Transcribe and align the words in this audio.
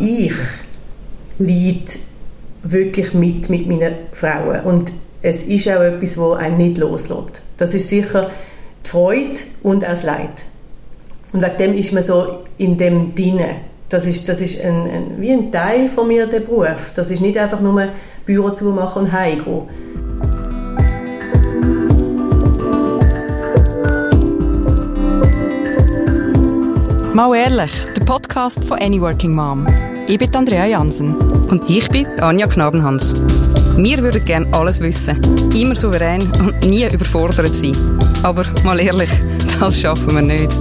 Ich 0.00 0.32
leide 1.38 1.98
wirklich 2.62 3.12
mit 3.14 3.50
mit 3.50 3.66
meinen 3.66 3.94
Frauen 4.12 4.60
und 4.60 4.92
es 5.22 5.42
ist 5.44 5.68
auch 5.68 5.80
etwas, 5.80 6.16
das 6.16 6.36
einen 6.38 6.58
nicht 6.58 6.78
loslässt. 6.78 7.42
Das 7.56 7.72
ist 7.72 7.88
sicher 7.88 8.30
die 8.84 8.90
Freude 8.90 9.40
und 9.62 9.84
auch 9.84 9.90
das 9.90 10.02
Leid. 10.02 10.44
Und 11.32 11.42
wegen 11.42 11.56
dem 11.58 11.74
ist 11.74 11.92
man 11.92 12.02
so 12.02 12.44
in 12.58 12.76
dem 12.76 13.14
drinne. 13.14 13.56
Das 13.88 14.06
ist, 14.06 14.28
das 14.28 14.40
ist 14.40 14.60
ein, 14.62 14.90
ein, 14.90 15.06
wie 15.18 15.32
ein 15.32 15.50
Teil 15.50 15.88
von 15.88 16.08
mir, 16.08 16.26
der 16.26 16.40
Beruf. 16.40 16.92
Das 16.94 17.10
ist 17.10 17.20
nicht 17.20 17.38
einfach 17.38 17.60
nur 17.60 17.88
Büro 18.26 18.50
zumachen 18.50 19.02
und 19.02 19.12
heimgehen. 19.12 19.62
Mal 27.14 27.32
ehrlich, 27.36 27.70
der 27.96 28.04
Podcast 28.04 28.64
von 28.64 28.76
Any 28.80 29.00
Working 29.00 29.36
Mom. 29.36 29.64
Ich 30.08 30.18
bin 30.18 30.34
Andrea 30.34 30.66
Jansen. 30.66 31.14
Und 31.48 31.70
ich 31.70 31.88
bin 31.88 32.06
Anja 32.18 32.48
Knabenhans. 32.48 33.14
Wir 33.76 33.98
würden 33.98 34.24
gerne 34.24 34.52
alles 34.52 34.80
wissen, 34.80 35.20
immer 35.54 35.76
souverän 35.76 36.22
und 36.40 36.66
nie 36.66 36.84
überfordert 36.92 37.54
sein. 37.54 37.76
Aber 38.24 38.44
mal 38.64 38.80
ehrlich, 38.80 39.10
das 39.60 39.80
schaffen 39.80 40.12
wir 40.12 40.22
nicht. 40.22 40.52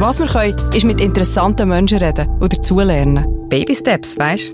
Was 0.00 0.18
wir 0.18 0.26
können, 0.26 0.56
ist 0.74 0.84
mit 0.84 1.00
interessanten 1.00 1.68
Menschen 1.68 1.98
reden 1.98 2.28
und 2.40 2.52
dazulernen. 2.52 3.48
Baby 3.48 3.76
Steps, 3.76 4.18
weißt 4.18 4.52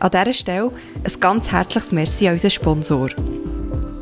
An 0.00 0.10
dieser 0.10 0.32
Stelle 0.34 0.70
ein 1.02 1.20
ganz 1.20 1.50
herzliches 1.50 1.92
Merci 1.92 2.28
an 2.28 2.34
unseren 2.34 2.50
Sponsor. 2.50 3.08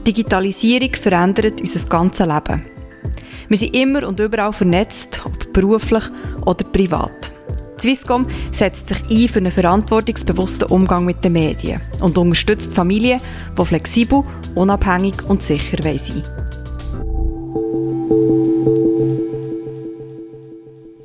Digitalisierung 0.05 0.95
verändert 0.95 1.61
unser 1.61 1.89
ganzes 1.89 2.27
Leben. 2.27 2.74
Wir 3.49 3.57
sind 3.57 3.77
immer 3.77 4.07
und 4.07 4.21
überall 4.21 4.53
vernetzt, 4.53 5.23
ob 5.25 5.53
beruflich 5.53 6.05
oder 6.45 6.65
privat. 6.65 7.33
Swisscom 7.81 8.27
setzt 8.53 8.89
sich 8.89 9.03
ein 9.11 9.29
für 9.29 9.39
einen 9.41 9.53
verantwortungsbewussten 9.53 10.69
Umgang 10.69 11.05
mit 11.05 11.23
den 11.25 11.33
Medien 11.35 11.81
und 12.01 12.17
unterstützt 12.17 12.73
Familien, 12.73 13.21
die 13.59 13.65
flexibel, 13.65 14.25
unabhängig 14.55 15.15
und 15.29 15.43
sicher 15.43 15.77
sein 15.83 16.23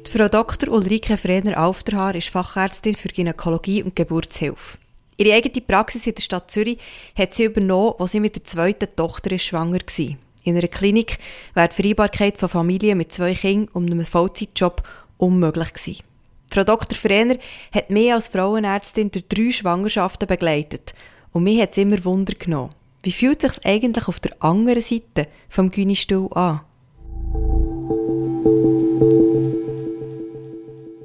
Die 0.08 0.18
Frau 0.18 0.28
Dr. 0.28 0.74
Ulrike 0.74 1.18
Frener-Aufterhaar 1.18 2.16
ist 2.16 2.30
Fachärztin 2.30 2.96
für 2.96 3.10
Gynäkologie 3.10 3.84
und 3.84 3.96
Geburtshilfe. 3.96 4.78
Ihre 5.18 5.34
eigene 5.36 5.62
Praxis 5.62 6.08
in 6.08 6.16
der 6.16 6.22
Stadt 6.22 6.50
Zürich 6.50 6.80
hat 7.14 7.34
sie 7.34 7.44
übernommen, 7.44 7.96
als 8.00 8.12
sie 8.12 8.22
mit 8.22 8.36
der 8.36 8.44
zweiten 8.46 8.88
Tochter 8.96 9.38
schwanger 9.38 9.80
war. 9.80 10.16
In 10.44 10.58
einer 10.58 10.68
Klinik 10.68 11.20
wäre 11.54 11.68
die 11.68 11.76
Vereinbarkeit 11.76 12.38
von 12.38 12.50
Familie 12.50 12.96
mit 12.96 13.12
zwei 13.12 13.34
Kindern 13.34 13.70
und 13.74 13.92
einem 13.92 14.06
Vollzeitjob 14.06 14.84
unmöglich 15.18 15.74
gewesen. 15.74 16.04
Frau 16.52 16.64
Dr. 16.64 16.98
Frener 16.98 17.38
hat 17.72 17.90
mehr 17.90 18.16
als 18.16 18.30
Frauenärztin 18.30 19.12
durch 19.12 19.28
drei 19.28 19.52
Schwangerschaften 19.52 20.28
begleitet 20.28 20.96
und 21.32 21.44
mir 21.44 21.62
hat 21.62 21.72
es 21.72 21.78
immer 21.78 22.04
Wunder 22.06 22.34
genommen. 22.34 22.74
Wie 23.04 23.12
fühlt 23.12 23.44
es 23.44 23.56
sich 23.56 23.66
eigentlich 23.66 24.08
auf 24.08 24.20
der 24.20 24.42
anderen 24.42 24.82
Seite 24.82 25.28
vom 25.48 25.70
Gynistuhl 25.70 26.34
an? 26.34 26.62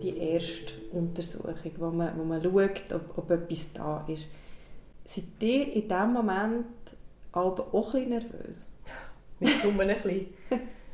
Die 0.03 0.17
erste 0.17 0.75
Untersuchung, 0.93 1.73
wo 1.79 1.91
man, 1.91 2.19
wo 2.19 2.25
man 2.25 2.43
schaut, 2.43 2.93
ob, 2.93 3.19
ob 3.19 3.31
etwas 3.31 3.67
da 3.75 4.05
ist. 4.09 4.27
Seid 5.05 5.25
ihr 5.41 5.73
in 5.73 5.83
diesem 5.83 6.13
Moment 6.13 6.67
aber 7.33 7.75
auch 7.75 7.95
ein 7.95 8.09
bisschen 8.09 8.11
nervös? 8.11 8.67
Nicht 9.45 9.65
nur 9.65 9.81
ein 9.81 9.89
bisschen. 9.89 10.27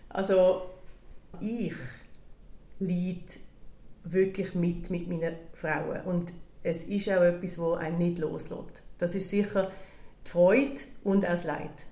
Also 0.09 0.63
ich 1.41 1.75
leide 2.79 3.21
wirklich 4.05 4.55
mit 4.55 4.91
mit 4.91 5.09
meinen 5.09 5.35
Frauen 5.53 6.01
und 6.05 6.33
es 6.63 6.85
ist 6.85 7.09
auch 7.09 7.23
etwas, 7.23 7.57
das 7.57 7.79
einen 7.79 7.99
nicht 7.99 8.19
loslässt. 8.19 8.83
Das 8.99 9.15
ist 9.15 9.31
sicher 9.31 9.71
die 10.27 10.31
Freude 10.31 10.81
und 11.05 11.25
auch 11.25 11.31
das 11.31 11.45
Leid. 11.45 11.87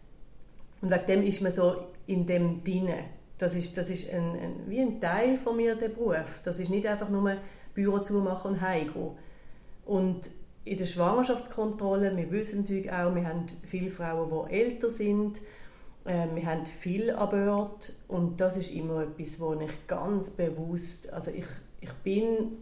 Und 0.83 0.91
wegen 0.91 1.07
dem 1.07 1.23
ist 1.23 1.41
man 1.41 1.53
so 1.53 1.89
in 2.07 2.27
dem 2.27 2.63
drinne. 2.65 3.05
Das 3.39 3.55
ist, 3.55 3.77
das 3.77 3.89
ist 3.89 4.13
ein, 4.13 4.39
ein, 4.39 4.55
wie 4.67 4.81
ein 4.81 5.01
Teil 5.01 5.37
von 5.37 5.57
mir, 5.57 5.77
der 5.77 5.89
Beruf. 5.89 6.41
Das 6.45 6.59
ist 6.59 6.71
nicht 6.71 6.87
einfach 6.87 7.09
nur 7.09 7.37
Büro 7.75 8.01
zumachen 8.01 8.53
und 8.53 8.61
heimgehen. 8.61 9.13
Und 9.87 10.31
in 10.65 10.77
der 10.77 10.87
Schwangerschaftskontrolle, 10.87 12.15
wir 12.17 12.31
wissen 12.31 12.61
natürlich 12.61 12.91
auch, 12.93 13.15
wir 13.15 13.27
haben 13.27 13.47
viele 13.65 13.91
Frauen, 13.91 14.31
die 14.31 14.55
älter 14.55 14.91
sind, 14.91 15.41
wir 16.09 16.47
haben 16.47 16.65
viel 16.65 17.11
an 17.11 17.29
Bord 17.29 17.93
und 18.09 18.41
das 18.41 18.57
ist 18.57 18.71
immer 18.73 19.03
etwas, 19.03 19.39
wo 19.41 19.53
ich 19.55 19.87
ganz 19.87 20.31
bewusst, 20.31 21.13
also 21.13 21.31
ich, 21.31 21.47
ich 21.81 21.93
bin 22.03 22.59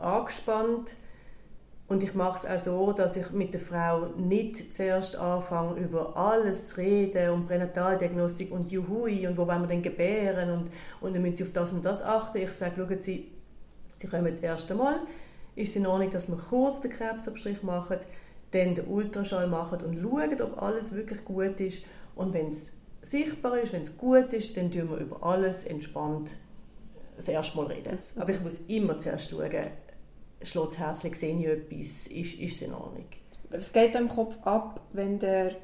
angespannt 0.00 0.94
und 1.88 2.02
ich 2.02 2.14
mache 2.14 2.46
es 2.46 2.46
auch 2.46 2.58
so, 2.58 2.92
dass 2.92 3.16
ich 3.16 3.30
mit 3.30 3.52
der 3.52 3.60
Frau 3.60 4.06
nicht 4.16 4.74
zuerst 4.74 5.16
anfange, 5.16 5.80
über 5.80 6.16
alles 6.16 6.68
zu 6.68 6.78
reden 6.78 7.30
und 7.30 7.46
Pränataldiagnostik 7.46 8.50
und 8.52 8.70
Juhui 8.70 9.26
und 9.26 9.36
wo 9.36 9.46
wollen 9.46 9.62
wir 9.62 9.68
denn 9.68 9.82
gebären 9.82 10.50
und, 10.50 10.70
und 11.00 11.14
dann 11.14 11.22
müssen 11.22 11.36
Sie 11.36 11.44
auf 11.44 11.52
das 11.52 11.72
und 11.72 11.84
das 11.84 12.02
achten. 12.02 12.38
Ich 12.38 12.52
sage, 12.52 12.74
schauen 12.76 13.00
Sie, 13.00 13.32
Sie 13.98 14.06
kommen 14.06 14.26
jetzt 14.26 14.42
das 14.42 14.50
erste 14.50 14.74
Mal, 14.74 15.00
ist 15.56 15.70
es 15.70 15.76
in 15.76 15.86
Ordnung, 15.86 16.10
dass 16.10 16.28
wir 16.28 16.36
kurz 16.36 16.80
den 16.80 16.92
Krebsabstrich 16.92 17.62
machen, 17.62 17.98
dann 18.52 18.74
den 18.74 18.86
Ultraschall 18.86 19.46
machen 19.46 19.80
und 19.82 20.00
schauen, 20.00 20.40
ob 20.40 20.62
alles 20.62 20.94
wirklich 20.94 21.22
gut 21.24 21.60
ist 21.60 21.82
und 22.14 22.32
wenn 22.32 22.48
es 22.48 22.77
sichtbar 23.02 23.58
ist, 23.58 23.72
wenn 23.72 23.82
es 23.82 23.96
gut 23.96 24.32
ist, 24.32 24.56
dann 24.56 24.70
tun 24.70 24.90
wir 24.90 24.98
über 24.98 25.22
alles 25.22 25.64
entspannt 25.64 26.36
das 27.16 27.28
erste 27.28 27.56
Mal 27.56 27.66
reden. 27.66 27.98
Aber 28.16 28.30
ich 28.30 28.40
muss 28.40 28.60
immer 28.68 28.98
zuerst 28.98 29.30
schauen, 29.30 29.50
schlägt 30.42 30.66
das 30.66 30.78
Herz, 30.78 31.00
sehe 31.02 31.38
ich 31.38 31.46
etwas, 31.46 32.06
ist, 32.06 32.34
ist 32.34 32.56
es 32.56 32.62
in 32.62 32.72
Ordnung. 32.72 33.06
Was 33.50 33.72
geht 33.72 33.94
im 33.94 34.08
Kopf 34.08 34.36
ab, 34.44 34.80
wenn 34.92 35.18
der, 35.18 35.56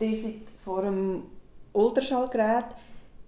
der 0.00 0.16
vor 0.62 0.82
einem 0.82 1.22
Ultraschallgerät, 1.72 2.66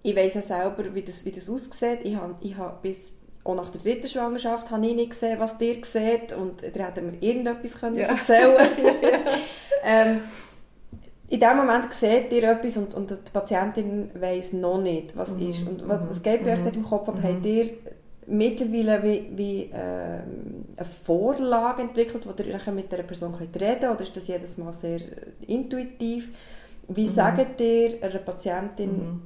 ich 0.03 0.15
weiß 0.15 0.33
ja 0.35 0.41
selber, 0.41 0.93
wie 0.93 1.01
das, 1.01 1.23
wie 1.25 1.31
das 1.31 1.49
aussieht, 1.49 1.99
ich 2.03 2.15
habe, 2.15 2.35
ich 2.41 2.57
habe 2.57 2.77
bis 2.81 3.13
auch 3.45 3.55
nach 3.55 3.69
der 3.69 3.81
dritten 3.81 4.07
Schwangerschaft 4.07 4.71
habe 4.71 4.85
ich 4.85 4.95
nicht 4.95 5.11
gesehen, 5.11 5.39
was 5.39 5.57
dir 5.57 5.77
seht 5.83 6.33
und 6.33 6.61
da 6.61 6.87
hätten 6.87 7.11
wir 7.11 7.21
irgendetwas 7.21 7.79
können 7.79 7.97
ja. 7.97 8.07
erzählen 8.07 8.55
ähm, 9.83 10.21
in 11.33 11.39
dem 11.39 11.57
Moment 11.57 11.91
seht 11.91 12.31
ihr 12.31 12.43
etwas 12.43 12.77
und, 12.77 12.93
und 12.93 13.09
die 13.09 13.31
Patientin 13.33 14.11
weiß 14.13 14.53
noch 14.53 14.79
nicht, 14.79 15.17
was 15.17 15.31
mhm. 15.31 15.49
ist. 15.49 15.67
Und 15.67 15.87
was, 15.87 16.07
was 16.07 16.21
geht 16.21 16.43
bei 16.43 16.51
mhm. 16.51 16.57
euch 16.57 16.63
dort 16.63 16.75
im 16.75 16.83
Kopf 16.83 17.09
ab? 17.09 17.17
Mhm. 17.17 17.23
Habt 17.23 17.45
ihr 17.47 17.71
mittlerweile 18.27 19.01
wie, 19.01 19.31
wie 19.35 19.61
äh, 19.63 19.73
eine 19.73 20.87
Vorlage 21.03 21.81
entwickelt, 21.81 22.27
wo 22.27 22.43
ihr 22.43 22.71
mit 22.71 22.91
der 22.91 23.01
Person 23.01 23.35
könnt 23.35 23.59
reden 23.59 23.79
könnt? 23.79 23.95
Oder 23.95 24.01
ist 24.01 24.15
das 24.15 24.27
jedes 24.27 24.59
Mal 24.59 24.73
sehr 24.73 24.99
intuitiv? 25.47 26.29
Wie 26.87 27.07
mhm. 27.07 27.13
sagt 27.15 27.59
ihr 27.61 28.03
einer 28.03 28.19
Patientin, 28.19 28.91
mhm. 28.91 29.21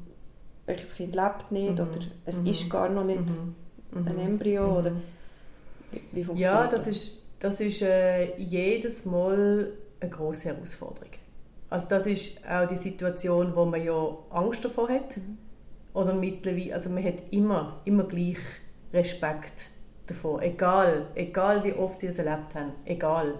welches 0.65 0.95
Kind 0.95 1.13
lebt 1.13 1.51
nicht 1.51 1.73
oder 1.73 1.99
es 2.25 2.37
ist 2.37 2.69
gar 2.69 2.87
noch 2.87 3.03
nicht 3.03 3.25
ein 3.93 4.17
Embryo? 4.17 4.79
Oder 4.79 4.93
wie 6.13 6.23
funktioniert 6.23 6.53
ja, 6.53 6.67
das? 6.67 6.87
ist, 6.87 7.17
das 7.41 7.59
ist 7.59 7.81
äh, 7.81 8.37
jedes 8.37 9.03
Mal 9.03 9.73
eine 9.99 10.09
große 10.09 10.47
Herausforderung. 10.47 11.09
Also 11.69 11.89
das 11.89 12.05
ist 12.05 12.39
auch 12.47 12.67
die 12.67 12.77
Situation, 12.77 13.55
wo 13.55 13.65
man 13.65 13.83
ja 13.83 14.17
Angst 14.29 14.63
davor 14.63 14.89
hat. 14.89 15.17
Mhm. 15.17 15.37
Oder 15.93 16.13
mittlerweile, 16.13 16.73
also 16.73 16.89
man 16.89 17.03
hat 17.03 17.23
immer, 17.31 17.81
immer 17.85 18.03
gleich 18.03 18.37
Respekt 18.93 19.67
davor. 20.05 20.41
Egal, 20.41 21.07
egal 21.15 21.63
wie 21.63 21.73
oft 21.73 21.99
sie 21.99 22.07
es 22.07 22.19
erlebt 22.19 22.55
haben. 22.55 22.71
Egal. 22.85 23.35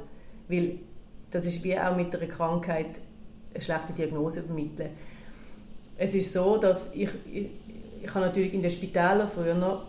Weil 0.47 0.79
das 1.31 1.45
ist 1.45 1.63
wie 1.63 1.77
auch 1.77 1.95
mit 1.95 2.15
einer 2.15 2.27
Krankheit 2.27 3.01
eine 3.53 3.63
schlechte 3.63 3.93
Diagnose 3.93 4.41
übermitteln. 4.41 4.91
Es 5.97 6.13
ist 6.13 6.33
so, 6.33 6.57
dass 6.57 6.93
ich, 6.93 7.09
ich, 7.31 7.49
ich 8.01 8.09
habe 8.13 8.25
natürlich 8.25 8.53
in 8.53 8.61
den 8.61 8.71
Spitälern 8.71 9.27
früher 9.27 9.55
noch 9.55 9.85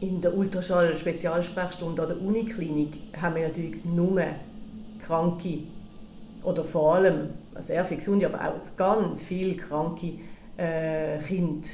in 0.00 0.20
der 0.20 0.36
Ultraschall-Spezialsprechstunde 0.36 2.02
an 2.02 2.08
der 2.08 2.20
Uniklinik 2.20 2.98
haben 3.20 3.36
wir 3.36 3.48
natürlich 3.48 3.84
nur 3.84 4.22
Kranke 5.00 5.60
oder 6.46 6.62
vor 6.64 6.94
allem 6.94 7.30
sehr 7.56 7.84
viele 7.84 7.98
gesunde, 7.98 8.26
aber 8.26 8.48
auch 8.48 8.76
ganz 8.76 9.24
viele 9.24 9.56
kranke 9.56 10.12
äh, 10.56 11.18
Kinder 11.18 11.68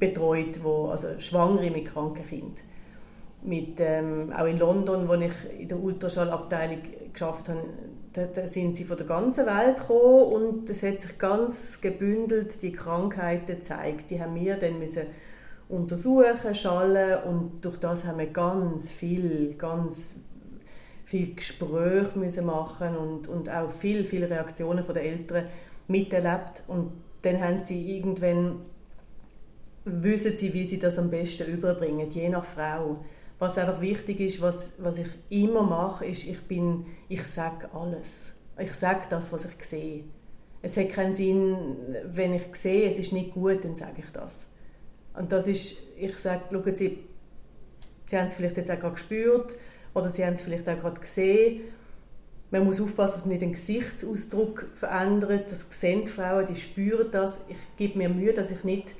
betreut, 0.00 0.58
wo, 0.62 0.88
also 0.88 1.20
Schwangere 1.20 1.70
mit 1.70 1.86
kranken 1.86 2.24
Kindern. 2.24 2.64
Mit, 3.42 3.78
ähm, 3.78 4.32
auch 4.36 4.46
in 4.46 4.58
London, 4.58 5.08
wo 5.08 5.14
ich 5.14 5.32
in 5.58 5.68
der 5.68 5.78
Ultraschallabteilung 5.78 6.80
geschafft 7.12 7.48
habe, 7.48 7.60
da, 8.12 8.26
da, 8.26 8.46
sind 8.46 8.74
sie 8.74 8.84
von 8.84 8.96
der 8.96 9.06
ganzen 9.06 9.46
Welt 9.46 9.76
gekommen 9.76 10.32
und 10.32 10.68
es 10.68 10.82
hat 10.82 11.00
sich 11.00 11.16
ganz 11.16 11.80
gebündelt 11.80 12.60
die 12.62 12.72
Krankheiten 12.72 13.54
gezeigt. 13.54 14.10
Die 14.10 14.20
haben 14.20 14.34
wir 14.34 14.56
dann 14.56 14.80
müssen 14.80 15.06
untersuchen, 15.68 16.54
schallen 16.54 17.22
und 17.22 17.64
durch 17.64 17.78
das 17.78 18.04
haben 18.04 18.18
wir 18.18 18.26
ganz 18.26 18.90
viel, 18.90 19.54
ganz 19.56 20.16
viel 21.10 21.34
Gespräche 21.34 22.16
müssen 22.16 22.46
machen 22.46 22.96
und, 22.96 23.26
und 23.26 23.48
auch 23.48 23.72
viele, 23.72 24.04
viele 24.04 24.30
Reaktionen 24.30 24.84
von 24.84 24.94
den 24.94 25.02
Eltern 25.02 25.48
miterlebt. 25.88 26.62
Und 26.68 26.92
dann 27.22 27.40
haben 27.40 27.62
sie 27.62 27.96
irgendwann, 27.96 28.60
wissen 29.84 30.36
sie, 30.36 30.54
wie 30.54 30.64
sie 30.64 30.78
das 30.78 31.00
am 31.00 31.10
besten 31.10 31.50
überbringen, 31.50 32.08
je 32.12 32.28
nach 32.28 32.44
Frau. 32.44 33.04
was 33.40 33.58
einfach 33.58 33.80
wichtig 33.80 34.20
ist, 34.20 34.40
was, 34.40 34.74
was 34.78 34.98
ich 34.98 35.08
immer 35.30 35.64
mache, 35.64 36.06
ist, 36.06 36.28
ich 36.28 36.42
bin, 36.42 36.86
ich 37.08 37.24
sage 37.24 37.68
alles. 37.74 38.34
Ich 38.56 38.72
sage 38.74 39.06
das, 39.10 39.32
was 39.32 39.46
ich 39.46 39.64
sehe. 39.64 40.04
Es 40.62 40.76
hat 40.76 40.90
keinen 40.90 41.16
Sinn, 41.16 41.56
wenn 42.04 42.34
ich 42.34 42.54
sehe, 42.54 42.88
es 42.88 42.98
ist 42.98 43.12
nicht 43.12 43.32
gut, 43.32 43.64
dann 43.64 43.74
sage 43.74 43.96
ich 43.98 44.12
das. 44.12 44.52
Und 45.14 45.32
das 45.32 45.48
ist, 45.48 45.76
ich 45.98 46.16
sage, 46.18 46.42
schauen 46.52 46.76
Sie, 46.76 46.98
Sie 48.06 48.16
haben 48.16 48.26
es 48.26 48.34
vielleicht 48.34 48.58
jetzt 48.58 48.70
auch 48.70 48.92
gespürt 48.92 49.56
oder 49.94 50.10
Sie 50.10 50.24
haben 50.24 50.34
es 50.34 50.42
vielleicht 50.42 50.68
auch 50.68 50.80
gerade 50.80 51.00
gesehen. 51.00 51.62
Man 52.50 52.64
muss 52.64 52.80
aufpassen, 52.80 53.14
dass 53.14 53.20
man 53.22 53.30
nicht 53.30 53.42
den 53.42 53.52
Gesichtsausdruck 53.52 54.66
verändert. 54.74 55.50
Das 55.50 55.66
sehen 55.70 56.04
die 56.04 56.10
Frauen, 56.10 56.46
die 56.46 56.56
spüren 56.56 57.08
das. 57.10 57.46
Ich 57.48 57.56
gebe 57.76 57.98
mir 57.98 58.08
Mühe, 58.08 58.32
dass 58.32 58.50
ich 58.50 58.64
nicht 58.64 58.94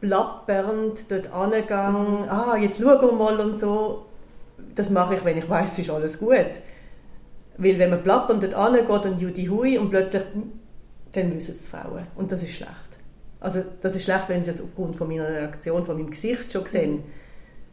plappernd 0.00 1.10
dort 1.10 1.32
angehe, 1.32 1.70
ah, 1.70 2.56
jetzt 2.56 2.80
schauen 2.80 3.00
wir 3.00 3.12
mal 3.12 3.40
und 3.40 3.58
so. 3.58 4.06
Das 4.74 4.90
mache 4.90 5.16
ich, 5.16 5.24
wenn 5.24 5.38
ich 5.38 5.48
weiß, 5.48 5.72
es 5.72 5.78
ist 5.80 5.90
alles 5.90 6.18
gut. 6.18 6.60
Weil 7.58 7.78
wenn 7.78 7.90
man 7.90 8.02
plappernd 8.02 8.42
dort 8.42 8.54
angeht 8.54 9.06
und 9.06 9.20
Judy 9.20 9.46
Hui 9.46 9.78
und 9.78 9.90
plötzlich, 9.90 10.22
dann 11.12 11.32
wissen 11.34 11.52
es 11.52 11.68
Frauen. 11.68 12.06
Und 12.14 12.30
das 12.30 12.42
ist 12.42 12.54
schlecht. 12.54 12.98
Also 13.40 13.62
das 13.80 13.96
ist 13.96 14.04
schlecht, 14.04 14.28
wenn 14.28 14.42
sie 14.42 14.50
das 14.50 14.62
aufgrund 14.62 14.96
von 14.96 15.08
meiner 15.08 15.28
Reaktion, 15.28 15.84
von 15.84 15.96
meinem 15.96 16.10
Gesicht 16.10 16.52
schon 16.52 16.66
sehen. 16.66 17.04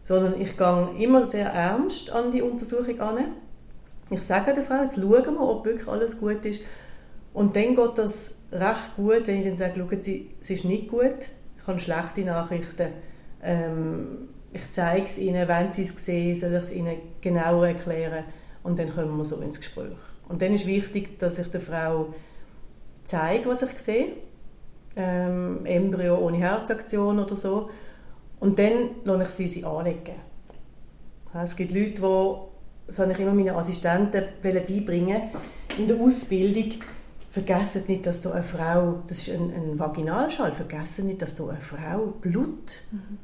Sondern 0.04 0.40
ich 0.40 0.58
gehe 0.58 0.90
immer 1.00 1.26
sehr 1.26 1.48
ernst 1.48 2.12
an 2.12 2.32
die 2.32 2.42
Untersuchung 2.42 3.00
an. 3.00 3.18
Ich 4.10 4.22
sage 4.22 4.54
der 4.54 4.64
Frau, 4.64 4.82
jetzt 4.82 4.96
schauen 4.96 5.34
wir, 5.34 5.42
ob 5.42 5.66
wirklich 5.66 5.88
alles 5.88 6.20
gut 6.20 6.46
ist. 6.46 6.60
Und 7.34 7.56
dann 7.56 7.76
geht 7.76 7.98
das 7.98 8.38
recht 8.52 8.96
gut, 8.96 9.28
wenn 9.28 9.40
ich 9.40 9.46
dann 9.46 9.56
sage, 9.56 9.74
schauen 9.78 10.02
Sie, 10.02 10.32
es 10.40 10.50
ist 10.50 10.66
nicht 10.66 10.90
gut, 10.90 11.30
ich 11.58 11.68
habe 11.68 11.80
schlechte 11.80 12.22
Nachrichten. 12.22 12.90
Ähm, 13.42 14.30
ich 14.52 14.70
zeige 14.70 15.06
es 15.06 15.18
Ihnen, 15.18 15.48
wenn 15.48 15.72
Sie 15.72 15.82
es 15.82 16.06
sehen, 16.06 16.36
soll 16.36 16.52
ich 16.52 16.60
es 16.60 16.72
Ihnen 16.72 16.98
genauer 17.22 17.68
erklären 17.68 18.26
und 18.62 18.78
dann 18.78 18.94
kommen 18.94 19.18
wir 19.18 19.26
so 19.26 19.38
ins 19.38 19.58
Gespräch. 19.58 19.98
Und 20.30 20.42
dann 20.42 20.54
ist 20.54 20.68
wichtig, 20.68 21.18
dass 21.20 21.40
ich 21.40 21.48
der 21.48 21.62
Frau 21.62 22.14
zeige, 23.06 23.50
was 23.50 23.64
ich 23.64 23.80
sehe, 23.80 24.14
ähm, 24.96 25.66
Embryo 25.66 26.18
ohne 26.20 26.38
Herzaktion 26.38 27.20
oder 27.20 27.36
so, 27.36 27.70
und 28.44 28.60
dann 28.60 28.90
lasse 29.06 29.44
ich 29.44 29.54
sie 29.54 29.60
sie 29.60 29.66
anlegen. 29.66 30.16
Es 31.34 31.56
gibt 31.56 31.72
Leute, 31.72 31.94
die, 31.94 32.36
das 32.88 33.00
habe 33.00 33.14
ich 33.14 33.20
immer 33.20 33.34
meinen 33.34 33.56
Assistenten 33.56 34.26
beibringen 34.42 35.22
in 35.78 35.88
der 35.88 35.98
Ausbildung, 35.98 36.82
vergessen 37.32 37.86
nicht, 37.88 38.06
dass 38.06 38.20
da 38.20 38.32
eine 38.32 38.44
Frau, 38.44 39.02
das 39.08 39.20
ist 39.20 39.30
ein, 39.30 39.54
ein 39.54 39.80
Vaginalschall, 39.80 40.52
vergessen 40.52 41.08
nicht, 41.08 41.22
dass 41.22 41.36
da 41.36 41.48
eine 41.48 41.62
Frau 41.62 42.08
Blut 42.20 42.82
mhm. 42.92 43.18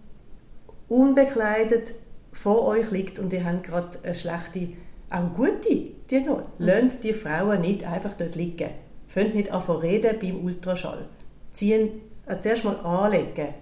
unbekleidet 0.88 1.96
vor 2.32 2.66
euch 2.66 2.90
liegt 2.90 3.20
und 3.20 3.34
ihr 3.34 3.44
habt 3.44 3.64
gerade 3.64 4.00
eine 4.02 4.16
schlechte, 4.16 4.70
auch 5.10 5.34
gute 5.36 5.92
Diagnose. 6.10 6.46
Mhm. 6.60 6.66
Lasst 6.66 7.04
die 7.04 7.14
Frauen 7.14 7.60
nicht 7.60 7.84
einfach 7.84 8.14
dort 8.14 8.36
liegen. 8.36 8.70
Fängt 9.10 9.36
nicht 9.36 9.52
an 9.52 9.62
reden 9.64 10.18
beim 10.22 10.46
Ultraschall. 10.46 11.10
Ziehen, 11.52 11.90
also 12.26 12.42
zuerst 12.42 12.64
mal 12.64 12.78
anlegen 12.78 13.54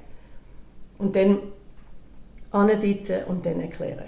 und 0.98 1.16
dann 1.16 1.40
ansitzen 2.52 3.26
und 3.28 3.46
dann 3.46 3.60
erklären. 3.60 4.06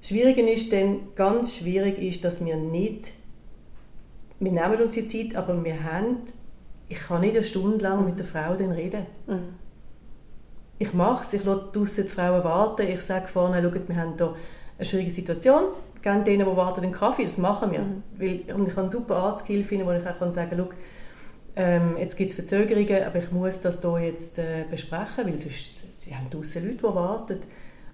Schwierig 0.00 0.38
ist 0.38 0.72
dann, 0.72 1.14
ganz 1.14 1.56
schwierig 1.56 1.98
ist, 1.98 2.24
dass 2.24 2.44
wir 2.44 2.56
nicht 2.56 3.12
wir 4.40 4.52
nehmen 4.52 4.80
uns 4.80 4.94
die 4.94 5.06
Zeit, 5.06 5.36
aber 5.36 5.62
wir 5.64 5.82
haben, 5.82 6.18
ich 6.88 6.98
kann 6.98 7.20
nicht 7.20 7.34
eine 7.34 7.44
Stunde 7.44 7.84
lang 7.84 8.04
mit 8.04 8.18
der 8.18 8.26
Frau 8.26 8.54
dann 8.54 8.70
reden. 8.70 9.06
Mhm. 9.26 9.54
Ich 10.78 10.94
mache 10.94 11.24
es, 11.24 11.32
ich 11.32 11.44
lasse 11.44 11.70
draussen 11.72 12.04
die 12.04 12.10
Frauen 12.10 12.44
warten, 12.44 12.86
ich 12.86 13.00
sage 13.00 13.26
vorne, 13.26 13.60
schaut, 13.60 13.88
wir 13.88 13.96
haben 13.96 14.14
hier 14.16 14.34
eine 14.76 14.84
schwierige 14.84 15.10
Situation, 15.10 15.64
geben 16.02 16.22
denen, 16.22 16.48
die 16.48 16.56
warten, 16.56 16.82
den 16.82 16.92
Kaffee, 16.92 17.24
das 17.24 17.36
machen 17.36 17.72
wir. 17.72 17.80
Mhm. 17.80 18.02
Weil, 18.16 18.54
und 18.54 18.68
ich 18.68 18.72
habe 18.72 18.82
eine 18.82 18.90
super 18.90 19.16
Arzthilfe, 19.16 19.84
wo 19.84 19.90
ich 19.90 20.06
auch 20.06 20.32
sagen 20.32 20.50
kann, 20.50 20.68
ähm, 21.56 21.96
jetzt 21.98 22.16
gibt 22.16 22.30
es 22.30 22.36
Verzögerungen, 22.36 23.04
aber 23.04 23.18
ich 23.18 23.32
muss 23.32 23.60
das 23.60 23.80
hier 23.80 23.98
jetzt 24.00 24.38
äh, 24.38 24.64
besprechen, 24.70 25.26
weil 25.26 25.38
sonst 25.38 26.00
sie 26.00 26.14
haben 26.14 26.30
draussen 26.30 26.64
Leute, 26.64 26.76
die 26.76 26.82
warten. 26.82 27.40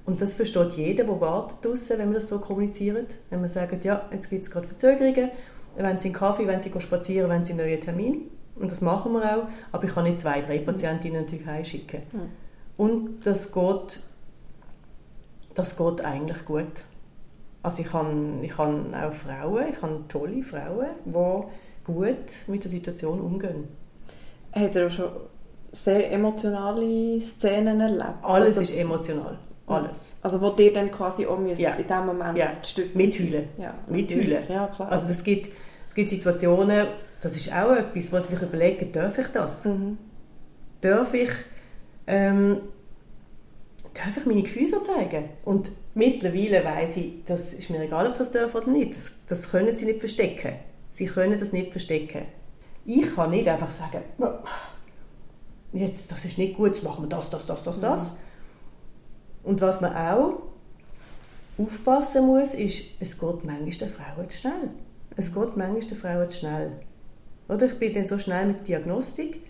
Und 0.07 0.21
das 0.21 0.35
versteht 0.35 0.73
jeder, 0.73 1.05
der 1.05 1.21
wartet 1.21 1.65
draussen, 1.65 1.99
wenn 1.99 2.09
wir 2.11 2.15
das 2.15 2.29
so 2.29 2.39
kommunizieren. 2.39 3.07
Wenn 3.31 3.41
wir 3.41 3.49
sagen, 3.49 3.81
ja, 3.83 4.07
jetzt 4.13 4.29
gibt 4.29 4.43
es 4.43 4.51
gerade 4.51 4.67
Verzögerungen, 4.67 5.31
wenn 5.77 5.99
sie 5.99 6.09
einen 6.09 6.15
Kaffee, 6.15 6.47
wenn 6.47 6.61
sie 6.61 6.71
spazieren, 6.79 7.31
wenn 7.31 7.45
sie 7.45 7.53
einen 7.53 7.67
neuen 7.67 7.81
Termin. 7.81 8.31
Und 8.57 8.71
das 8.71 8.83
machen 8.83 9.13
wir 9.13 9.37
auch. 9.37 9.49
Aber 9.73 9.85
ich 9.85 9.95
kann 9.95 10.05
nicht 10.05 10.19
zwei, 10.19 10.41
drei 10.41 10.59
Patientinnen 10.59 11.23
natürlich 11.23 11.47
heimschicken. 11.47 12.03
Mhm. 12.13 12.31
Und 12.77 13.27
das 13.27 13.53
geht, 13.53 14.01
das 15.55 15.77
geht 15.77 16.05
eigentlich 16.05 16.45
gut. 16.45 16.85
Also 17.63 17.83
ich 17.83 17.93
habe, 17.95 18.41
ich 18.43 18.59
habe 18.59 18.85
auch 18.95 19.13
Frauen, 19.13 19.65
ich 19.73 19.81
habe 19.81 20.05
tolle 20.09 20.43
Frauen, 20.43 20.89
die 21.07 21.15
gut 21.85 22.17
mit 22.47 22.65
der 22.65 22.71
Situation 22.71 23.21
umgehen. 23.21 23.69
Hat 24.53 24.77
er 24.77 24.87
auch 24.87 24.91
schon 24.91 25.11
sehr 25.73 26.11
emotionale 26.11 27.21
Szenen 27.21 27.81
erlebt? 27.81 28.23
Alles 28.23 28.59
also, 28.59 28.61
ist 28.63 28.77
emotional. 28.77 29.39
Alles. 29.67 30.19
Also 30.23 30.41
wo 30.41 30.51
dir 30.51 30.73
dann 30.73 30.91
quasi 30.91 31.27
auch 31.27 31.39
müsst, 31.39 31.61
ja. 31.61 31.73
in 31.73 31.87
dem 31.87 32.07
Moment 32.07 32.37
ja. 32.37 32.53
stützen. 32.63 32.93
Mitheulen. 32.95 33.49
Ja, 33.59 33.75
Mitheulen. 33.89 34.45
Ja, 34.49 34.67
klar. 34.67 34.93
Also 34.93 35.11
es 35.11 35.25
gibt 35.25 35.51
es 35.89 35.95
gibt 35.95 36.11
Situationen, 36.11 36.89
das 37.21 37.37
ist 37.37 37.53
auch 37.53 37.73
etwas, 37.73 38.13
was 38.13 38.29
sie 38.29 38.35
sich 38.35 38.43
überlegen, 38.43 38.93
darf 38.93 39.17
ich 39.17 39.29
das? 39.29 39.65
Mhm. 39.65 39.97
Darf 40.81 41.15
ich 41.15 41.31
ähm, 42.07 42.59
darf 43.95 44.17
ich 44.17 44.27
meine 44.27 44.43
Gefühle 44.43 44.83
zeigen? 44.83 45.31
Und 45.45 45.71
mittlerweile 45.95 46.65
weiß 46.65 46.99
ich, 46.99 47.25
das 47.25 47.55
ist 47.55 47.71
mir 47.71 47.83
egal, 47.83 48.07
ob 48.07 48.19
das 48.19 48.33
darf 48.33 48.55
oder 48.55 48.69
nicht. 48.69 48.93
Das, 48.93 49.21
das 49.27 49.51
können 49.51 49.77
sie 49.77 49.87
nicht 49.87 50.01
verstecken. 50.01 50.55
Sie 50.95 51.07
können 51.07 51.37
das 51.37 51.53
nicht 51.53 51.73
verstecken. 51.73 52.27
Ich 52.85 53.17
kann 53.17 53.31
nicht 53.31 53.49
einfach 53.49 53.73
sagen, 53.73 54.05
jetzt, 55.73 56.13
das 56.13 56.25
ist 56.25 56.39
nicht 56.39 56.57
gut, 56.57 56.69
jetzt 56.69 56.85
machen 56.85 57.03
wir 57.03 57.09
das, 57.09 57.31
das, 57.31 57.47
das, 57.47 57.65
das, 57.65 57.81
das. 57.81 58.13
Mhm. 58.13 58.19
Und 59.43 59.61
was 59.61 59.81
man 59.81 59.93
auch 59.93 60.43
aufpassen 61.59 62.27
muss, 62.27 62.55
ist, 62.55 62.93
es 63.01 63.19
geht 63.19 63.45
manchmal 63.45 63.71
der 63.71 63.89
Frau 63.89 64.23
zu 64.29 64.39
schnell. 64.39 64.71
Es 65.17 65.35
geht 65.35 65.57
manchmal 65.57 65.81
der 65.81 65.97
Frau 65.97 66.27
zu 66.27 66.39
schnell. 66.39 66.73
Oder 67.49 67.67
ich 67.67 67.77
bin 67.81 67.93
dann 67.93 68.07
so 68.07 68.17
schnell 68.17 68.47
mit 68.47 68.59
der 68.59 68.65
Diagnostik. 68.65 69.41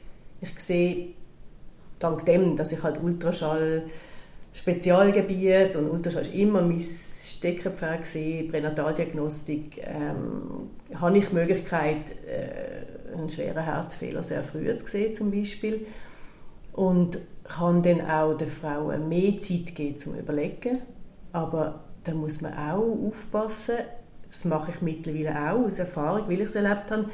Ich 0.40 0.58
sehe, 0.58 1.08
dank 1.98 2.24
dem, 2.24 2.56
dass 2.56 2.72
ich 2.72 2.82
halt 2.82 3.02
Ultraschall 3.02 3.84
Spezialgebiet 4.54 5.76
und 5.76 5.90
Ultraschall 5.90 6.22
ist 6.22 6.32
immer 6.32 6.62
mein 6.62 6.80
Steckenpferd 7.44 8.02
gesehen, 8.02 8.50
Pränataldiagnostik, 8.50 9.82
ähm, 9.84 10.70
habe 10.94 11.18
ich 11.18 11.28
die 11.28 11.34
Möglichkeit, 11.34 12.10
äh, 12.26 13.12
einen 13.14 13.28
schweren 13.28 13.62
Herzfehler 13.62 14.22
sehr 14.22 14.42
früh 14.42 14.74
zu 14.76 14.86
sehen 14.86 15.14
zum 15.14 15.30
Beispiel. 15.30 15.86
Und 16.72 17.18
kann 17.44 17.82
dann 17.82 18.00
auch 18.00 18.34
der 18.34 18.48
Frau 18.48 18.86
mehr 18.98 19.38
Zeit 19.38 19.74
geben 19.74 19.98
zum 19.98 20.14
Überlegen, 20.14 20.80
aber 21.32 21.84
da 22.02 22.14
muss 22.14 22.40
man 22.40 22.54
auch 22.54 23.06
aufpassen, 23.06 23.76
das 24.26 24.44
mache 24.46 24.72
ich 24.72 24.80
mittlerweile 24.80 25.52
auch 25.52 25.66
aus 25.66 25.78
Erfahrung, 25.78 26.26
weil 26.26 26.40
ich 26.40 26.46
es 26.46 26.54
erlebt 26.54 26.90
habe, 26.90 27.10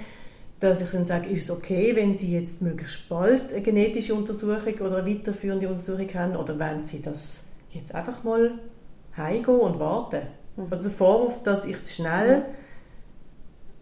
dass 0.60 0.80
ich 0.80 0.90
dann 0.90 1.04
sage, 1.04 1.28
ist 1.28 1.44
es 1.44 1.50
okay, 1.50 1.96
wenn 1.96 2.16
Sie 2.16 2.32
jetzt 2.32 2.62
möglichst 2.62 3.08
bald 3.08 3.52
eine 3.52 3.62
genetische 3.62 4.14
Untersuchung 4.14 4.75
oder 4.75 4.99
eine 4.99 5.10
weiterführende 5.10 5.68
Untersuchung 5.68 6.08
haben 6.14 6.37
oder 6.37 6.58
wenn 6.58 6.87
Sie 6.87 7.02
das 7.02 7.42
jetzt 7.70 7.94
einfach 7.94 8.22
mal 8.22 8.52
heimgehen 9.16 9.60
und 9.60 9.78
warten? 9.78 10.22
Mhm. 10.56 10.66
Also 10.70 10.88
der 10.88 10.96
Vorwurf, 10.96 11.42
dass 11.42 11.64
ich 11.64 11.82
zu 11.82 11.94
schnell 11.94 12.44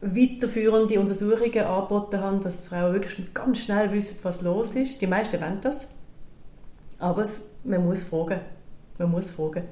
weiterführende 0.00 1.00
Untersuchungen 1.00 1.64
angeboten 1.64 2.20
habe, 2.20 2.38
dass 2.38 2.62
die 2.62 2.68
Frauen 2.68 2.92
wirklich 2.92 3.34
ganz 3.34 3.58
schnell 3.58 3.92
wissen, 3.92 4.18
was 4.22 4.42
los 4.42 4.74
ist. 4.74 5.00
Die 5.00 5.06
meisten 5.06 5.40
wollen 5.40 5.60
das. 5.60 5.88
Aber 6.98 7.22
es, 7.22 7.50
man 7.64 7.84
muss 7.84 8.04
fragen. 8.04 8.40
Man 8.98 9.10
muss 9.10 9.30
fragen. 9.30 9.64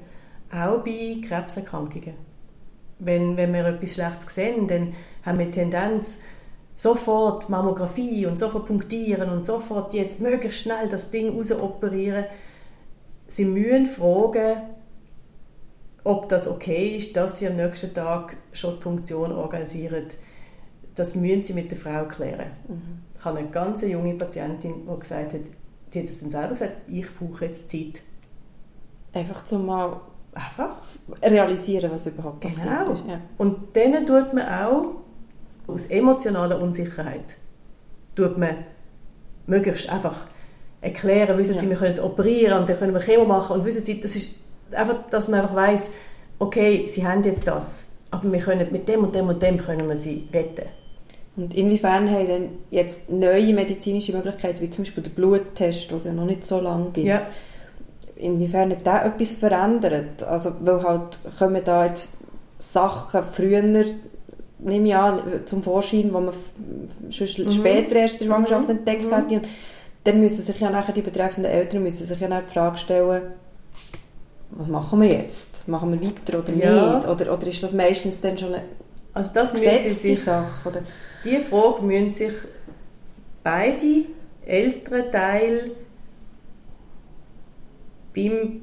Auch 0.51 0.83
bei 0.83 1.21
Krebserkrankungen 1.25 2.27
wenn, 2.99 3.37
wenn 3.37 3.53
wir 3.53 3.65
etwas 3.65 3.93
Schlechtes 3.93 4.33
sehen, 4.33 4.67
dann 4.67 4.93
haben 5.23 5.39
wir 5.39 5.45
die 5.45 5.51
Tendenz, 5.51 6.19
sofort 6.75 7.49
Mammographie 7.49 8.25
und 8.25 8.39
sofort 8.39 8.65
punktieren 8.65 9.29
und 9.29 9.43
sofort 9.43 9.93
jetzt 9.93 10.19
möglichst 10.19 10.61
schnell 10.61 10.87
das 10.89 11.09
Ding 11.11 11.35
rausoperieren. 11.35 12.25
Sie 13.27 13.45
müssen 13.45 13.87
fragen, 13.87 14.61
ob 16.07 16.29
das 16.29 16.47
okay 16.47 16.95
ist, 16.95 17.15
dass 17.17 17.39
sie 17.39 17.47
am 17.47 17.55
nächsten 17.55 17.93
Tag 17.93 18.37
schon 18.53 18.75
die 18.75 18.79
Punktion 18.79 19.31
organisieren. 19.31 20.05
Das 20.95 21.15
müssen 21.15 21.43
sie 21.43 21.53
mit 21.53 21.69
der 21.69 21.77
Frau 21.77 22.05
klären. 22.05 22.51
Mhm. 22.67 22.99
Ich 23.17 23.25
habe 23.25 23.39
eine 23.39 23.49
ganz 23.49 23.81
junge 23.81 24.13
Patientin, 24.13 24.87
die 24.87 24.99
gesagt 24.99 25.33
hat, 25.33 25.41
die 25.93 25.99
hat 25.99 26.07
es 26.07 26.19
dann 26.19 26.29
selber 26.29 26.49
gesagt, 26.49 26.73
ich 26.87 27.05
brauche 27.13 27.45
jetzt 27.45 27.69
Zeit. 27.69 28.01
Einfach 29.13 29.43
zum 29.45 29.65
mal 29.65 29.99
einfach 30.33 30.77
realisieren, 31.21 31.91
was 31.91 32.05
überhaupt 32.05 32.39
passiert 32.39 32.67
genau. 32.67 32.91
ist. 32.93 33.03
Ja. 33.07 33.21
Und 33.37 33.75
dann 33.75 34.05
tut 34.05 34.33
man 34.33 34.47
auch 34.47 34.85
aus 35.67 35.87
emotionaler 35.87 36.61
Unsicherheit 36.61 37.35
tut 38.17 38.37
man 38.37 38.65
möglichst 39.45 39.89
einfach 39.89 40.27
erklären, 40.81 41.37
wissen 41.37 41.57
Sie, 41.57 41.65
ja. 41.65 41.71
wir 41.71 41.77
können 41.77 41.91
es 41.91 41.99
operieren 41.99 42.59
und 42.59 42.69
dann 42.69 42.77
können 42.77 42.93
wir 42.93 42.99
Chemo 42.99 43.25
machen 43.25 43.57
und 43.57 43.65
wissen 43.65 43.85
Sie, 43.85 44.01
das 44.01 44.15
ist 44.15 44.35
einfach, 44.73 45.05
dass 45.09 45.27
man 45.27 45.41
einfach 45.41 45.55
weiss, 45.55 45.91
okay, 46.39 46.85
sie 46.87 47.05
haben 47.07 47.23
jetzt 47.23 47.47
das, 47.47 47.87
aber 48.11 48.31
wir 48.31 48.39
können 48.39 48.67
mit 48.71 48.87
dem 48.87 49.03
und 49.03 49.15
dem 49.15 49.27
und 49.27 49.41
dem 49.41 49.57
können 49.57 49.87
wir 49.87 49.97
sie 49.97 50.27
retten. 50.33 50.65
Und 51.35 51.53
inwiefern 51.55 52.09
haben 52.09 52.25
denn 52.27 52.49
jetzt 52.71 53.09
neue 53.09 53.53
medizinische 53.53 54.11
Möglichkeiten, 54.15 54.59
wie 54.61 54.69
zum 54.71 54.83
Beispiel 54.83 55.03
der 55.03 55.11
Bluttest, 55.11 55.91
es 55.91 56.03
ja 56.03 56.11
noch 56.13 56.25
nicht 56.25 56.43
so 56.43 56.59
lange 56.59 56.89
gibt, 56.91 57.07
Ja. 57.07 57.27
inwiefern 58.15 58.71
hat 58.71 58.85
das 58.85 59.05
etwas 59.05 59.33
verändert? 59.33 60.23
Also, 60.23 60.53
weil 60.61 60.81
halt 60.81 61.19
kommen 61.37 61.61
da 61.63 61.85
jetzt 61.85 62.09
Sachen 62.59 63.21
früher, 63.33 63.61
nehme 63.61 64.87
ich 64.87 64.95
an, 64.95 65.19
zum 65.45 65.61
Vorschein, 65.61 66.09
wo 66.11 66.19
man 66.19 66.33
schon 67.11 67.27
später 67.27 67.95
erst 67.97 68.19
in 68.19 68.27
der 68.27 68.33
Schwangerschaft 68.33 68.63
Mhm. 68.69 68.77
entdeckt 68.77 69.05
Mhm. 69.05 69.11
hat. 69.11 69.31
Und 69.31 69.47
dann 70.05 70.19
müssen 70.19 70.41
sich 70.43 70.59
ja 70.59 70.71
nachher 70.71 70.93
die 70.93 71.01
betreffenden 71.03 71.51
Eltern 71.51 71.83
müssen 71.83 72.07
sich 72.07 72.19
ja 72.19 72.27
die 72.41 72.51
Frage 72.51 72.77
stellen, 72.77 73.21
was 74.57 74.67
machen 74.67 75.01
wir 75.01 75.09
jetzt? 75.09 75.67
Machen 75.67 75.91
wir 75.91 76.01
weiter 76.09 76.39
oder 76.39 76.53
Ja. 76.53 76.95
nicht? 76.95 77.07
Oder, 77.07 77.31
oder 77.33 77.47
ist 77.47 77.61
das 77.61 77.73
meistens 77.73 78.19
dann 78.21 78.37
schon 78.37 78.53
eine 78.53 78.63
Also 79.13 79.29
das 79.33 79.53
gesetzte 79.53 79.93
sich, 79.93 80.23
Sache? 80.23 80.67
Oder? 80.69 80.81
die 81.23 81.37
Frage 81.37 81.83
müssen 81.83 82.11
sich 82.11 82.33
beide 83.43 84.05
älteren 84.45 85.11
Teil 85.11 85.71
beim 88.15 88.61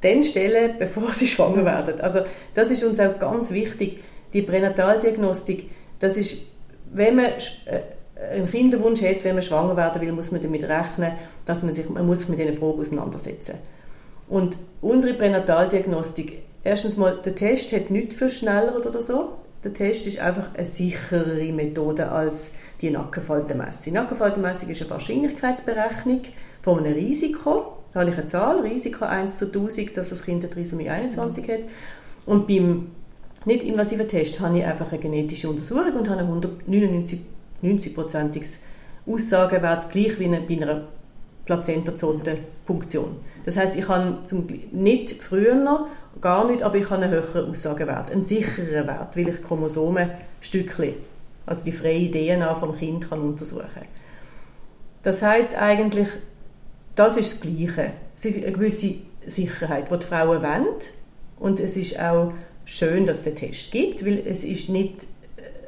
dann 0.00 0.22
stellen, 0.22 0.74
bevor 0.78 1.12
sie 1.12 1.26
schwanger 1.26 1.64
werden. 1.64 2.00
Also 2.00 2.20
das 2.54 2.70
ist 2.70 2.84
uns 2.84 3.00
auch 3.00 3.18
ganz 3.18 3.50
wichtig. 3.50 4.00
Die 4.32 4.42
Pränataldiagnostik, 4.42 5.70
das 6.00 6.16
ist, 6.16 6.38
wenn 6.92 7.16
man 7.16 7.26
äh, 7.26 7.80
einen 8.34 8.50
Kinderwunsch 8.50 9.00
hat, 9.02 9.22
wenn 9.24 9.34
man 9.34 9.42
schwanger 9.42 9.76
werden 9.76 10.02
will, 10.02 10.12
muss 10.12 10.32
man 10.32 10.42
damit 10.42 10.64
rechnen, 10.64 11.12
dass 11.46 11.62
man 11.62 11.72
sich, 11.72 11.88
man 11.88 12.04
muss 12.06 12.20
sich 12.20 12.28
mit 12.28 12.38
diesen 12.38 12.54
Fragen 12.54 12.80
auseinandersetzen. 12.80 13.54
Und 14.34 14.58
unsere 14.82 15.14
Pränataldiagnostik, 15.14 16.42
erstens 16.64 16.96
mal, 16.96 17.20
der 17.24 17.36
Test 17.36 17.70
hat 17.70 17.90
nichts 17.90 18.16
für 18.16 18.28
schneller 18.28 18.74
oder 18.84 19.00
so. 19.00 19.34
Der 19.62 19.72
Test 19.72 20.08
ist 20.08 20.18
einfach 20.18 20.52
eine 20.56 20.64
sicherere 20.64 21.52
Methode 21.52 22.10
als 22.10 22.54
die 22.80 22.90
Nackenfaltenmessung. 22.90 23.84
Die 23.84 23.90
Nackenfaltenmessung 23.92 24.70
ist 24.70 24.80
eine 24.80 24.90
Wahrscheinlichkeitsberechnung 24.90 26.22
von 26.62 26.80
einem 26.80 26.94
Risiko. 26.94 27.74
Da 27.92 28.00
habe 28.00 28.10
ich 28.10 28.18
eine 28.18 28.26
Zahl, 28.26 28.58
Risiko 28.58 29.04
1 29.04 29.38
zu 29.38 29.44
1000, 29.44 29.96
dass 29.96 30.10
das 30.10 30.24
Kind 30.24 30.42
eine 30.42 30.52
Trisomie 30.52 30.90
21 30.90 31.48
hat. 31.48 31.60
Und 32.26 32.48
beim 32.48 32.88
nicht-invasiven 33.44 34.08
Test 34.08 34.40
habe 34.40 34.58
ich 34.58 34.64
einfach 34.64 34.90
eine 34.90 35.00
genetische 35.00 35.48
Untersuchung 35.48 35.92
und 35.92 36.10
habe 36.10 36.22
einen 36.22 36.42
199 36.42 37.20
90-prozentiges 37.62 38.62
Aussagewert, 39.06 39.90
gleich 39.90 40.18
wie 40.18 40.26
bei 40.26 40.60
einer 40.60 40.88
Plazentazotenpunktion. 41.44 43.16
Das 43.44 43.56
heißt, 43.56 43.76
ich 43.76 43.88
habe 43.88 44.18
zum, 44.24 44.46
nicht 44.72 45.22
früher 45.22 45.54
noch, 45.54 45.88
gar 46.20 46.46
nicht, 46.46 46.62
aber 46.62 46.76
ich 46.76 46.88
habe 46.90 47.02
einen 47.02 47.12
höheren 47.12 47.50
Aussagewert, 47.50 48.10
einen 48.10 48.22
sichereren 48.22 48.86
Wert, 48.86 49.16
weil 49.16 49.28
ich 49.28 49.42
Chromosomenstückchen, 49.42 50.94
also 51.44 51.64
die 51.64 51.72
freie 51.72 52.10
DNA 52.10 52.54
vom 52.54 52.76
Kind 52.76 53.08
kann 53.08 53.20
untersuchen. 53.20 53.82
Das 55.02 55.20
heißt 55.22 55.54
eigentlich, 55.56 56.08
das 56.94 57.16
ist 57.16 57.32
das 57.32 57.40
Gleiche. 57.40 57.90
Eine 58.24 58.52
gewisse 58.52 58.94
Sicherheit, 59.26 59.90
die 59.90 59.98
die 59.98 60.06
Frauen 60.06 60.42
wollen. 60.42 60.66
Und 61.38 61.60
es 61.60 61.76
ist 61.76 62.00
auch 62.00 62.32
schön, 62.64 63.04
dass 63.04 63.18
es 63.18 63.24
den 63.24 63.36
Test 63.36 63.72
gibt, 63.72 64.06
weil 64.06 64.22
es 64.24 64.44
ist 64.44 64.70
nicht, 64.70 65.06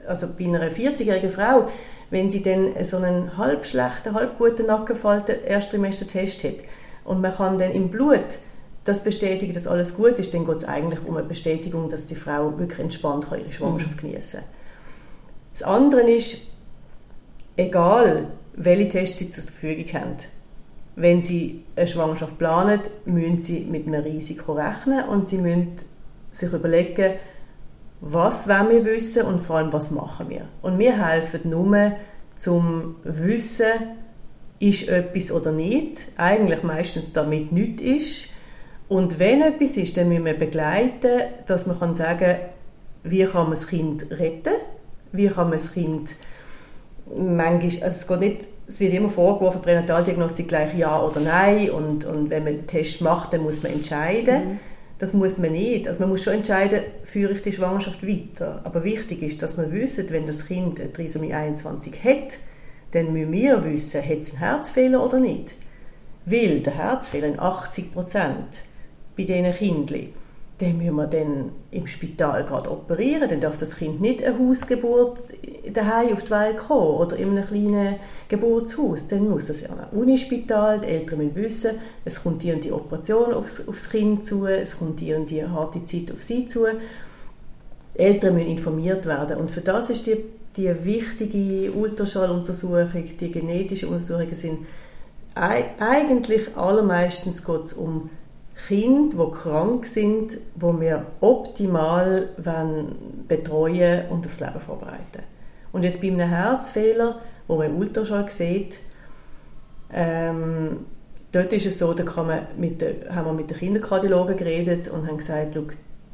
also 0.07 0.29
bei 0.39 0.45
einer 0.45 0.71
40-jährigen 0.71 1.31
Frau, 1.31 1.69
wenn 2.09 2.31
sie 2.31 2.43
dann 2.43 2.73
so 2.85 2.97
einen 2.99 3.37
halb 3.37 3.67
schlechten, 3.67 4.15
halb 4.15 4.39
guten 4.39 4.67
Nackenfalten 4.67 5.43
Erstrimester-Test 5.43 6.45
hat 6.45 6.55
und 7.07 7.21
man 7.21 7.33
kann 7.33 7.59
dann 7.59 7.73
im 7.73 7.91
Blut 7.91 8.39
das 8.85 9.03
bestätigen, 9.03 9.53
dass 9.53 9.67
alles 9.67 9.97
gut 9.97 10.19
ist, 10.19 10.33
dann 10.33 10.47
geht 10.47 10.57
es 10.57 10.65
eigentlich 10.65 11.05
um 11.05 11.17
eine 11.17 11.27
Bestätigung, 11.27 11.89
dass 11.89 12.07
die 12.07 12.15
Frau 12.15 12.57
wirklich 12.59 12.79
entspannt 12.79 13.29
kann 13.29 13.41
ihre 13.41 13.51
Schwangerschaft 13.51 13.99
genießen 13.99 14.41
kann. 14.41 14.49
Das 15.53 15.63
andere 15.63 16.11
ist, 16.11 16.43
egal 17.57 18.29
welche 18.55 18.89
Tests 18.89 19.19
sie 19.19 19.29
zur 19.29 19.45
Verfügung 19.45 19.93
haben, 19.95 20.17
wenn 20.95 21.23
sie 21.23 21.65
eine 21.75 21.87
Schwangerschaft 21.87 22.39
planen, 22.39 22.81
müssen 23.05 23.39
sie 23.39 23.61
mit 23.61 23.87
einem 23.87 24.03
Risiko 24.03 24.53
rechnen 24.53 25.05
und 25.09 25.29
sie 25.29 25.39
müssen 25.39 25.77
sich 26.33 26.53
überlegen, 26.53 27.15
was 28.01 28.49
wollen 28.49 28.69
wir 28.71 28.85
wissen 28.85 29.27
und 29.27 29.41
vor 29.41 29.57
allem, 29.57 29.73
was 29.73 29.91
machen 29.91 30.29
wir. 30.29 30.49
Und 30.63 30.79
wir 30.79 31.05
helfen 31.05 31.51
nur 31.51 31.93
zum 32.37 32.97
Wissen, 33.05 33.67
ist 34.59 34.89
etwas 34.89 35.31
oder 35.31 35.53
nicht. 35.53 36.09
Eigentlich 36.17 36.63
meistens 36.63 37.13
damit 37.13 37.53
nichts 37.53 37.83
ist. 37.83 38.29
Und 38.89 39.19
wenn 39.19 39.43
etwas 39.43 39.77
ist, 39.77 39.97
dann 39.97 40.09
müssen 40.09 40.25
wir 40.25 40.39
begleiten, 40.39 41.23
dass 41.47 41.67
man 41.67 41.79
kann 41.79 41.95
sagen 41.95 42.37
wie 43.03 43.25
kann 43.25 43.45
man 43.45 43.51
das 43.51 43.69
Kind 43.69 44.11
retten, 44.11 44.55
wie 45.13 45.29
kann 45.29 45.49
man 45.49 45.59
das 45.59 45.73
Kind 45.73 46.17
manchmal, 47.15 47.85
also 47.85 47.87
es 47.87 48.07
geht 48.07 48.21
nicht, 48.21 48.49
es 48.67 48.81
wird 48.81 48.93
immer 48.95 49.11
vorgeworfen, 49.11 49.63
Pränataldiagnostik 49.63 50.49
gleich 50.49 50.77
ja 50.77 51.01
oder 51.01 51.21
nein 51.21 51.71
und, 51.71 52.05
und 52.05 52.31
wenn 52.31 52.45
man 52.45 52.55
den 52.55 52.67
Test 52.67 53.01
macht, 53.01 53.33
dann 53.33 53.43
muss 53.43 53.63
man 53.63 53.73
entscheiden. 53.73 54.59
Das 54.99 55.13
muss 55.13 55.37
man 55.37 55.53
nicht. 55.53 55.87
Also 55.87 56.01
man 56.01 56.09
muss 56.09 56.23
schon 56.23 56.33
entscheiden, 56.33 56.81
führe 57.05 57.35
ich 57.35 57.43
die 57.43 57.53
Schwangerschaft 57.53 58.07
weiter. 58.07 58.63
Aber 58.65 58.83
wichtig 58.83 59.23
ist, 59.23 59.43
dass 59.43 59.59
man 59.59 59.71
wissen, 59.71 60.09
wenn 60.09 60.27
das 60.27 60.47
Kind 60.47 60.81
eine 60.81 60.93
Trisomie 60.93 61.35
21 61.35 62.03
hat, 62.03 62.39
dann 62.97 63.13
müssen 63.13 63.33
wir 63.33 63.63
wissen, 63.63 64.03
hat 64.03 64.19
es 64.19 64.31
einen 64.31 64.39
Herzfehler 64.39 65.05
oder 65.05 65.21
nicht. 65.21 65.55
Weil 66.25 66.61
der 66.61 66.75
Herzfehler 66.75 67.29
in 67.29 67.39
80 67.39 67.93
Prozent 67.93 68.63
bei 69.17 69.25
diesen 69.25 69.53
Kindern, 69.53 70.09
den 70.61 70.79
müssen 70.79 70.97
wir 70.97 71.07
dann 71.07 71.53
im 71.71 71.87
Spital 71.87 72.45
gerade 72.45 72.71
operieren. 72.71 73.29
Dann 73.29 73.41
darf 73.41 73.59
das 73.59 73.77
Kind 73.77 74.01
nicht 74.01 74.25
eine 74.25 74.39
Hausgeburt 74.39 75.25
daheim 75.71 76.15
auf 76.15 76.25
die 76.25 76.31
Welt 76.31 76.57
kommen 76.57 76.97
oder 76.97 77.19
in 77.19 77.31
einem 77.31 77.47
kleinen 77.47 77.97
Geburtshaus. 78.29 79.09
Dann 79.09 79.29
muss 79.29 79.49
das 79.49 79.61
ja 79.61 79.69
ein 79.69 79.99
Unispital. 79.99 80.81
Die 80.81 80.89
Eltern 80.89 81.19
müssen 81.19 81.37
wissen, 81.37 81.71
es 82.07 82.23
kommt 82.23 82.43
die 82.43 82.53
und 82.53 82.65
die 82.65 82.73
Operation 82.73 83.35
aufs, 83.35 83.69
aufs 83.69 83.91
Kind 83.91 84.25
zu, 84.25 84.47
es 84.47 84.79
kommt 84.79 85.01
die 85.01 85.13
und 85.13 85.29
die 85.29 85.45
harte 85.45 85.85
Zeit 85.85 86.11
auf 86.11 86.23
sie 86.23 86.49
zu. 86.49 86.65
Die 87.95 87.99
Eltern 88.01 88.35
müssen 88.35 88.49
informiert 88.49 89.05
werden. 89.05 89.37
Und 89.37 89.51
für 89.51 89.61
das 89.61 89.91
ist 89.91 90.07
die, 90.07 90.25
die 90.57 90.73
wichtige 90.85 91.73
Ultraschalluntersuchung, 91.73 93.05
die 93.21 93.31
genetische 93.31 93.89
Untersuchungen 93.89 94.35
sind 94.35 94.59
ei- 95.35 95.71
eigentlich 95.79 96.57
allermeistens 96.57 97.45
geht 97.45 97.77
um 97.77 98.11
Kinder, 98.67 99.27
die 99.27 99.33
krank 99.37 99.87
sind, 99.87 100.39
wo 100.55 100.81
wir 100.81 101.05
optimal 101.21 102.31
betreuen 103.29 104.09
und 104.09 104.27
aufs 104.27 104.41
Leben 104.41 104.61
vorbereiten. 104.61 105.23
Und 105.73 105.83
jetzt 105.83 106.01
bei 106.01 106.09
einem 106.09 106.21
Herzfehler, 106.29 107.21
wo 107.47 107.57
man 107.57 107.75
Ultraschall 107.77 108.31
sieht, 108.31 108.79
ähm, 109.93 110.87
dort 111.33 111.53
ist 111.53 111.67
es 111.67 111.79
so, 111.79 111.93
da 111.93 112.03
kann 112.03 112.29
man 112.29 112.47
mit 112.57 112.81
der, 112.81 113.15
haben 113.15 113.27
wir 113.27 113.33
mit 113.35 113.51
den 113.51 113.59
Kinderkardiologen 113.59 114.37
geredet 114.39 114.89
und 114.89 115.07
haben 115.07 115.19
gesagt, 115.19 115.55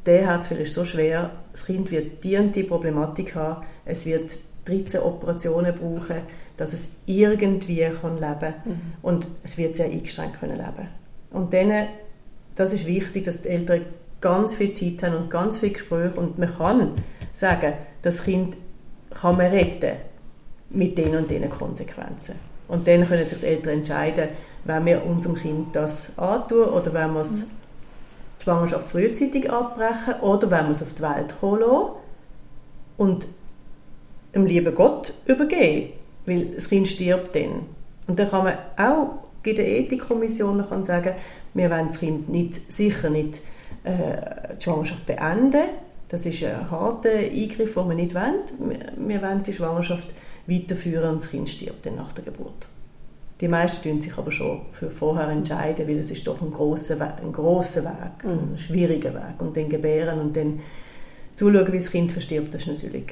der 0.05 0.27
Herzfehler 0.27 0.61
ist 0.61 0.73
so 0.73 0.85
schwer, 0.85 1.31
das 1.51 1.65
Kind 1.65 1.91
wird 1.91 2.23
die 2.23 2.37
und 2.37 2.55
die 2.55 2.63
Problematik 2.63 3.35
haben, 3.35 3.65
es 3.85 4.05
wird 4.05 4.37
13 4.65 5.01
Operationen 5.01 5.73
brauchen, 5.73 6.21
dass 6.57 6.73
es 6.73 6.93
irgendwie 7.05 7.89
kann 8.01 8.15
leben 8.15 8.39
kann. 8.39 8.93
Und 9.01 9.27
es 9.43 9.57
wird 9.57 9.75
sehr 9.75 9.87
eingeschränkt 9.87 10.39
können 10.39 10.57
leben. 10.57 10.87
Und 11.31 11.53
dann, 11.53 11.87
das 12.55 12.73
ist 12.73 12.85
wichtig, 12.85 13.25
dass 13.25 13.41
die 13.41 13.49
Eltern 13.49 13.81
ganz 14.21 14.55
viel 14.55 14.73
Zeit 14.73 15.03
haben 15.03 15.23
und 15.23 15.29
ganz 15.29 15.59
viel 15.59 15.71
Gespräche. 15.71 16.19
Und 16.19 16.37
man 16.37 16.55
kann 16.55 16.91
sagen, 17.31 17.73
das 18.01 18.23
Kind 18.23 18.57
kann 19.09 19.37
man 19.37 19.47
retten 19.47 19.97
mit 20.69 20.97
den 20.97 21.15
und 21.15 21.29
den 21.29 21.49
Konsequenzen. 21.49 22.35
Und 22.67 22.87
dann 22.87 23.07
können 23.07 23.27
sich 23.27 23.39
die 23.39 23.45
Eltern 23.45 23.79
entscheiden, 23.79 24.29
wenn 24.63 24.85
wir 24.85 25.05
unserem 25.05 25.35
Kind 25.35 25.75
das 25.75 26.17
antun 26.17 26.65
oder 26.65 26.93
wenn 26.93 27.13
wir 27.13 27.21
es 27.21 27.47
die 27.47 27.62
Schwangerschaft 28.43 28.89
frühzeitig 28.89 29.51
abbrechen 29.51 30.19
oder 30.21 30.51
wenn 30.51 30.65
wir 30.65 30.71
es 30.71 30.83
auf 30.83 30.93
die 30.93 31.01
Welt 31.01 31.39
kommen 31.39 31.61
lassen 31.61 31.91
und 32.97 33.27
dem 34.35 34.45
lieben 34.45 34.73
Gott 34.75 35.13
übergeben, 35.25 35.93
weil 36.25 36.45
das 36.45 36.69
Kind 36.69 36.87
stirbt 36.87 37.35
dann. 37.35 37.65
Und 38.07 38.19
dann 38.19 38.29
kann 38.29 38.43
man 38.43 38.57
auch 38.77 39.23
in 39.43 39.55
der 39.55 39.67
Ethikkommission 39.67 40.57
man 40.57 40.69
kann 40.69 40.83
sagen, 40.83 41.15
wir 41.53 41.69
wollen 41.69 41.87
das 41.87 41.99
Kind 41.99 42.29
nicht, 42.29 42.71
sicher 42.71 43.09
nicht 43.09 43.41
äh, 43.83 44.55
die 44.57 44.63
Schwangerschaft 44.63 45.05
beenden. 45.05 45.63
Das 46.09 46.25
ist 46.25 46.43
ein 46.43 46.69
harter 46.69 47.09
Eingriff, 47.09 47.73
den 47.73 47.89
wir 47.89 47.95
nicht 47.95 48.15
wollen. 48.15 48.41
Wir, 48.59 48.93
wir 48.95 49.21
wollen 49.21 49.43
die 49.43 49.53
Schwangerschaft 49.53 50.13
weiterführen 50.47 51.11
und 51.11 51.21
das 51.21 51.29
Kind 51.29 51.49
stirbt 51.49 51.85
dann 51.85 51.95
nach 51.95 52.11
der 52.11 52.25
Geburt. 52.25 52.67
Die 53.43 53.49
meisten 53.49 53.83
tun 53.83 53.99
sich 54.01 54.17
aber 54.17 54.31
schon 54.31 54.61
für 54.71 54.89
vorher 54.89 55.27
entscheiden, 55.27 55.85
weil 55.85 55.99
es 55.99 56.09
ist 56.09 56.25
doch 56.25 56.41
ein 56.41 56.51
großer 56.51 56.97
Weg, 56.99 57.21
ein 57.21 57.33
grosser 57.33 57.83
Weg, 57.83 58.23
ein 58.23 58.57
schwieriger 58.57 59.13
Weg. 59.13 59.39
Und 59.39 59.57
dann 59.57 59.67
gebären 59.67 60.19
und 60.19 60.35
dann 60.35 60.61
zuschauen, 61.35 61.71
wie 61.73 61.77
das 61.77 61.91
Kind 61.91 62.11
verstirbt, 62.11 62.53
das 62.53 62.61
ist 62.61 62.67
natürlich 62.67 63.11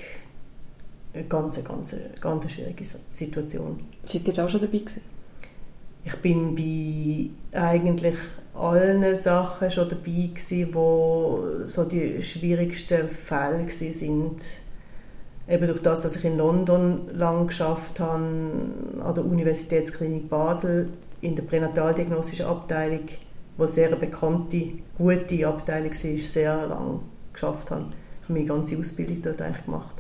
eine 1.14 1.26
ganz, 1.26 1.62
ganz, 1.62 1.96
ganz 2.22 2.50
schwierige 2.50 2.84
Situation. 3.10 3.82
Seid 4.06 4.26
ihr 4.26 4.34
da 4.34 4.48
schon 4.48 4.62
dabei 4.62 4.78
gewesen? 4.78 5.02
ich 6.04 6.16
bin 6.16 6.56
bei 6.56 7.60
eigentlich 7.60 8.16
allen 8.54 9.16
Sachen 9.16 9.70
schon 9.70 9.90
dabei 9.90 10.30
gewesen, 10.34 10.74
wo 10.74 11.44
so 11.66 11.86
die 11.86 12.22
schwierigsten 12.24 13.08
Fälle 13.08 13.70
sind. 13.70 14.42
Eben 15.52 15.68
durch 15.68 15.82
das, 15.82 16.00
dass 16.00 16.16
ich 16.16 16.24
in 16.24 16.38
London 16.38 17.10
lang 17.14 17.48
geschafft 17.48 18.00
habe, 18.00 18.24
an 19.04 19.14
der 19.14 19.26
Universitätsklinik 19.26 20.30
Basel 20.30 20.88
in 21.20 21.36
der 21.36 21.44
pränataldiagnostischen 21.44 22.46
Abteilung, 22.46 23.02
wo 23.58 23.66
sehr 23.66 23.88
eine 23.88 23.98
bekannte, 23.98 24.70
gute 24.98 25.46
Abteilung 25.46 25.92
war, 25.92 26.18
sehr 26.18 26.68
lang 26.68 27.00
geschafft 27.34 27.70
habe. 27.72 27.88
Ich 28.22 28.30
habe 28.30 28.34
meine 28.34 28.46
ganze 28.46 28.78
Ausbildung 28.78 29.22
dort 29.22 29.42
eigentlich 29.42 29.66
gemacht. 29.66 29.96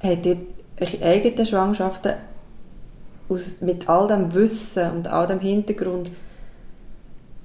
Habt 0.00 0.26
ihr 0.26 0.36
eure 0.80 1.02
eigenen 1.02 1.46
Schwangerschaften 1.46 2.12
aus, 3.28 3.60
mit 3.62 3.88
all 3.88 4.06
dem 4.06 4.32
Wissen 4.32 4.90
und 4.92 5.08
all 5.08 5.26
dem 5.26 5.40
Hintergrund 5.40 6.12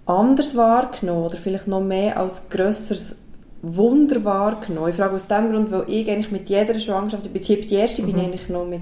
anders 0.05 0.55
wahrgenommen 0.55 1.25
oder 1.25 1.37
vielleicht 1.37 1.67
noch 1.67 1.81
mehr 1.81 2.19
als 2.19 2.49
grösseres 2.49 3.15
Wunder 3.61 4.23
wahrgenommen? 4.23 4.89
Ich 4.89 4.95
frage 4.95 5.15
aus 5.15 5.27
dem 5.27 5.51
Grund, 5.51 5.71
weil 5.71 5.83
ich 5.87 6.09
eigentlich 6.09 6.31
mit 6.31 6.49
jeder 6.49 6.79
Schwangerschaft, 6.79 7.31
bei 7.33 7.39
der 7.39 7.79
ersten 7.79 8.03
mhm. 8.03 8.05
bin 8.07 8.17
ich 8.17 8.25
eigentlich 8.25 8.49
noch 8.49 8.65
mit, 8.65 8.81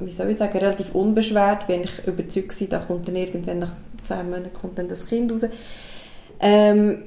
wie 0.00 0.10
soll 0.10 0.30
ich 0.30 0.36
sagen, 0.36 0.58
relativ 0.58 0.94
unbeschwert, 0.94 1.66
bin 1.66 1.82
ich 1.82 2.06
überzeugt 2.06 2.50
gewesen, 2.50 2.68
da 2.70 2.78
kommt 2.78 3.08
dann 3.08 3.16
irgendwann 3.16 3.60
nach 3.60 3.72
zehn 4.04 4.30
Monaten 4.30 4.52
kommt 4.52 4.78
dann 4.78 4.88
das 4.88 5.06
Kind 5.06 5.32
raus. 5.32 5.46
Ähm, 6.40 7.02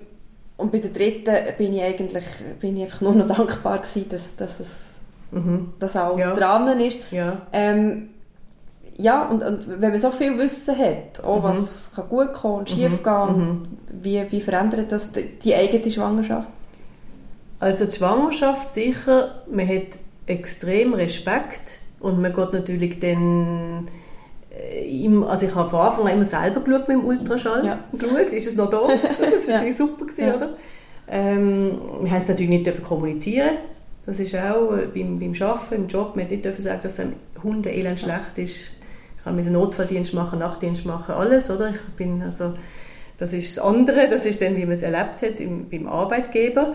und 0.58 0.72
bei 0.72 0.80
der 0.80 0.92
dritten 0.92 1.36
bin 1.58 1.74
ich 1.74 1.84
eigentlich 1.84 2.26
bin 2.60 2.78
ich 2.78 2.84
einfach 2.84 3.02
nur 3.02 3.14
noch 3.14 3.28
dankbar 3.36 3.80
gewesen, 3.80 4.10
dass, 4.10 4.36
dass 4.36 4.60
es 4.60 4.72
mhm. 5.32 5.74
dass 5.80 5.96
alles 5.96 6.20
ja. 6.20 6.36
dran 6.36 6.80
ist. 6.80 6.98
Ja. 7.12 7.42
Ähm, 7.54 8.10
ja, 9.00 9.28
und, 9.28 9.44
und 9.44 9.80
wenn 9.80 9.92
man 9.92 10.00
so 10.00 10.10
viel 10.10 10.38
Wissen 10.40 10.76
hat, 10.76 11.24
auch 11.24 11.38
mhm. 11.38 11.44
was 11.44 11.92
kann 11.96 12.10
gut 12.10 12.34
kommen 12.34 12.60
und 12.60 12.70
schief 12.70 13.00
mhm. 13.00 13.04
gehen, 13.04 13.38
mhm. 13.38 13.68
wie, 14.02 14.32
wie 14.32 14.42
verändert 14.42 14.92
das 14.92 15.12
die, 15.12 15.38
die 15.38 15.56
eigene 15.56 15.90
Schwangerschaft? 15.90 16.50
Also 17.60 17.86
die 17.86 17.92
Schwangerschaft 17.92 18.74
sicher, 18.74 19.44
man 19.52 19.68
hat 19.68 19.98
extrem 20.26 20.94
Respekt 20.94 21.80
und 22.00 22.22
man 22.22 22.34
geht 22.34 22.54
natürlich 22.54 23.00
dann 23.00 23.88
äh, 24.52 25.08
also 25.28 25.48
ich 25.48 25.56
habe 25.56 25.70
von 25.70 25.80
Anfang 25.80 26.08
an 26.08 26.14
immer 26.14 26.24
selber 26.24 26.62
geschaut 26.62 26.88
mit 26.88 26.98
dem 26.98 27.06
Ultraschall. 27.06 27.66
Ja. 27.66 27.80
Geschaut, 27.94 28.32
ist 28.32 28.48
es 28.48 28.56
noch 28.56 28.70
da? 28.70 28.82
Das 29.20 29.48
war 29.48 29.66
ja. 29.66 29.72
super, 29.72 30.06
gewesen, 30.06 30.28
ja. 30.28 30.36
oder? 30.36 30.50
Ähm, 31.10 31.80
wir 32.02 32.12
haben 32.12 32.22
es 32.22 32.28
natürlich 32.28 32.50
nicht 32.50 32.66
dürfen 32.66 32.84
kommunizieren 32.84 33.58
das 34.08 34.22
ist 34.22 34.34
auch 34.36 34.74
äh, 34.74 34.88
beim, 34.88 35.20
beim 35.20 35.34
Arbeiten, 35.40 35.76
im 35.76 35.88
Job, 35.88 36.16
man 36.16 36.28
nicht 36.28 36.44
dürfen 36.44 36.62
sagen, 36.62 36.80
dass 36.82 37.00
ein 37.00 37.14
Hundeelend 37.44 38.00
schlecht 38.00 38.38
ist. 38.38 38.70
Ich 39.20 39.26
habe 39.26 39.38
einen 39.38 39.52
Notfalldienst 39.52 40.14
machen, 40.14 40.40
Nachtdienst 40.40 40.86
machen, 40.86 41.14
alles, 41.14 41.52
oder? 41.52 41.72
Ich 41.72 41.96
bin 41.98 42.22
also, 42.22 42.54
das 43.18 43.34
ist 43.34 43.58
das 43.58 43.64
andere, 43.64 44.08
das 44.08 44.26
ist 44.26 44.42
dann, 44.42 44.56
wie 44.56 44.62
man 44.62 44.72
es 44.72 44.82
erlebt 44.82 45.22
hat 45.22 45.42
im, 45.42 45.70
beim 45.70 45.88
Arbeitgeber. 45.88 46.74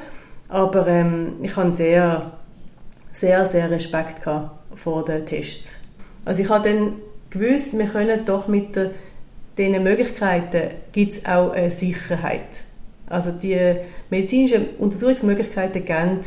Aber 0.53 0.87
ähm, 0.87 1.37
ich 1.41 1.57
habe 1.57 1.73
sehr, 1.73 2.31
sehr, 3.11 3.47
sehr 3.47 3.71
Respekt 3.71 4.21
vor 4.75 5.03
den 5.03 5.25
Tests. 5.25 5.79
Also 6.27 6.43
ich 6.43 6.49
habe 6.51 6.69
dann 6.69 6.93
gewusst, 7.31 7.77
wir 7.79 7.87
können 7.87 8.27
doch 8.27 8.49
mit 8.49 8.77
der, 8.77 8.91
diesen 9.57 9.83
Möglichkeiten 9.83 10.75
gibt 10.93 11.27
auch 11.27 11.53
eine 11.53 11.71
Sicherheit. 11.71 12.65
Also 13.07 13.33
die 13.33 13.77
medizinischen 14.11 14.69
Untersuchungsmöglichkeiten 14.77 15.87
geben 15.87 16.21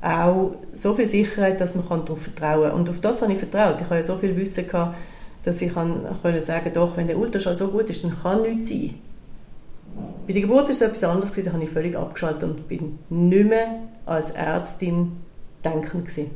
auch 0.00 0.52
so 0.72 0.94
viel 0.94 1.06
Sicherheit, 1.06 1.60
dass 1.60 1.74
man 1.74 1.84
darauf 1.88 2.22
vertrauen 2.22 2.70
kann. 2.70 2.78
Und 2.78 2.88
auf 2.88 3.00
das 3.00 3.20
habe 3.20 3.32
ich 3.32 3.38
vertraut. 3.40 3.80
Ich 3.80 3.86
habe 3.86 3.96
ja 3.96 4.02
so 4.04 4.16
viel 4.16 4.36
Wissen 4.36 4.68
gehabt, 4.68 4.94
dass 5.42 5.60
ich 5.60 5.74
kann, 5.74 6.06
können 6.22 6.40
sagen 6.40 6.70
doch, 6.72 6.96
wenn 6.96 7.08
der 7.08 7.18
Ultraschall 7.18 7.56
so 7.56 7.66
gut 7.66 7.90
ist, 7.90 8.04
dann 8.04 8.16
kann 8.16 8.42
nichts 8.42 8.68
sein. 8.68 8.94
Bei 10.26 10.32
der 10.32 10.42
Geburt 10.42 10.64
war 10.64 10.70
es 10.70 10.80
etwas 10.80 11.04
anderes, 11.04 11.32
da 11.32 11.52
habe 11.52 11.64
ich 11.64 11.70
völlig 11.70 11.96
abgeschaltet 11.96 12.44
und 12.44 12.68
bin 12.68 12.98
nicht 13.10 13.48
mehr 13.48 13.82
als 14.06 14.30
Ärztin 14.30 15.12
denkend 15.64 16.06
gewesen. 16.06 16.30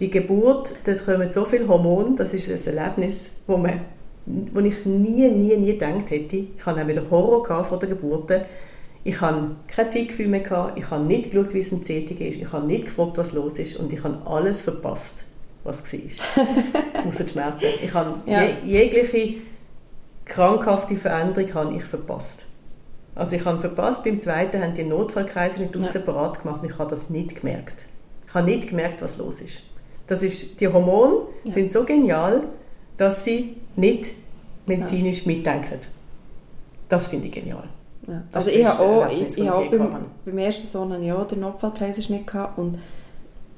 Die 0.00 0.10
Geburt, 0.10 0.74
da 0.84 0.94
kommen 0.94 1.30
so 1.30 1.44
viele 1.44 1.68
Hormone, 1.68 2.16
das 2.16 2.34
ist 2.34 2.50
ein 2.50 2.76
Erlebnis, 2.76 3.36
wo, 3.46 3.56
man, 3.56 3.80
wo 4.26 4.60
ich 4.60 4.84
nie, 4.84 5.28
nie, 5.28 5.56
nie 5.56 5.72
gedacht 5.72 6.10
hätte. 6.10 6.36
Ich 6.36 6.66
hatte 6.66 6.82
auch 6.82 6.88
wieder 6.88 7.08
Horror 7.10 7.64
vor 7.64 7.78
der 7.78 7.90
Geburt 7.90 8.30
ich 9.04 9.20
habe 9.20 9.56
kein 9.68 9.90
Zeitgefühl 9.90 10.28
mehr 10.28 10.40
gehabt, 10.40 10.78
ich 10.78 10.90
habe 10.90 11.04
nicht 11.04 11.30
geschaut, 11.30 11.52
wie 11.52 11.60
es 11.60 11.70
im 11.72 11.82
CT 11.82 12.12
ist, 12.12 12.36
ich 12.40 12.52
habe 12.52 12.66
nicht 12.66 12.86
gefragt, 12.86 13.18
was 13.18 13.32
los 13.32 13.58
ist 13.58 13.76
und 13.76 13.92
ich 13.92 14.02
habe 14.02 14.18
alles 14.24 14.62
verpasst, 14.62 15.24
was 15.62 15.82
war. 15.92 17.06
Außer 17.06 17.24
die 17.24 17.30
Schmerzen. 17.30 17.66
Ich 17.84 17.92
habe 17.92 18.18
ja. 18.26 18.48
jegliche 18.64 19.42
krankhafte 20.24 20.96
Veränderung 20.96 21.54
habe 21.54 21.74
ich 21.74 21.84
verpasst. 21.84 22.46
Also 23.14 23.36
ich 23.36 23.44
habe 23.44 23.58
verpasst, 23.58 24.04
beim 24.04 24.20
zweiten 24.20 24.62
haben 24.62 24.74
die 24.74 24.84
Notfallkreise 24.84 25.60
nicht 25.60 25.74
ja. 25.74 25.84
separat 25.84 26.42
gemacht 26.42 26.62
und 26.62 26.70
ich 26.70 26.78
habe 26.78 26.90
das 26.90 27.10
nicht 27.10 27.40
gemerkt. 27.40 27.86
Ich 28.26 28.34
habe 28.34 28.46
nicht 28.46 28.68
gemerkt, 28.68 29.02
was 29.02 29.18
los 29.18 29.40
ist. 29.40 29.60
Das 30.06 30.22
ist 30.22 30.60
die 30.60 30.68
Hormone 30.68 31.26
ja. 31.44 31.52
sind 31.52 31.70
so 31.70 31.84
genial, 31.84 32.42
dass 32.96 33.24
sie 33.24 33.56
nicht 33.76 34.12
medizinisch 34.66 35.24
ja. 35.24 35.32
mitdenken. 35.32 35.78
Das 36.88 37.06
finde 37.06 37.28
ich 37.28 37.32
genial. 37.32 37.68
Ja. 38.06 38.22
Also 38.32 38.50
ich 38.50 38.66
habe 38.66 38.82
auch, 38.82 39.10
ich, 39.10 39.38
ich 39.38 39.48
habe 39.48 39.78
beim, 39.78 40.06
beim 40.24 40.38
ersten 40.38 40.64
Sohn 40.64 40.92
ein 40.92 41.02
Jahr 41.02 41.26
den 41.26 41.40
Notfallkaiserschnitt 41.40 42.26
gehabt 42.26 42.58
und 42.58 42.78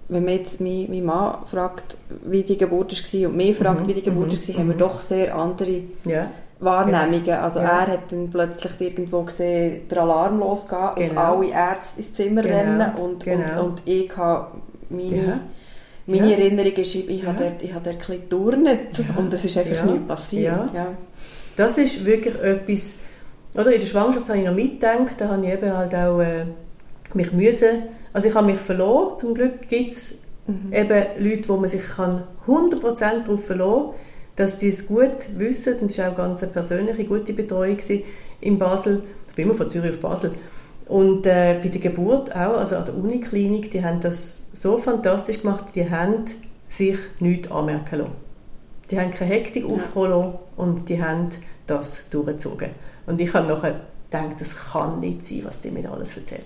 wenn 0.09 0.24
man 0.24 0.35
jetzt 0.35 0.61
meinen 0.61 0.88
mein 0.88 1.05
Mann 1.05 1.46
fragt, 1.46 1.96
wie 2.24 2.42
die 2.42 2.57
Geburt 2.57 2.92
war 2.92 3.29
und 3.29 3.37
mich 3.37 3.57
fragt, 3.57 3.83
mhm. 3.83 3.88
wie 3.88 3.94
die 3.94 4.02
Geburt 4.02 4.33
mhm. 4.33 4.48
war, 4.48 4.59
haben 4.59 4.68
wir 4.68 4.74
mhm. 4.74 4.79
doch 4.79 5.00
sehr 5.00 5.35
andere 5.35 5.81
ja. 6.05 6.31
Wahrnehmungen. 6.61 7.25
Genau. 7.25 7.40
Also 7.40 7.61
ja. 7.61 7.81
er 7.81 7.87
hat 7.92 8.11
dann 8.12 8.31
plötzlich 8.31 8.81
irgendwo 8.81 9.23
gesehen, 9.23 9.88
der 9.88 10.03
Alarm 10.03 10.38
losgehen 10.38 10.90
genau. 10.97 11.11
und 11.11 11.19
alle 11.19 11.51
Ärzte 11.51 12.01
ins 12.01 12.12
Zimmer 12.12 12.42
genau. 12.42 12.57
rennen 12.57 12.95
und, 12.97 13.25
genau. 13.25 13.62
und, 13.62 13.69
und 13.69 13.83
ich 13.85 14.16
habe 14.16 14.59
meine... 14.88 15.16
Ja. 15.16 15.40
Meine 16.09 16.31
ja. 16.31 16.38
Erinnerung 16.38 16.73
ist, 16.75 16.95
ich, 16.95 17.21
ja. 17.21 17.27
habe 17.27 17.42
dort, 17.42 17.62
ich 17.62 17.75
habe 17.75 17.83
dort 17.85 18.09
ein 18.09 18.21
bisschen 18.21 19.16
und 19.16 19.33
es 19.33 19.45
ist 19.45 19.59
einfach 19.59 19.85
nichts 19.87 20.07
passiert. 20.07 20.73
Ja. 20.73 20.95
Das 21.57 21.79
ist 21.79 22.05
wirklich 22.05 22.37
etwas, 22.37 22.99
oder 23.55 23.73
in 23.73 23.81
der 23.81 23.87
Schwangerschaft 23.88 24.29
habe 24.29 24.38
ich 24.38 24.45
noch 24.45 24.55
mitgedacht, 24.55 25.14
da 25.19 25.29
habe 25.29 25.45
ich 25.45 25.53
eben 25.53 25.77
halt 25.77 25.92
auch 25.97 26.21
äh, 26.21 26.45
mich 27.14 27.33
müssen, 27.33 27.88
also 28.12 28.29
ich 28.29 28.35
habe 28.35 28.47
mich 28.47 28.59
verloren, 28.59 29.19
zum 29.19 29.35
Glück 29.35 29.69
gibt 29.69 29.92
es 29.92 30.19
mhm. 30.47 30.73
eben 30.73 31.05
Leute, 31.19 31.49
wo 31.49 31.57
man 31.57 31.69
sich 31.69 31.83
kann 31.83 32.25
100% 32.47 33.25
darauf 33.25 33.45
verlassen 33.45 33.87
kann, 33.87 33.95
dass 34.37 34.61
sie 34.61 34.68
es 34.68 34.87
gut 34.87 35.29
wissen, 35.37 35.81
und 35.81 35.90
es 35.90 35.99
war 35.99 36.12
auch 36.12 36.16
ganz 36.16 36.42
eine 36.42 36.53
persönliche, 36.53 37.05
gute 37.05 37.33
Betreuung 37.33 37.79
in 38.40 38.59
Basel, 38.59 39.03
ich 39.29 39.35
bin 39.35 39.46
immer 39.46 39.55
von 39.55 39.68
Zürich 39.68 39.92
auf 39.92 40.01
Basel, 40.01 40.33
und 40.87 41.27
äh, 41.27 41.59
bei 41.61 41.68
der 41.68 41.81
Geburt 41.81 42.31
auch, 42.35 42.59
also 42.59 42.77
an 42.77 42.85
der 42.85 42.96
Uniklinik, 42.96 43.70
die 43.72 43.85
haben 43.85 44.01
das 44.01 44.46
so 44.53 44.79
fantastisch 44.79 45.40
gemacht, 45.42 45.64
die 45.75 45.90
haben 45.90 46.27
sich 46.68 46.99
nichts 47.18 47.51
anmerken 47.51 47.99
lassen. 47.99 48.12
Die 48.90 49.01
haben 49.01 49.11
keine 49.11 49.33
Hektik 49.33 49.68
ja. 49.68 49.75
aufgeholt 49.75 50.38
und 50.57 50.88
die 50.88 51.03
haben 51.03 51.29
das 51.66 52.09
durchgezogen. 52.09 52.70
Und 53.07 53.20
ich 53.20 53.35
habe 53.35 53.49
nachher 53.49 53.81
gedacht, 54.11 54.40
das 54.40 54.55
kann 54.55 55.01
nicht 55.01 55.27
sein, 55.27 55.42
was 55.44 55.61
die 55.61 55.70
mir 55.70 55.90
alles 55.90 56.16
erzählen. 56.16 56.42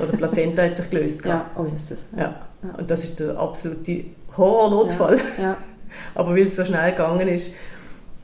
Oder 0.00 0.12
Plazenta 0.16 0.62
hat 0.62 0.76
sich 0.76 0.90
gelöst. 0.90 1.24
ja, 1.24 1.50
oh 1.56 1.64
Jesus. 1.64 2.04
Ja. 2.16 2.34
ja. 2.62 2.74
Und 2.76 2.90
das 2.90 3.04
ist 3.04 3.20
der 3.20 3.38
absolute 3.38 4.04
Horrornotfall. 4.36 5.18
Ja. 5.38 5.42
ja. 5.42 5.56
Aber 6.14 6.30
weil 6.30 6.42
es 6.42 6.56
so 6.56 6.64
schnell 6.64 6.90
gegangen 6.92 7.28
ist 7.28 7.52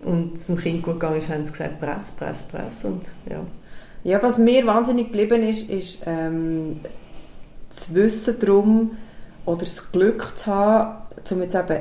und 0.02 0.40
zum 0.40 0.57
Kind 0.57 0.83
gut 0.83 1.00
gegangen 1.00 1.18
ist, 1.18 1.28
haben 1.28 1.44
sie 1.44 1.52
gesagt, 1.52 1.81
press, 1.81 2.12
press, 2.12 2.44
press. 2.44 2.85
Und, 2.85 3.04
ja. 3.28 3.40
ja, 4.04 4.22
was 4.22 4.38
mir 4.38 4.66
wahnsinnig 4.66 5.07
geblieben 5.07 5.42
ist, 5.42 5.68
ist 5.68 6.02
ähm, 6.07 6.81
das 7.74 7.94
Wissen 7.94 8.37
darum 8.40 8.90
oder 9.44 9.61
das 9.61 9.92
Glück 9.92 10.35
zu 10.37 10.46
haben, 10.46 11.02
um 11.31 11.42
jetzt 11.42 11.54
eben 11.54 11.81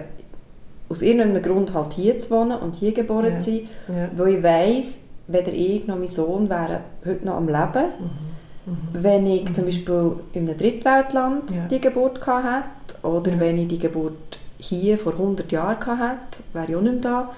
aus 0.89 1.01
irgendeinem 1.01 1.41
Grund 1.41 1.73
halt 1.73 1.93
hier 1.93 2.19
zu 2.19 2.31
wohnen 2.31 2.57
und 2.57 2.75
hier 2.75 2.93
geboren 2.93 3.33
ja. 3.33 3.39
zu 3.39 3.51
sein, 3.51 3.69
ja. 3.89 4.09
wo 4.15 4.25
ich 4.25 4.41
weiss, 4.41 4.99
weder 5.27 5.51
ich 5.51 5.85
noch 5.85 5.97
mein 5.97 6.07
Sohn 6.07 6.49
wären 6.49 6.79
heute 7.05 7.25
noch 7.25 7.35
am 7.35 7.47
Leben. 7.47 7.85
Mhm. 7.99 8.27
Mhm. 8.67 8.77
Wenn 8.93 9.27
ich 9.27 9.45
mhm. 9.45 9.55
zum 9.55 9.65
Beispiel 9.65 10.11
in 10.33 10.47
einem 10.47 10.57
Drittweltland 10.57 11.51
ja. 11.51 11.67
die 11.69 11.81
Geburt 11.81 12.21
gehabt 12.21 12.93
hätte 12.93 13.07
oder 13.07 13.39
wenn 13.39 13.57
ich 13.57 13.67
die 13.67 13.79
Geburt 13.79 14.39
hier 14.59 14.97
vor 14.97 15.13
100 15.13 15.51
Jahren 15.51 15.79
gehabt 15.79 16.37
hätte, 16.37 16.43
wäre 16.53 16.65
ich 16.67 16.75
auch 16.75 16.81
nicht 16.81 16.93
mehr 16.93 17.01
da. 17.01 17.31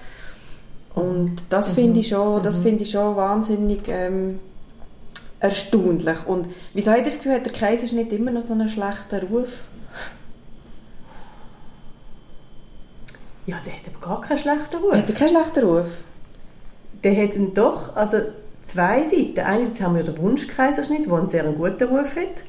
Und 0.95 1.37
das 1.49 1.71
mhm. 1.71 1.75
finde 1.75 1.99
ich, 1.99 2.07
schon, 2.09 2.43
das 2.43 2.59
mhm. 2.59 2.63
find 2.63 2.81
ich 2.81 2.91
schon 2.91 3.15
wahnsinnig 3.15 3.81
ähm, 3.87 4.39
erstaunlich. 5.39 6.25
Und 6.25 6.47
wieso 6.73 6.91
hat 6.91 7.05
das 7.05 7.17
Gefühl, 7.17 7.33
hat 7.33 7.45
der 7.45 7.53
Kaiserschnitt 7.53 8.11
immer 8.13 8.31
noch 8.31 8.41
so 8.41 8.53
einen 8.53 8.69
schlechten 8.69 9.27
Ruf? 9.27 9.49
Ja, 13.45 13.57
der 13.65 13.73
hat 13.73 13.81
aber 13.87 14.05
gar 14.05 14.21
keinen 14.21 14.37
schlechten 14.37 14.77
Ruf. 14.77 14.93
Hat 14.93 15.09
er 15.09 15.15
keinen 15.15 15.29
schlechten 15.29 15.65
Ruf? 15.65 15.87
der 17.03 17.23
hat 17.23 17.31
doch 17.53 17.95
also 17.95 18.17
zwei 18.63 19.03
Seiten. 19.03 19.39
Einerseits 19.39 19.81
haben 19.81 19.95
wir 19.95 20.03
den 20.03 20.17
Wunschkaiserschnitt, 20.17 21.05
der 21.05 21.13
einen 21.13 21.27
sehr 21.27 21.43
guten 21.43 21.83
Ruf 21.87 22.15
hat. 22.15 22.43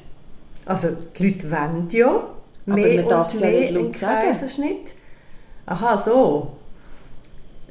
Also 0.65 0.89
die 1.17 1.29
Leute 1.29 1.51
wollen 1.51 1.87
ja 1.89 2.23
mehr 2.65 2.85
Aber 2.85 2.95
man 2.95 3.07
darf 3.07 3.33
es 3.33 3.39
ja 3.39 3.47
nicht 3.47 3.73
laut 3.73 3.97
sagen. 3.97 4.25
Kaiserschnitt. 4.25 4.93
Aha, 5.65 5.97
so. 5.97 6.53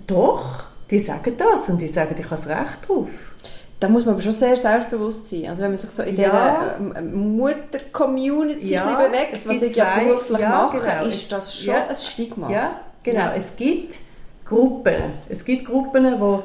Doch, 0.07 0.65
die 0.91 0.99
sagen 0.99 1.37
das 1.37 1.69
und 1.69 1.81
die 1.81 1.87
sagen, 1.87 2.15
ich 2.19 2.25
habe 2.31 2.47
Recht 2.47 2.89
drauf. 2.89 3.33
Da 3.79 3.89
muss 3.89 4.05
man 4.05 4.15
aber 4.15 4.23
schon 4.23 4.33
sehr 4.33 4.57
selbstbewusst 4.57 5.29
sein. 5.31 5.47
Also 5.49 5.63
wenn 5.63 5.71
man 5.71 5.79
sich 5.79 5.91
so 5.91 6.03
in 6.03 6.17
Ja. 6.17 6.75
dieser 6.85 6.99
ähm, 7.01 7.37
Mutter-Community 7.37 8.67
Ja, 8.67 8.97
bewegt, 8.97 9.47
was 9.47 9.63
ich 9.63 9.75
ja 9.75 9.99
beruflich 9.99 10.39
ja, 10.39 10.49
mache, 10.51 10.81
genau. 10.81 11.07
ist 11.07 11.33
das 11.33 11.57
schon 11.57 11.75
ja. 11.75 11.87
ein 11.89 11.97
Stigma. 11.97 12.51
Ja, 12.51 12.81
genau. 13.03 13.19
Ja. 13.19 13.35
Es 13.35 13.57
gibt 13.57 13.99
Gruppen. 14.45 14.97
Es 15.31 15.45
gibt 15.45 15.65
Gruppen, 15.65 16.21
wo, 16.21 16.43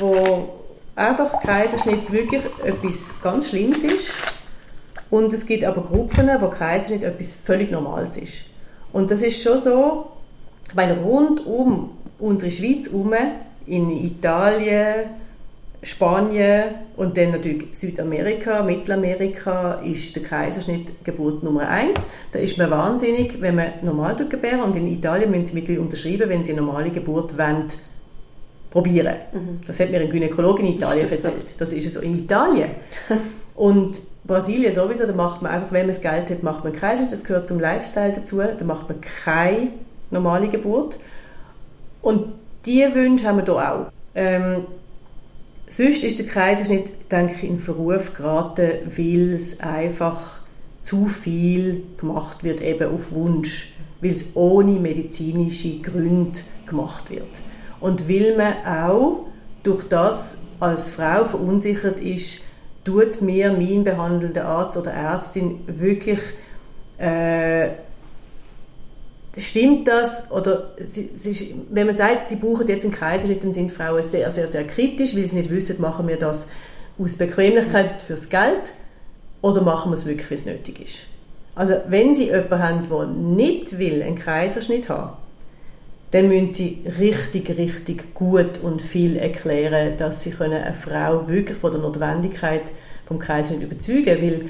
wo 0.00 0.48
einfach 0.96 1.40
Kaiserschnitt 1.42 2.10
wirklich 2.10 2.42
etwas 2.64 3.20
ganz 3.22 3.50
Schlimmes 3.50 3.84
ist. 3.84 4.10
Und 5.10 5.32
es 5.32 5.46
gibt 5.46 5.64
aber 5.64 5.82
Gruppen, 5.82 6.28
wo 6.40 6.48
Kaiserschnitt 6.48 7.02
etwas 7.02 7.32
völlig 7.32 7.70
Normales 7.70 8.16
ist. 8.16 8.42
Und 8.92 9.10
das 9.10 9.22
ist 9.22 9.42
schon 9.42 9.58
so, 9.58 10.06
ich 10.68 10.74
meine, 10.74 10.98
rund 10.98 11.46
um 11.46 11.90
unsere 12.18 12.50
Schweiz 12.50 12.90
herum, 12.90 13.14
in 13.66 13.90
Italien, 13.90 15.10
Spanien 15.82 16.64
und 16.96 17.16
dann 17.16 17.30
natürlich 17.30 17.66
Südamerika, 17.72 18.62
Mittelamerika 18.62 19.74
ist 19.74 20.16
der 20.16 20.24
Kaiserschnitt 20.24 21.04
Geburt 21.04 21.44
Nummer 21.44 21.68
eins. 21.68 22.08
Da 22.32 22.40
ist 22.40 22.58
man 22.58 22.70
wahnsinnig, 22.70 23.40
wenn 23.40 23.54
man 23.54 23.74
normal 23.82 24.16
gebären 24.16 24.62
und 24.62 24.74
in 24.74 24.88
Italien 24.88 25.30
müssen 25.30 25.46
sie 25.46 25.54
mittlerweile 25.54 25.82
unterschreiben, 25.82 26.28
wenn 26.28 26.42
sie 26.42 26.52
eine 26.52 26.62
normale 26.62 26.90
Geburt 26.90 27.38
wollen, 27.38 27.66
probieren. 28.70 29.14
Das 29.66 29.78
hat 29.78 29.90
mir 29.90 30.00
ein 30.00 30.10
Gynäkologe 30.10 30.62
in 30.62 30.74
Italien 30.74 31.06
das 31.08 31.22
so? 31.22 31.28
erzählt. 31.28 31.54
Das 31.58 31.72
ist 31.72 31.90
so 31.92 32.00
in 32.00 32.18
Italien. 32.18 32.70
und 33.54 34.00
Brasilien 34.28 34.70
sowieso, 34.70 35.06
da 35.06 35.14
macht 35.14 35.40
man 35.40 35.50
einfach, 35.50 35.72
wenn 35.72 35.86
man 35.86 35.88
das 35.88 36.02
Geld 36.02 36.30
hat, 36.30 36.42
macht 36.42 36.62
man 36.62 36.72
einen 36.72 36.80
Kaiserschnitt, 36.80 37.12
das 37.12 37.24
gehört 37.24 37.48
zum 37.48 37.58
Lifestyle 37.58 38.12
dazu, 38.12 38.38
da 38.40 38.64
macht 38.64 38.88
man 38.88 39.00
keine 39.00 39.70
normale 40.10 40.48
Geburt. 40.48 40.98
Und 42.02 42.34
diese 42.66 42.94
Wünsche 42.94 43.26
haben 43.26 43.38
wir 43.38 43.44
hier 43.44 43.72
auch. 43.72 43.86
Ähm, 44.14 44.66
sonst 45.68 46.04
ist 46.04 46.18
der 46.18 46.26
Kaiserschnitt, 46.26 47.10
denke 47.10 47.36
ich, 47.36 47.48
in 47.48 47.58
Verruf 47.58 48.14
geraten, 48.14 48.70
weil 48.96 49.32
es 49.32 49.60
einfach 49.60 50.20
zu 50.82 51.06
viel 51.06 51.86
gemacht 51.96 52.44
wird, 52.44 52.60
eben 52.60 52.92
auf 52.94 53.12
Wunsch, 53.12 53.72
weil 54.02 54.10
es 54.12 54.36
ohne 54.36 54.72
medizinische 54.72 55.78
Gründe 55.80 56.40
gemacht 56.66 57.10
wird. 57.10 57.40
Und 57.80 58.06
weil 58.10 58.36
man 58.36 58.52
auch 58.66 59.26
durch 59.62 59.84
das 59.84 60.42
als 60.60 60.90
Frau 60.90 61.24
verunsichert 61.24 61.98
ist, 62.00 62.42
tut 62.88 63.20
mir 63.20 63.52
mein 63.52 63.84
behandelnder 63.84 64.46
Arzt 64.46 64.76
oder 64.76 64.92
Ärztin 64.92 65.60
wirklich 65.66 66.20
äh, 66.98 67.68
Stimmt 69.36 69.86
das? 69.86 70.30
Oder 70.32 70.72
sie, 70.84 71.10
sie, 71.14 71.54
wenn 71.70 71.86
man 71.86 71.94
sagt, 71.94 72.26
sie 72.26 72.36
brauchen 72.36 72.66
jetzt 72.66 72.84
einen 72.84 72.94
Kaiserschnitt, 72.94 73.44
dann 73.44 73.52
sind 73.52 73.70
Frauen 73.70 74.02
sehr, 74.02 74.30
sehr, 74.30 74.48
sehr 74.48 74.64
kritisch, 74.64 75.14
weil 75.14 75.26
sie 75.26 75.36
nicht 75.36 75.50
wissen, 75.50 75.80
machen 75.80 76.08
wir 76.08 76.16
das 76.16 76.48
aus 76.98 77.16
Bequemlichkeit 77.16 78.02
fürs 78.02 78.30
Geld 78.30 78.72
oder 79.40 79.60
machen 79.60 79.92
wir 79.92 79.94
es 79.94 80.06
wirklich, 80.06 80.30
weil 80.30 80.38
es 80.38 80.46
nötig 80.46 80.80
ist. 80.80 80.96
Also 81.54 81.74
wenn 81.88 82.14
Sie 82.14 82.26
jemanden 82.26 82.58
haben, 82.58 82.88
der 82.88 83.06
nicht 83.06 83.78
will, 83.78 84.02
einen 84.02 84.18
Kaiserschnitt 84.18 84.88
haben 84.88 85.16
dann 86.10 86.28
müssen 86.28 86.52
Sie 86.52 86.84
richtig, 86.98 87.50
richtig 87.58 88.14
gut 88.14 88.58
und 88.62 88.80
viel 88.80 89.16
erklären, 89.16 89.96
dass 89.98 90.22
Sie 90.22 90.30
können 90.30 90.62
eine 90.62 90.74
Frau 90.74 91.28
wirklich 91.28 91.58
von 91.58 91.70
der 91.70 91.80
Notwendigkeit 91.80 92.72
vom 93.06 93.18
Kaiserschnitt 93.18 93.62
überzeugen 93.62 94.22
weil, 94.22 94.44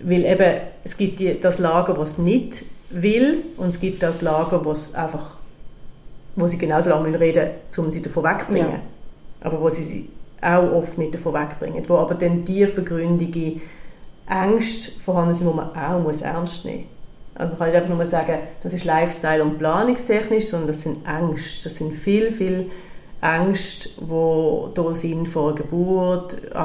weil 0.00 0.24
eben, 0.24 0.60
es 0.82 0.96
gibt 0.96 1.20
die, 1.20 1.38
das 1.40 1.58
Lager, 1.58 1.94
das 1.94 2.12
es 2.12 2.18
nicht 2.18 2.64
will 2.90 3.42
und 3.56 3.68
es 3.68 3.80
gibt 3.80 4.02
das 4.02 4.22
Lager, 4.22 4.64
wo 4.64 4.72
es 4.72 4.94
einfach 4.94 5.38
wo 6.36 6.46
sie 6.48 6.58
genauso 6.58 6.90
lange 6.90 7.08
müssen 7.08 7.22
reden 7.22 7.50
müssen, 7.66 7.84
um 7.84 7.90
sie 7.90 8.02
davon 8.02 8.24
wegzubringen. 8.24 8.72
Ja. 8.72 8.80
Aber 9.40 9.60
wo 9.60 9.68
sie 9.70 9.82
sie 9.82 10.08
auch 10.40 10.72
oft 10.72 10.98
nicht 10.98 11.14
davon 11.14 11.34
wegbringen. 11.34 11.88
Wo 11.88 11.96
aber 11.96 12.14
dann 12.14 12.44
tiefergründige 12.44 13.60
Ängste 14.28 14.90
vorhanden 15.00 15.34
sind, 15.34 15.50
die 15.50 15.56
man 15.56 15.76
auch 15.76 16.02
muss 16.02 16.22
ernst 16.22 16.64
nehmen 16.64 16.80
muss. 16.80 16.93
Also 17.34 17.50
man 17.52 17.58
kann 17.58 17.68
nicht 17.68 17.76
einfach 17.76 17.88
nur 17.94 18.06
sagen, 18.06 18.38
das 18.62 18.72
ist 18.72 18.84
Lifestyle 18.84 19.42
und 19.42 19.58
planungstechnisch, 19.58 20.46
sondern 20.46 20.68
das 20.68 20.82
sind 20.82 20.98
Ängste. 21.06 21.64
Das 21.64 21.76
sind 21.76 21.92
viel, 21.94 22.30
viel 22.30 22.70
Ängste, 23.20 23.88
die 24.00 24.74
da 24.74 24.94
sind 24.94 25.26
vor 25.26 25.54
der 25.54 25.64
Geburt, 25.64 26.36
ähm, 26.54 26.58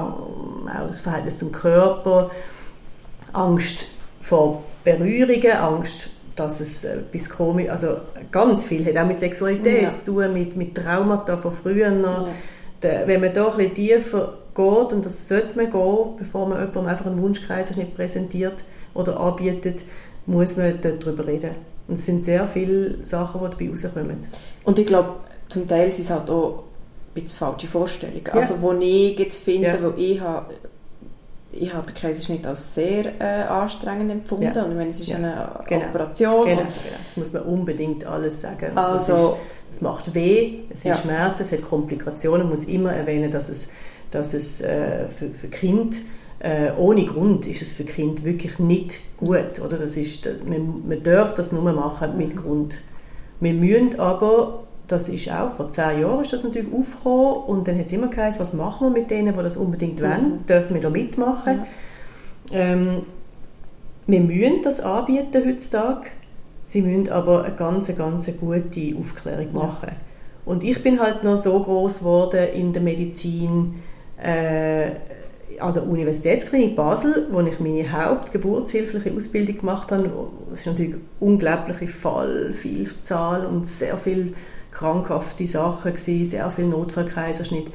auch 0.70 0.88
das 0.88 1.02
Verhältnis 1.02 1.38
zum 1.38 1.52
Körper, 1.52 2.30
Angst 3.34 3.86
vor 4.22 4.64
Berührungen, 4.84 5.52
Angst, 5.54 6.10
dass 6.36 6.60
es 6.60 6.84
äh, 6.84 6.98
etwas 7.00 7.30
komisch, 7.30 7.70
also 7.70 7.98
ganz 8.32 8.66
viel 8.66 8.86
hat 8.86 8.98
auch 8.98 9.08
mit 9.08 9.20
Sexualität 9.20 9.84
Ja. 9.84 9.92
zu 9.92 10.06
tun, 10.06 10.34
mit, 10.34 10.56
mit 10.56 10.76
Traumata 10.76 11.38
von 11.38 11.52
früher 11.52 11.92
noch. 11.92 12.28
Ja. 12.82 13.02
Wenn 13.06 13.20
man 13.22 13.34
da 13.34 13.48
ein 13.52 13.58
bisschen 13.58 13.74
tiefer 13.76 14.34
geht, 14.56 14.94
und 14.94 15.04
das 15.06 15.28
sollte 15.28 15.56
man 15.56 15.70
gehen, 15.70 16.16
bevor 16.18 16.48
man 16.48 16.60
jemandem 16.60 16.88
einfach 16.88 17.06
einen 17.08 17.22
Wunschkaiserschnitt 17.22 17.94
präsentiert 17.96 18.64
oder 18.94 19.20
anbietet, 19.20 19.84
muss 20.30 20.56
man 20.58 20.80
darüber 20.82 21.26
reden. 21.26 21.52
Und 21.88 21.96
es 21.96 22.06
sind 22.06 22.24
sehr 22.24 22.48
viele 22.48 23.04
Sachen, 23.04 23.42
die 23.42 23.50
dabei 23.50 23.70
rauskommen. 23.72 24.18
Und 24.64 24.80
ich 24.80 24.86
glaube, 24.86 25.10
zum 25.50 25.68
Teil 25.68 25.92
sind 25.92 26.06
es 26.06 26.10
halt 26.12 26.30
auch 26.30 26.64
ein 27.16 27.24
bisschen 27.24 27.40
falsche 27.40 27.68
Vorstellungen. 27.68 28.22
Ja. 28.28 28.34
Also 28.34 28.62
wo 28.62 28.74
ich 28.74 29.18
jetzt 29.18 29.44
finde, 29.44 29.68
Ja. 29.68 29.78
wo 29.82 29.94
ich 29.98 30.20
habe 30.22 30.54
ich 31.52 31.74
habe 31.74 31.88
den 31.88 31.96
Kaiserschnitt 31.96 32.46
als 32.46 32.76
sehr 32.76 33.20
äh, 33.20 33.42
anstrengend 33.48 34.12
empfunden. 34.12 34.52
Ja. 34.56 34.64
Und 34.64 34.70
ich 34.70 34.78
meine, 34.78 34.92
es 34.92 35.00
ist 35.00 35.08
Ja. 35.08 35.18
eine 35.18 35.50
Genau. 35.68 35.86
Operation. 35.88 36.46
Genau, 36.46 36.62
genau. 36.62 36.70
Das 37.04 37.18
muss 37.18 37.34
man 37.34 37.42
unbedingt 37.42 38.06
alles 38.06 38.40
sagen. 38.42 38.78
Also, 38.78 39.40
es 39.68 39.82
macht 39.82 40.14
weh, 40.14 40.60
es 40.70 40.82
sind 40.82 40.92
Ja. 40.92 40.98
Schmerzen, 40.98 41.42
es 41.42 41.52
hat 41.52 41.64
Komplikationen. 41.64 42.42
Man 42.42 42.52
muss 42.52 42.66
immer 42.66 42.94
erwähnen, 42.94 43.32
dass 43.32 43.50
es, 43.50 43.72
dass 44.12 44.36
es 44.36 44.62
äh, 44.62 45.10
für, 45.10 45.32
für 45.32 45.48
Kind 45.48 46.02
äh, 46.40 46.72
ohne 46.78 47.06
Grund 47.06 47.46
ist 47.48 47.62
es 47.62 47.72
für 47.72 47.84
Kind 47.84 48.24
wirklich 48.24 48.60
nicht 48.60 49.02
gut. 49.18 49.60
Oder? 49.64 49.78
Das 49.78 49.98
ist, 49.98 50.26
das, 50.26 50.36
man, 50.48 50.88
man 50.88 51.04
darf 51.04 51.34
das 51.34 51.52
nur 51.52 51.62
machen 51.74 52.18
mit 52.18 52.36
Grund. 52.36 52.80
Wir 53.40 53.54
müssen 53.54 54.00
aber, 54.00 54.64
das 54.88 55.10
ist 55.10 55.32
auch 55.32 55.50
vor 55.50 55.70
zehn 55.70 56.02
Jahren 56.02 56.22
ist 56.22 56.34
das 56.34 56.44
natürlich 56.44 56.74
aufgekommen 56.74 57.44
und 57.44 57.68
dann 57.68 57.78
hat 57.78 57.86
es 57.86 57.92
immer 57.92 58.08
geheißen, 58.08 58.42
was 58.42 58.54
machen 58.54 58.88
wir 58.88 59.02
mit 59.02 59.12
denen, 59.12 59.36
die 59.36 59.44
das 59.44 59.58
unbedingt 59.58 60.02
wollen? 60.02 60.46
Dürfen 60.48 60.74
wir 60.74 60.82
da 60.82 60.90
mitmachen? 60.90 61.62
Ähm, 62.52 63.04
wir 64.08 64.20
müssen 64.22 64.62
das 64.64 64.80
anbieten 64.80 65.44
heutzutage. 65.46 66.08
Sie 66.66 66.82
müssen 66.82 67.10
aber 67.10 67.44
eine 67.44 67.56
ganz, 67.56 67.96
ganz 67.96 68.26
gute 68.38 68.96
Aufklärung 68.98 69.54
machen. 69.54 69.92
Und 70.46 70.64
ich 70.64 70.82
bin 70.82 71.00
halt 71.00 71.24
noch 71.24 71.36
so 71.36 71.62
groß 71.62 72.00
geworden 72.00 72.48
in 72.54 72.74
der 72.74 72.82
Medizin 72.82 73.76
äh, 74.18 74.92
an 75.60 75.74
der 75.74 75.88
Universitätsklinik 75.88 76.76
Basel, 76.76 77.28
wo 77.32 77.42
ich 77.42 77.60
meine 77.60 77.92
hauptgeburtshilfliche 77.92 79.14
Ausbildung 79.14 79.58
gemacht 79.60 79.92
habe. 79.92 80.10
Das 80.50 80.60
ist 80.60 80.66
natürlich 80.66 80.96
unglaubliche 81.20 81.88
Fallvielzahl 81.88 83.46
und 83.46 83.66
sehr 83.66 83.98
viele 83.98 84.34
krankhafte 84.72 85.46
Sachen 85.48 85.94
gewesen, 85.94 86.30
sehr 86.30 86.50
viel 86.50 86.66
Notfallkaiserschnitt. 86.66 87.68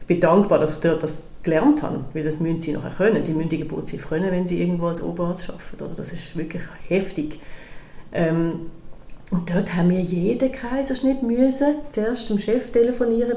Ich 0.00 0.06
bin 0.06 0.20
dankbar, 0.20 0.58
dass 0.58 0.70
ich 0.70 0.78
dort 0.78 1.02
das 1.02 1.40
gelernt 1.42 1.82
habe, 1.82 2.04
weil 2.14 2.24
das 2.24 2.40
müssen 2.40 2.60
sie 2.60 2.72
nachher 2.72 2.90
können. 2.90 3.22
Sie 3.22 3.32
müssen 3.32 3.50
die 3.50 3.58
Geburtshilfe 3.58 4.08
können, 4.08 4.32
wenn 4.32 4.46
sie 4.46 4.60
irgendwo 4.60 4.86
als 4.86 5.02
Oberarzt 5.02 5.50
arbeiten. 5.50 5.84
Oder? 5.84 5.94
Das 5.94 6.12
ist 6.12 6.36
wirklich 6.36 6.62
heftig. 6.86 7.40
Ähm, 8.12 8.70
und 9.30 9.50
dort 9.50 9.74
haben 9.74 9.90
wir 9.90 10.00
jeden 10.00 10.50
Kaiserschnitt 10.50 11.22
müssen, 11.22 11.74
zuerst 11.90 12.30
dem 12.30 12.38
Chef 12.38 12.70
telefonieren, 12.70 13.36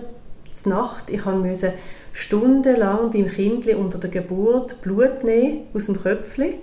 zur 0.53 0.73
Nacht. 0.73 1.09
Ich 1.09 1.25
müssen 1.25 1.73
stundenlang 2.13 3.11
beim 3.11 3.27
Kindli 3.27 3.73
unter 3.73 3.97
der 3.97 4.09
Geburt 4.09 4.81
Blut 4.81 5.23
nehmen 5.23 5.67
aus 5.73 5.85
dem 5.85 6.01
Köpfli, 6.01 6.55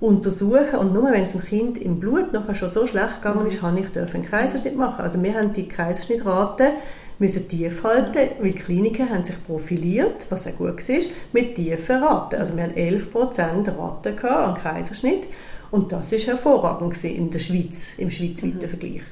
untersuchen 0.00 0.78
und 0.80 0.92
nur 0.92 1.12
wenn 1.12 1.22
es 1.22 1.32
dem 1.32 1.42
Kind 1.42 1.78
im 1.78 2.00
Blut 2.00 2.32
nachher 2.32 2.56
schon 2.56 2.68
so 2.68 2.86
schlecht 2.86 3.22
gegangen 3.22 3.46
ist, 3.46 3.62
habe 3.62 3.78
ich 3.78 3.88
dürfen 3.90 4.22
einen 4.22 4.30
Kaiserschnitt 4.30 4.76
machen. 4.76 5.00
Also 5.00 5.22
wir 5.22 5.34
haben 5.34 5.52
die 5.52 5.68
Kaiserschnittrate 5.68 6.72
müssen 7.18 7.48
tief 7.48 7.84
halten, 7.84 8.30
weil 8.40 8.50
die 8.50 8.58
Kliniken 8.58 9.08
haben 9.08 9.24
sich 9.24 9.36
profiliert, 9.46 10.26
was 10.28 10.48
auch 10.48 10.56
gut 10.56 10.88
war, 10.88 11.00
mit 11.32 11.54
tiefen 11.54 12.02
Raten. 12.02 12.36
Also 12.36 12.56
wir 12.56 12.64
haben 12.64 12.74
11% 12.74 13.78
Raten 13.78 14.26
an 14.26 14.54
Kaiserschnitt 14.54 15.28
und 15.70 15.92
das 15.92 16.12
ist 16.12 16.26
hervorragend 16.26 17.02
in 17.04 17.30
der 17.30 17.38
Schweiz, 17.38 17.94
im 17.98 18.10
schweizweiten 18.10 18.68
Vergleich. 18.68 19.02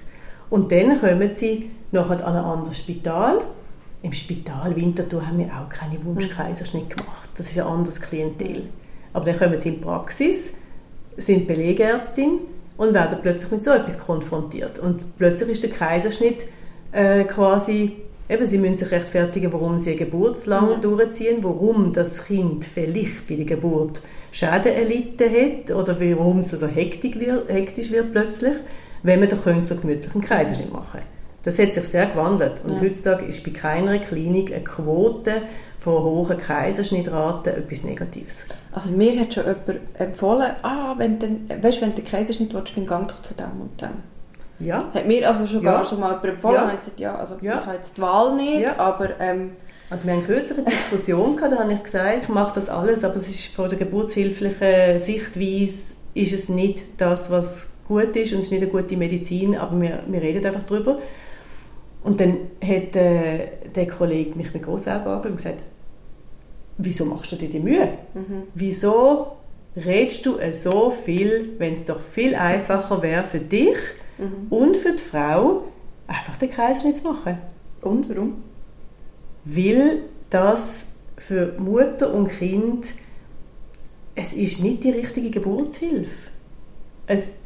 Und 0.50 0.72
dann 0.72 1.00
kommen 1.00 1.30
sie 1.34 1.70
nachher 1.92 2.26
an 2.26 2.34
ein 2.34 2.44
anderes 2.44 2.78
Spital. 2.78 3.38
Im 4.02 4.12
Spital 4.12 4.74
Winterthur 4.76 5.26
haben 5.26 5.38
wir 5.38 5.46
auch 5.46 5.68
keine 5.68 6.02
Wunschkaiserschnitt 6.02 6.88
gemacht. 6.88 7.28
Das 7.36 7.50
ist 7.50 7.58
ein 7.58 7.66
anderes 7.66 8.00
Klientel. 8.00 8.64
Aber 9.12 9.26
dann 9.26 9.38
kommen 9.38 9.60
sie 9.60 9.70
in 9.70 9.74
die 9.76 9.80
Praxis, 9.82 10.54
sind 11.16 11.46
Belegärztin 11.46 12.40
und 12.78 12.94
werden 12.94 13.18
plötzlich 13.20 13.50
mit 13.50 13.62
so 13.62 13.72
etwas 13.72 13.98
konfrontiert. 13.98 14.78
Und 14.78 15.18
plötzlich 15.18 15.50
ist 15.50 15.62
der 15.64 15.70
Kaiserschnitt 15.70 16.46
äh, 16.92 17.24
quasi, 17.24 17.96
eben, 18.28 18.46
sie 18.46 18.56
müssen 18.56 18.78
sich 18.78 18.90
rechtfertigen, 18.90 19.52
warum 19.52 19.78
sie 19.78 19.90
eine 19.90 19.98
Geburtslang 19.98 20.76
Mhm. 20.76 20.80
durchziehen, 20.80 21.44
warum 21.44 21.92
das 21.92 22.24
Kind 22.24 22.64
vielleicht 22.64 23.28
bei 23.28 23.34
der 23.34 23.44
Geburt 23.44 24.00
Schäden 24.32 24.72
erlitten 24.72 25.28
hat 25.30 25.76
oder 25.76 26.00
warum 26.00 26.38
es 26.38 26.50
so 26.50 26.66
hektisch 26.66 27.18
wird, 27.18 27.50
hektisch 27.50 27.90
wird 27.90 28.12
plötzlich, 28.12 28.54
wenn 29.02 29.20
man 29.20 29.28
doch 29.28 29.42
könnte 29.42 29.66
so 29.66 29.76
gemütlich 29.76 30.14
einen 30.14 30.24
Kaiserschnitt 30.24 30.72
machen 30.72 31.00
Das 31.42 31.58
hat 31.58 31.72
sich 31.74 31.84
sehr 31.84 32.06
gewandelt. 32.06 32.62
Und 32.64 32.76
Ja. 32.76 32.82
heutzutage 32.82 33.24
ist 33.24 33.42
bei 33.44 33.50
keiner 33.50 33.98
Klinik 33.98 34.52
eine 34.52 34.62
Quote 34.64 35.42
von 35.78 36.02
hohen 36.02 36.36
Kaiserschnittraten 36.36 37.54
etwas 37.54 37.84
Negatives. 37.84 38.44
Also 38.72 38.90
mir 38.90 39.18
hat 39.18 39.32
schon 39.32 39.44
jemand 39.44 39.80
empfohlen, 39.98 40.50
ah, 40.62 40.94
wenn, 40.98 41.18
dann, 41.18 41.48
weißt, 41.62 41.80
wenn 41.80 41.90
du 41.90 41.96
den 41.96 42.04
Kaiserschnitt 42.04 42.52
willst, 42.52 42.76
dann 42.76 42.86
gang 42.86 43.08
doch 43.08 43.22
zu 43.22 43.32
dem 43.34 43.60
und 43.60 43.80
dem. 43.80 43.88
Ja, 44.58 44.90
Hat 44.92 45.06
mir 45.06 45.26
also 45.26 45.46
schon 45.46 45.62
Ja. 45.62 45.72
gar 45.72 45.86
schon 45.86 46.00
mal 46.00 46.08
jemand 46.08 46.24
empfohlen 46.26 46.54
Ja. 46.56 46.64
und 46.64 46.70
ich 46.74 46.76
gesagt, 46.80 47.00
ja, 47.00 47.14
also 47.14 47.36
Ja. 47.40 47.60
ich 47.60 47.66
habe 47.66 47.76
jetzt 47.76 47.96
die 47.96 48.02
Wahl 48.02 48.36
nicht, 48.36 48.60
Ja. 48.60 48.76
aber 48.78 49.18
ähm, 49.18 49.52
also 49.88 50.06
wir 50.06 50.12
haben 50.12 50.26
kürzlich 50.26 50.58
eine 50.58 50.68
Diskussion 50.68 51.36
gehabt, 51.36 51.52
da 51.52 51.58
habe 51.60 51.72
ich 51.72 51.82
gesagt, 51.82 52.24
ich 52.24 52.28
mache 52.28 52.54
das 52.54 52.68
alles, 52.68 53.02
aber 53.02 53.16
es 53.16 53.28
ist 53.30 53.46
von 53.54 53.70
der 53.70 53.78
geburtshilflichen 53.78 54.98
Sichtweise 54.98 55.94
ist 56.12 56.32
es 56.34 56.48
nicht 56.50 57.00
das, 57.00 57.30
was 57.30 57.68
gut 57.88 58.14
ist 58.16 58.32
und 58.34 58.40
es 58.40 58.44
ist 58.46 58.50
nicht 58.52 58.62
eine 58.62 58.70
gute 58.70 58.98
Medizin, 58.98 59.56
aber 59.56 59.80
wir, 59.80 60.00
wir 60.06 60.20
reden 60.20 60.44
einfach 60.44 60.62
darüber. 60.64 60.98
Und 62.02 62.20
dann 62.20 62.36
hat 62.62 62.96
äh, 62.96 63.48
der 63.74 63.86
Kollege 63.86 64.36
mich 64.36 64.52
mit 64.54 64.66
Augen 64.66 64.76
angeschaut 64.88 65.26
und 65.26 65.36
gesagt, 65.36 65.62
wieso 66.78 67.04
machst 67.04 67.30
du 67.32 67.36
dir 67.36 67.48
die 67.48 67.60
Mühe? 67.60 67.88
mhm. 68.14 68.44
Wieso 68.54 69.32
redest 69.76 70.24
du 70.26 70.36
so 70.52 70.90
viel, 70.90 71.50
wenn 71.58 71.74
es 71.74 71.84
doch 71.84 72.00
viel 72.00 72.34
einfacher 72.34 73.02
wäre 73.02 73.24
für 73.24 73.40
dich 73.40 73.76
Mhm. 74.18 74.48
und 74.50 74.76
für 74.76 74.92
die 74.92 75.02
Frau, 75.02 75.62
einfach 76.06 76.36
den 76.36 76.50
Kaiserschnitt 76.50 76.98
zu 76.98 77.04
machen? 77.04 77.38
und 77.80 78.08
warum? 78.10 78.42
Weil 79.46 80.00
das 80.28 80.92
für 81.16 81.54
Mutter 81.58 82.12
und 82.12 82.28
Kind, 82.28 82.92
es 84.14 84.34
ist 84.34 84.60
nicht 84.62 84.84
die 84.84 84.90
richtige 84.90 85.30
Geburtshilfe. 85.30 86.10
Es, 87.06 87.36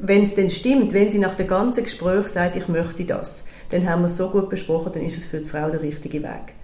wenn 0.00 0.22
es 0.22 0.34
denn 0.34 0.48
stimmt, 0.48 0.94
wenn 0.94 1.10
sie 1.10 1.18
nach 1.18 1.34
dem 1.34 1.46
ganzen 1.46 1.84
Gespräch 1.84 2.28
sagt, 2.28 2.56
ich 2.56 2.68
möchte 2.68 3.04
das, 3.04 3.44
dann 3.70 3.88
haben 3.88 4.02
wir 4.02 4.06
es 4.06 4.16
so 4.16 4.30
gut 4.30 4.48
besprochen, 4.48 4.92
dann 4.92 5.02
ist 5.02 5.16
es 5.16 5.26
für 5.26 5.38
die 5.38 5.44
Frau 5.44 5.68
der 5.70 5.82
richtige 5.82 6.22
Weg. 6.22 6.54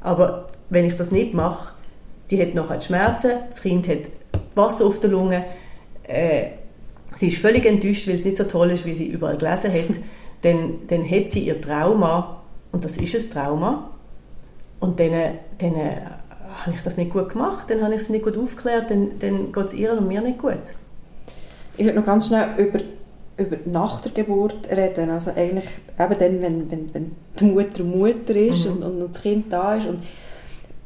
Aber 0.00 0.48
wenn 0.70 0.84
ich 0.84 0.96
das 0.96 1.10
nicht 1.10 1.34
mache, 1.34 1.74
sie 2.26 2.40
hat 2.40 2.54
nachher 2.54 2.80
Schmerzen, 2.80 3.32
das 3.48 3.62
Kind 3.62 3.88
hat 3.88 4.10
Wasser 4.54 4.86
auf 4.86 5.00
der 5.00 5.10
Lunge, 5.10 5.44
äh, 6.04 6.46
sie 7.14 7.28
ist 7.28 7.38
völlig 7.38 7.66
enttäuscht, 7.66 8.08
weil 8.08 8.14
es 8.14 8.24
nicht 8.24 8.36
so 8.36 8.44
toll 8.44 8.70
ist, 8.70 8.84
wie 8.84 8.94
sie 8.94 9.06
überall 9.06 9.36
gelesen 9.36 9.72
hat, 9.72 10.00
dann, 10.42 10.86
dann 10.88 11.08
hat 11.08 11.30
sie 11.30 11.40
ihr 11.40 11.60
Trauma, 11.60 12.42
und 12.72 12.84
das 12.84 12.96
ist 12.96 13.14
ein 13.14 13.30
Trauma, 13.30 13.90
und 14.80 14.98
dann, 14.98 15.12
dann 15.58 15.74
äh, 15.76 16.00
habe 16.64 16.76
ich 16.76 16.82
das 16.82 16.96
nicht 16.96 17.12
gut 17.12 17.30
gemacht, 17.30 17.70
dann 17.70 17.82
habe 17.82 17.94
ich 17.94 18.04
sie 18.04 18.12
nicht 18.12 18.24
gut 18.24 18.36
aufgeklärt, 18.36 18.90
dann, 18.90 19.18
dann 19.18 19.52
geht 19.52 19.66
es 19.66 19.74
ihr 19.74 19.96
und 19.96 20.08
mir 20.08 20.20
nicht 20.20 20.38
gut. 20.38 20.58
Ich 21.76 21.84
würde 21.84 21.98
noch 21.98 22.06
ganz 22.06 22.26
schnell 22.26 22.48
über, 22.58 22.80
über 23.36 23.56
nach 23.64 24.00
der 24.00 24.12
Geburt 24.12 24.68
reden. 24.70 25.10
Also 25.10 25.30
eigentlich 25.34 25.68
eben 25.98 26.18
dann, 26.18 26.42
wenn, 26.42 26.70
wenn, 26.70 26.94
wenn 26.94 27.10
die 27.38 27.44
Mutter 27.44 27.82
Mutter 27.82 28.36
ist 28.36 28.66
Mhm. 28.66 28.72
und, 28.72 28.82
und 29.02 29.12
das 29.14 29.22
Kind 29.22 29.52
da 29.52 29.76
ist. 29.76 29.86
Und 29.86 30.00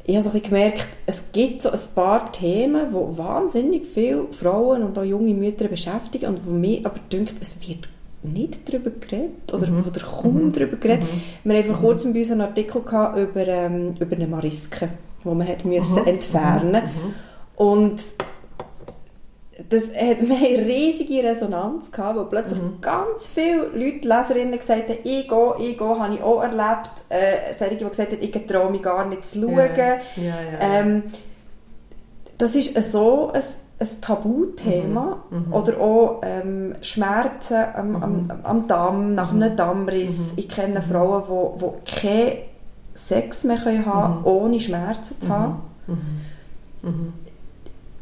ich 0.04 0.14
habe 0.16 0.24
so 0.24 0.30
ein 0.30 0.42
gemerkt, 0.42 0.86
es 1.06 1.20
gibt 1.32 1.62
so 1.62 1.70
ein 1.70 1.78
paar 1.94 2.30
Themen, 2.30 2.90
die 2.90 3.18
wahnsinnig 3.18 3.86
viele 3.92 4.26
Frauen 4.30 4.84
und 4.84 4.96
auch 4.98 5.02
junge 5.04 5.34
Mütter 5.34 5.66
beschäftigen 5.68 6.26
und 6.26 6.46
wo 6.46 6.52
mir 6.52 6.80
aber 6.84 7.00
denkt, 7.10 7.34
es 7.40 7.56
wird 7.66 7.88
nicht 8.22 8.68
darüber 8.72 8.90
geredet 8.90 9.52
oder, 9.52 9.66
Mhm. 9.68 9.84
oder 9.86 10.00
kaum 10.00 10.52
darüber 10.52 10.76
geredet. 10.76 11.04
Wir 11.44 11.56
haben 11.58 11.64
vor 11.64 11.76
kurzem 11.76 12.12
bei 12.12 12.20
uns 12.20 12.30
einen 12.30 12.40
Artikel 12.42 12.82
gehabt 12.82 13.18
über, 13.18 13.46
ähm, 13.48 13.90
über 14.00 14.16
eine 14.16 14.26
Mariske, 14.28 14.88
die 15.24 15.28
man 15.28 15.46
hat 15.46 15.64
müssen 15.64 15.92
Mhm. 16.02 16.06
entfernen 16.06 16.82
Und 17.56 18.02
das 19.70 19.84
hat 19.84 20.18
eine 20.20 20.66
riesige 20.66 21.22
Resonanz 21.24 21.90
gehabt, 21.90 22.18
wo 22.18 22.24
plötzlich 22.24 22.60
Mhm. 22.60 22.80
ganz 22.80 23.28
viele 23.32 23.68
Leute, 23.74 24.06
Leserinnen 24.06 24.58
gesagt 24.58 24.88
haben, 24.90 24.98
ich 25.04 25.28
gehe, 25.28 25.54
ich 25.60 25.78
gehe, 25.78 25.98
habe 25.98 26.14
ich 26.14 26.22
auch 26.22 26.42
erlebt. 26.42 26.90
Äh, 27.08 27.52
solche, 27.58 27.76
die 27.76 27.84
gesagt 27.84 28.12
haben, 28.12 28.22
ich 28.22 28.46
traue 28.46 28.70
mich 28.70 28.82
gar 28.82 29.06
nicht 29.06 29.26
zu 29.26 29.40
schauen. 29.40 29.56
Ja, 29.56 29.96
ja, 30.16 30.24
ja. 30.24 30.58
Ähm, 30.80 31.04
das 32.38 32.54
ist 32.54 32.92
so 32.92 33.30
ein, 33.32 33.42
ein 33.78 33.88
Tabuthema. 34.02 35.22
Mhm, 35.30 35.44
mhm. 35.46 35.52
Oder 35.52 35.80
auch 35.80 36.20
ähm, 36.22 36.74
Schmerzen 36.82 37.64
am, 37.74 37.96
am, 38.02 38.30
am 38.42 38.66
Damm, 38.66 39.14
nach 39.14 39.32
Mhm. 39.32 39.42
einem 39.42 39.56
Dammriss. 39.56 40.32
Ich 40.36 40.48
kenne 40.50 40.82
Frauen, 40.82 41.22
die 41.24 41.30
wo, 41.30 41.54
wo 41.58 41.74
keinen 41.86 42.38
Sex 42.94 43.44
mehr 43.44 43.56
können 43.58 43.86
haben 43.86 44.20
Mhm. 44.20 44.26
ohne 44.26 44.60
Schmerzen 44.60 45.20
zu 45.20 45.28
haben. 45.30 45.62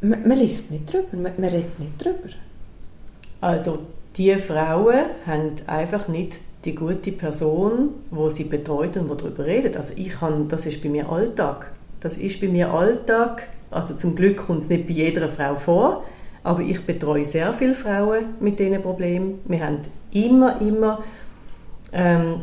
Man, 0.05 0.29
man 0.29 0.38
liest 0.38 0.71
nicht 0.71 0.93
drüber, 0.93 1.09
man, 1.12 1.33
man 1.37 1.51
redet 1.51 1.79
nicht 1.79 2.05
drüber. 2.05 2.29
Also 3.40 3.79
die 4.17 4.35
Frauen 4.37 5.07
haben 5.27 5.53
einfach 5.67 6.09
nicht 6.09 6.40
die 6.64 6.75
gute 6.75 7.12
Person, 7.12 7.90
wo 8.11 8.31
sie 8.31 8.45
betreut 8.45 8.97
und 8.97 9.09
wo 9.09 9.14
darüber 9.14 9.45
redet. 9.45 9.77
Also 9.77 9.95
ich 9.97 10.11
kann, 10.11 10.49
das 10.49 10.67
ist 10.67 10.83
bei 10.83 10.88
mir 10.88 11.09
Alltag. 11.09 11.73
Das 12.01 12.17
ist 12.17 12.40
bei 12.40 12.49
mir 12.49 12.71
Alltag. 12.71 13.49
Also 13.71 13.95
zum 13.95 14.14
Glück 14.14 14.47
kommt 14.47 14.62
es 14.62 14.69
nicht 14.69 14.87
bei 14.87 14.93
jeder 14.93 15.29
Frau 15.29 15.57
vor, 15.57 16.05
aber 16.43 16.61
ich 16.61 16.85
betreue 16.85 17.25
sehr 17.25 17.53
viele 17.55 17.75
Frauen 17.75 18.37
mit 18.40 18.59
diesen 18.59 18.81
Problemen. 18.83 19.40
Wir 19.47 19.67
haben 19.67 19.81
immer, 20.12 20.61
immer 20.61 21.03
ähm, 21.93 22.43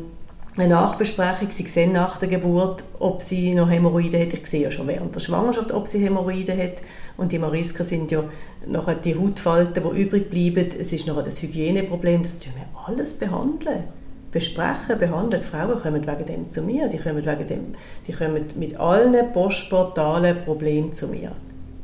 eine 0.58 0.68
Nachbesprechung. 0.68 1.52
Sie 1.52 1.68
sehen 1.68 1.94
nach 1.94 2.18
der 2.18 2.28
Geburt, 2.28 2.84
ob 3.00 3.22
sie 3.22 3.54
noch 3.54 3.70
Hämorrhoiden 3.70 4.20
hat. 4.20 4.34
Ich 4.34 4.48
sehe 4.48 4.64
ja 4.64 4.72
schon 4.72 4.88
während 4.88 5.16
der 5.16 5.20
Schwangerschaft, 5.22 5.72
ob 5.72 5.88
sie 5.88 6.00
Hämorrhoiden 6.00 6.58
hat. 6.58 6.82
Und 7.22 7.32
die 7.32 7.38
Marisken 7.38 7.86
sind 7.86 8.12
ja 8.12 8.24
nachher 8.66 8.96
die 8.96 9.16
Hautfalten, 9.16 9.84
die 9.84 10.02
übrig 10.02 10.32
bleiben. 10.32 10.68
Es 10.80 10.92
ist 10.92 11.06
nachher 11.06 11.22
das 11.22 11.40
Hygieneproblem. 11.44 12.24
Das 12.24 12.40
tun 12.40 12.54
wir 12.56 12.66
alles 12.84 13.14
behandeln. 13.14 13.84
Besprechen, 14.32 14.98
behandeln. 14.98 15.44
Frauen 15.44 15.80
kommen 15.80 16.08
wegen 16.08 16.26
dem 16.26 16.50
zu 16.50 16.64
mir. 16.64 16.88
Die 16.88 16.98
kommen, 16.98 17.24
wegen 17.24 17.46
dem, 17.46 17.76
die 18.08 18.14
kommen 18.14 18.44
mit 18.56 18.80
allen 18.80 19.32
postportalen 19.34 20.42
Problemen 20.42 20.94
zu 20.94 21.10
mir. 21.10 21.34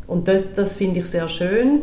Und 0.08 0.28
das, 0.28 0.54
das 0.54 0.76
finde 0.76 1.02
ich 1.02 1.06
sehr 1.06 1.30
schön, 1.30 1.82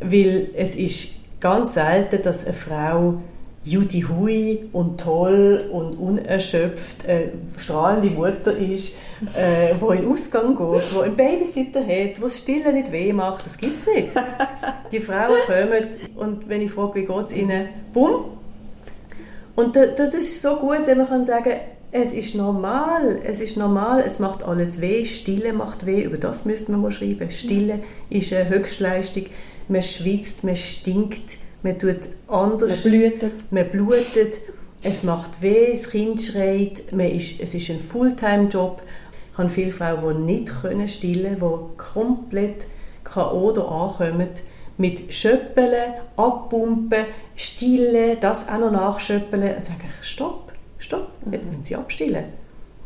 weil 0.00 0.48
es 0.54 0.74
ist 0.74 1.16
ganz 1.40 1.74
selten, 1.74 2.22
dass 2.22 2.46
eine 2.46 2.54
Frau 2.54 3.20
Judy 3.64 4.02
Hui 4.02 4.68
und 4.72 5.00
toll 5.00 5.64
und 5.72 5.94
unerschöpft 5.98 7.08
eine 7.08 7.30
strahlende 7.58 8.10
Mutter 8.10 8.54
ist, 8.56 8.94
äh, 9.34 9.74
wo 9.80 9.90
in 9.90 10.02
den 10.02 10.10
Ausgang 10.12 10.48
geht, 10.54 10.94
wo 10.94 11.00
einen 11.00 11.16
Babysitter 11.16 11.80
hat, 11.80 12.20
wo 12.20 12.24
das 12.24 12.38
Stillen 12.40 12.74
nicht 12.74 12.92
weh 12.92 13.12
macht. 13.12 13.46
Das 13.46 13.56
gibt 13.56 13.74
es 13.80 13.94
nicht. 13.94 14.08
Die 14.92 15.00
Frauen 15.00 15.38
kommen 15.46 15.88
und 16.16 16.48
wenn 16.48 16.60
ich 16.60 16.70
frage, 16.72 17.00
wie 17.00 17.06
geht 17.06 17.26
es 17.26 17.32
ihnen, 17.32 17.68
bumm. 17.94 18.24
Und 19.56 19.76
da- 19.76 19.86
das 19.86 20.12
ist 20.14 20.42
so 20.42 20.56
gut, 20.56 20.80
wenn 20.86 20.98
man 20.98 21.08
kann 21.08 21.24
sagen 21.24 21.52
es 21.96 22.12
ist 22.12 22.34
normal, 22.34 23.20
es 23.24 23.38
ist 23.40 23.56
normal, 23.56 24.02
es 24.04 24.18
macht 24.18 24.42
alles 24.42 24.80
weh, 24.80 25.04
Stille 25.04 25.52
macht 25.52 25.86
weh, 25.86 26.02
über 26.02 26.16
das 26.18 26.44
müsste 26.44 26.72
man 26.72 26.80
mal 26.82 26.90
schreiben. 26.90 27.30
Stille 27.30 27.78
ist 28.10 28.32
eine 28.32 28.48
Höchstleistung, 28.48 29.26
man 29.68 29.80
schwitzt, 29.80 30.42
man 30.42 30.56
stinkt, 30.56 31.36
man 31.64 31.78
tut 31.78 32.08
Man 32.28 32.42
anders, 32.42 32.82
blüht. 32.82 33.24
man 33.50 33.70
blutet, 33.70 34.40
es 34.82 35.02
macht 35.02 35.40
weh, 35.42 35.72
das 35.72 35.88
Kind 35.88 36.22
schreit, 36.22 36.92
man 36.92 37.10
ist, 37.10 37.40
es 37.40 37.54
ist 37.54 37.70
ein 37.70 37.80
Fulltime-Job. 37.80 38.82
Ich 39.32 39.38
habe 39.38 39.48
viele 39.48 39.72
Frauen, 39.72 40.26
die 40.26 40.34
nicht 40.34 40.60
können 40.60 40.86
stillen 40.86 41.38
können, 41.40 41.70
die 41.72 41.76
komplett 41.76 42.66
K.O. 43.02 43.48
ankommen, 43.48 44.28
mit 44.76 45.14
Schöppeln, 45.14 45.94
Abpumpen, 46.16 47.06
Stillen, 47.34 48.18
das 48.20 48.48
auch 48.48 48.58
noch 48.58 48.70
nachschöppeln. 48.70 49.42
Dann 49.42 49.62
sage 49.62 49.84
ich, 49.88 50.06
stopp, 50.06 50.52
stopp, 50.78 51.08
jetzt 51.30 51.46
müssen 51.46 51.62
sie 51.62 51.76
abstillen. 51.76 52.24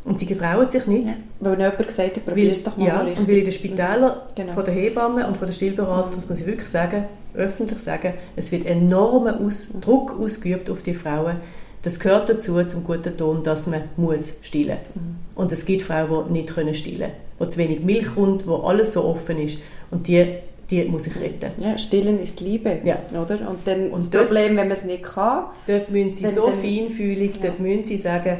Und 0.09 0.19
sie 0.19 0.27
getrauen 0.27 0.69
sich 0.71 0.87
nicht. 0.87 1.09
Ja. 1.09 1.15
Weil 1.41 1.59
jemand 1.59 1.87
gesagt 1.87 2.17
hat, 2.17 2.25
probier 2.27 2.51
es 2.51 2.65
doch 2.65 2.77
mal 2.77 2.87
ja, 2.89 3.01
richtig. 3.01 3.19
und 3.21 3.29
weil 3.29 3.37
in 3.39 3.45
den 3.45 3.53
Spitälern 3.53 4.13
Genau. 4.35 4.53
von 4.55 4.65
der 4.65 4.75
Hebamme 4.75 5.27
und 5.27 5.37
von 5.37 5.47
der 5.47 5.53
Stillberater, 5.55 6.11
das 6.17 6.29
muss 6.29 6.41
ich 6.41 6.47
wirklich 6.47 6.69
sagen, 6.69 7.05
öffentlich 7.35 7.79
sagen, 7.79 8.15
es 8.35 8.51
wird 8.51 8.67
enormer 8.67 9.39
Aus 9.41 9.69
Druck 9.81 10.19
ausgeübt 10.19 10.71
auf 10.71 10.83
die 10.83 10.95
Frauen. 10.95 11.37
Das 11.83 12.01
gehört 12.01 12.29
dazu, 12.29 12.63
zum 12.65 12.83
guten 12.85 13.17
Ton, 13.17 13.43
dass 13.45 13.67
man 13.69 13.83
muss 13.97 14.39
stillen. 14.43 14.79
Mhm. 14.95 15.17
Und 15.37 15.53
es 15.53 15.65
gibt 15.65 15.83
Frauen, 15.83 16.25
die 16.29 16.33
nicht 16.39 16.49
können 16.55 16.75
stillen, 16.75 17.13
wo 17.39 17.45
zu 17.47 17.59
wenig 17.59 17.81
Milch 17.81 18.15
kommt, 18.15 18.47
wo 18.49 18.57
alles 18.57 18.95
so 18.95 19.05
offen 19.05 19.39
ist. 19.39 19.59
Und 19.93 20.09
die, 20.09 20.27
die 20.71 20.85
muss 20.87 21.07
ich 21.07 21.15
retten. 21.21 21.53
Ja, 21.63 21.79
stillen 21.79 22.19
ist 22.21 22.41
Liebe, 22.41 22.81
Ja. 22.83 22.99
oder? 23.13 23.49
Und 23.49 23.61
dann 23.67 23.91
Und 23.91 24.01
das 24.01 24.11
dort- 24.11 24.25
Problem, 24.27 24.57
wenn 24.57 24.67
man 24.69 24.77
es 24.77 24.85
nicht 24.85 25.05
kann, 25.05 25.45
Dort 25.69 25.91
müssen 25.91 26.15
sie 26.17 26.27
so 26.27 26.47
dann- 26.47 26.59
feinfühlig, 26.59 27.37
Ja. 27.37 27.43
dort 27.51 27.61
müssen 27.61 27.85
sie 27.85 27.97
sagen, 27.97 28.39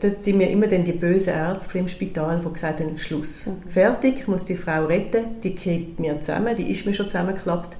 dort, 0.00 0.22
sind 0.22 0.38
mir 0.38 0.50
immer 0.50 0.66
dann 0.66 0.84
die 0.84 0.92
bösen 0.92 1.34
Ärzte 1.34 1.78
im 1.78 1.88
Spital, 1.88 2.40
die 2.44 2.52
gesagt 2.52 2.80
haben, 2.80 2.96
Schluss, 2.98 3.46
Mhm. 3.46 3.70
fertig, 3.70 4.20
ich 4.20 4.28
muss 4.28 4.44
die 4.44 4.56
Frau 4.56 4.84
retten, 4.86 5.40
die 5.42 5.54
kriegt 5.54 5.98
mir 6.00 6.20
zusammen, 6.20 6.54
die 6.56 6.70
ist 6.70 6.86
mir 6.86 6.94
schon 6.94 7.06
zusammengeklappt, 7.06 7.76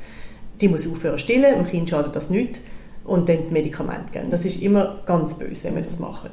sie 0.57 0.69
muss 0.69 0.87
aufhören 0.91 1.19
stillen, 1.19 1.55
dem 1.55 1.67
Kind 1.67 1.91
schadet 1.91 2.15
das 2.15 2.31
nicht 2.31 2.61
und 3.05 3.29
dann 3.29 3.39
die 3.49 3.53
Medikamente 3.53 4.13
geben. 4.13 4.31
Das 4.31 4.45
ist 4.45 4.61
immer 4.63 5.03
ganz 5.07 5.35
böse, 5.39 5.65
wenn 5.69 5.77
wir 5.77 5.83
das 5.83 5.99
machen. 5.99 6.31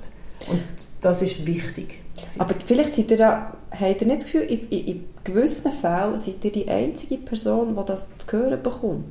Und 0.49 0.61
das 1.01 1.21
ist 1.21 1.45
wichtig. 1.45 1.99
Aber 2.39 2.55
vielleicht 2.65 2.95
seid 2.95 3.11
ihr 3.11 3.17
da, 3.17 3.57
habt 3.71 4.01
ihr 4.01 4.07
nicht 4.07 4.21
das 4.21 4.25
Gefühl, 4.25 4.41
in, 4.41 4.67
in, 4.69 4.85
in 4.87 5.03
gewissen 5.23 5.71
Fällen 5.71 6.17
seid 6.17 6.43
ihr 6.43 6.51
die 6.51 6.67
einzige 6.67 7.17
Person, 7.17 7.75
die 7.75 7.85
das 7.85 8.07
zu 8.17 8.31
hören 8.37 8.61
bekommt. 8.63 9.05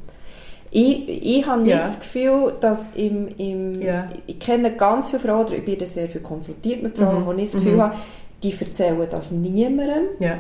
Ich, 0.72 1.08
ich 1.38 1.46
habe 1.46 1.62
nicht 1.62 1.70
Ja. 1.72 1.84
das 1.84 1.98
Gefühl, 1.98 2.52
dass 2.60 2.90
im, 2.94 3.28
im 3.38 3.80
Ja. 3.82 4.08
ich 4.26 4.38
kenne 4.38 4.70
ganz 4.72 5.10
viele 5.10 5.20
Frauen, 5.20 5.46
oder 5.46 5.54
ich 5.56 5.64
bin 5.64 5.84
sehr 5.84 6.08
viel 6.08 6.20
konfrontiert 6.20 6.82
mit 6.82 6.96
Frauen, 6.96 7.22
Mhm. 7.22 7.26
wo 7.26 7.32
ich 7.32 7.44
das 7.50 7.54
Gefühl 7.54 7.74
Mhm. 7.76 7.82
habe, 7.82 7.94
die 8.42 8.54
erzählen 8.58 9.06
das 9.10 9.30
niemandem. 9.30 10.04
Ja. 10.20 10.38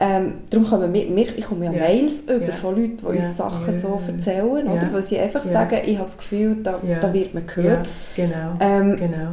Ähm, 0.00 0.38
darum 0.50 0.66
kommen 0.68 0.92
wir, 0.92 1.14
wir, 1.14 1.38
ich 1.38 1.44
komme 1.44 1.66
ja. 1.66 1.70
Mails 1.70 2.22
über 2.22 2.48
von 2.52 2.74
Leuten, 2.74 2.96
die 2.96 3.04
uns 3.04 3.36
Sachen 3.36 3.72
so 3.72 4.00
erzählen, 4.08 4.66
oder? 4.66 4.88
weil 4.92 5.02
sie 5.02 5.18
einfach 5.20 5.44
sagen, 5.44 5.78
ich 5.84 5.94
habe 5.96 6.08
das 6.08 6.18
Gefühl, 6.18 6.56
da, 6.62 6.80
da 7.00 7.12
wird 7.14 7.32
man 7.34 7.46
gehört. 7.46 7.86
genau. 8.16 8.54
Ähm, 8.58 8.96
genau. 8.96 9.28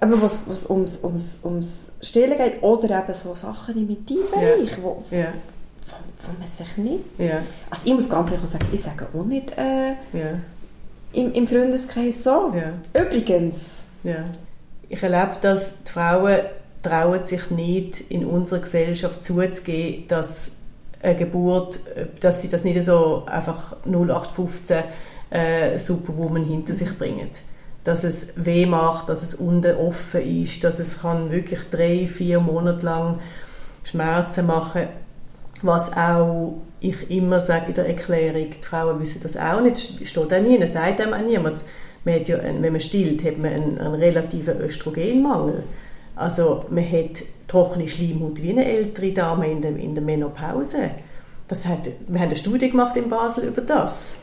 Aber 0.00 0.22
was, 0.22 0.40
was 0.46 0.68
ums, 0.70 1.00
ums, 1.02 1.40
ums 1.44 1.92
Stillen 2.00 2.36
geht, 2.38 2.62
oder 2.62 2.84
eben 3.02 3.12
so 3.12 3.34
Sachen 3.34 3.76
im 3.76 3.88
Intimbereich, 3.90 4.70
Ja, 4.70 4.82
wo, 4.82 5.02
wo 5.92 6.38
man 6.38 6.48
sich 6.48 6.76
nicht... 6.76 7.04
ja, 7.18 7.42
Also 7.70 7.82
ich 7.86 7.94
muss 7.94 8.08
ganz 8.08 8.32
ehrlich 8.32 8.48
sagen, 8.48 8.66
ich 8.72 8.82
sage 8.82 9.06
auch 9.14 9.24
nicht 9.24 9.52
äh, 9.56 9.90
ja, 10.12 10.38
im, 11.12 11.32
im 11.32 11.46
Freundeskreis 11.46 12.22
so. 12.22 12.52
ja. 12.54 13.00
Übrigens, 13.00 13.84
Ja. 14.02 14.24
Ich 14.88 15.02
erlebe, 15.02 15.36
dass 15.40 15.82
die 15.82 15.90
Frauen 15.90 16.40
trauen 16.82 17.24
sich 17.24 17.50
nicht 17.50 18.00
in 18.10 18.24
unserer 18.24 18.60
Gesellschaft 18.60 19.24
zuzugeben, 19.24 20.06
dass 20.06 20.58
eine 21.02 21.16
Geburt, 21.16 21.80
dass 22.20 22.40
sie 22.40 22.48
das 22.48 22.62
nicht 22.62 22.80
so 22.84 23.24
einfach 23.26 23.76
0815 23.84 24.84
äh, 25.30 25.78
Superwoman 25.78 26.44
hinter 26.44 26.74
sich 26.74 26.96
bringen. 26.96 27.28
Dass 27.82 28.04
es 28.04 28.44
weh 28.44 28.66
macht, 28.66 29.08
dass 29.08 29.22
es 29.22 29.34
unten 29.34 29.76
offen 29.76 30.20
ist, 30.42 30.62
dass 30.62 30.78
es 30.78 31.00
kann 31.00 31.30
wirklich 31.30 31.60
drei, 31.70 32.06
vier 32.06 32.40
Monate 32.40 32.84
lang 32.84 33.18
Schmerzen 33.82 34.46
machen 34.46 34.88
was 35.62 35.96
auch 35.96 36.54
ich 36.80 37.10
immer 37.10 37.40
sage 37.40 37.66
in 37.68 37.74
der 37.74 37.86
Erklärung, 37.86 38.50
die 38.50 38.62
Frauen 38.64 39.00
wissen 39.00 39.20
das 39.22 39.36
auch 39.36 39.60
nicht, 39.60 39.76
es 39.76 40.08
steht 40.08 40.32
auch 40.32 40.40
nie, 40.40 40.58
es 40.60 40.72
sagt 40.74 41.00
einem 41.00 41.14
auch 41.14 41.26
niemand. 41.26 41.64
Man 42.04 42.24
ja, 42.24 42.38
einen- 42.38 42.62
wenn 42.62 42.72
man 42.72 42.80
stillt, 42.80 43.24
hat 43.24 43.38
man 43.38 43.52
einen, 43.52 43.78
einen 43.78 43.94
relativen 43.94 44.58
Östrogenmangel. 44.60 45.64
Also 46.14 46.64
man 46.70 46.84
hat 46.90 47.22
trockene 47.48 47.88
Schleimhaut 47.88 48.40
wie 48.42 48.50
eine 48.50 48.64
ältere 48.64 49.12
Dame 49.12 49.50
in 49.50 49.60
der, 49.60 49.74
in 49.76 49.94
der 49.94 50.04
Menopause. 50.04 50.90
Das 51.48 51.64
heißt, 51.66 51.90
wir 52.08 52.20
haben 52.20 52.28
eine 52.28 52.36
Studie 52.36 52.70
gemacht 52.70 52.96
in 52.96 53.08
Basel 53.08 53.44
über 53.48 53.60
das. 53.62 54.14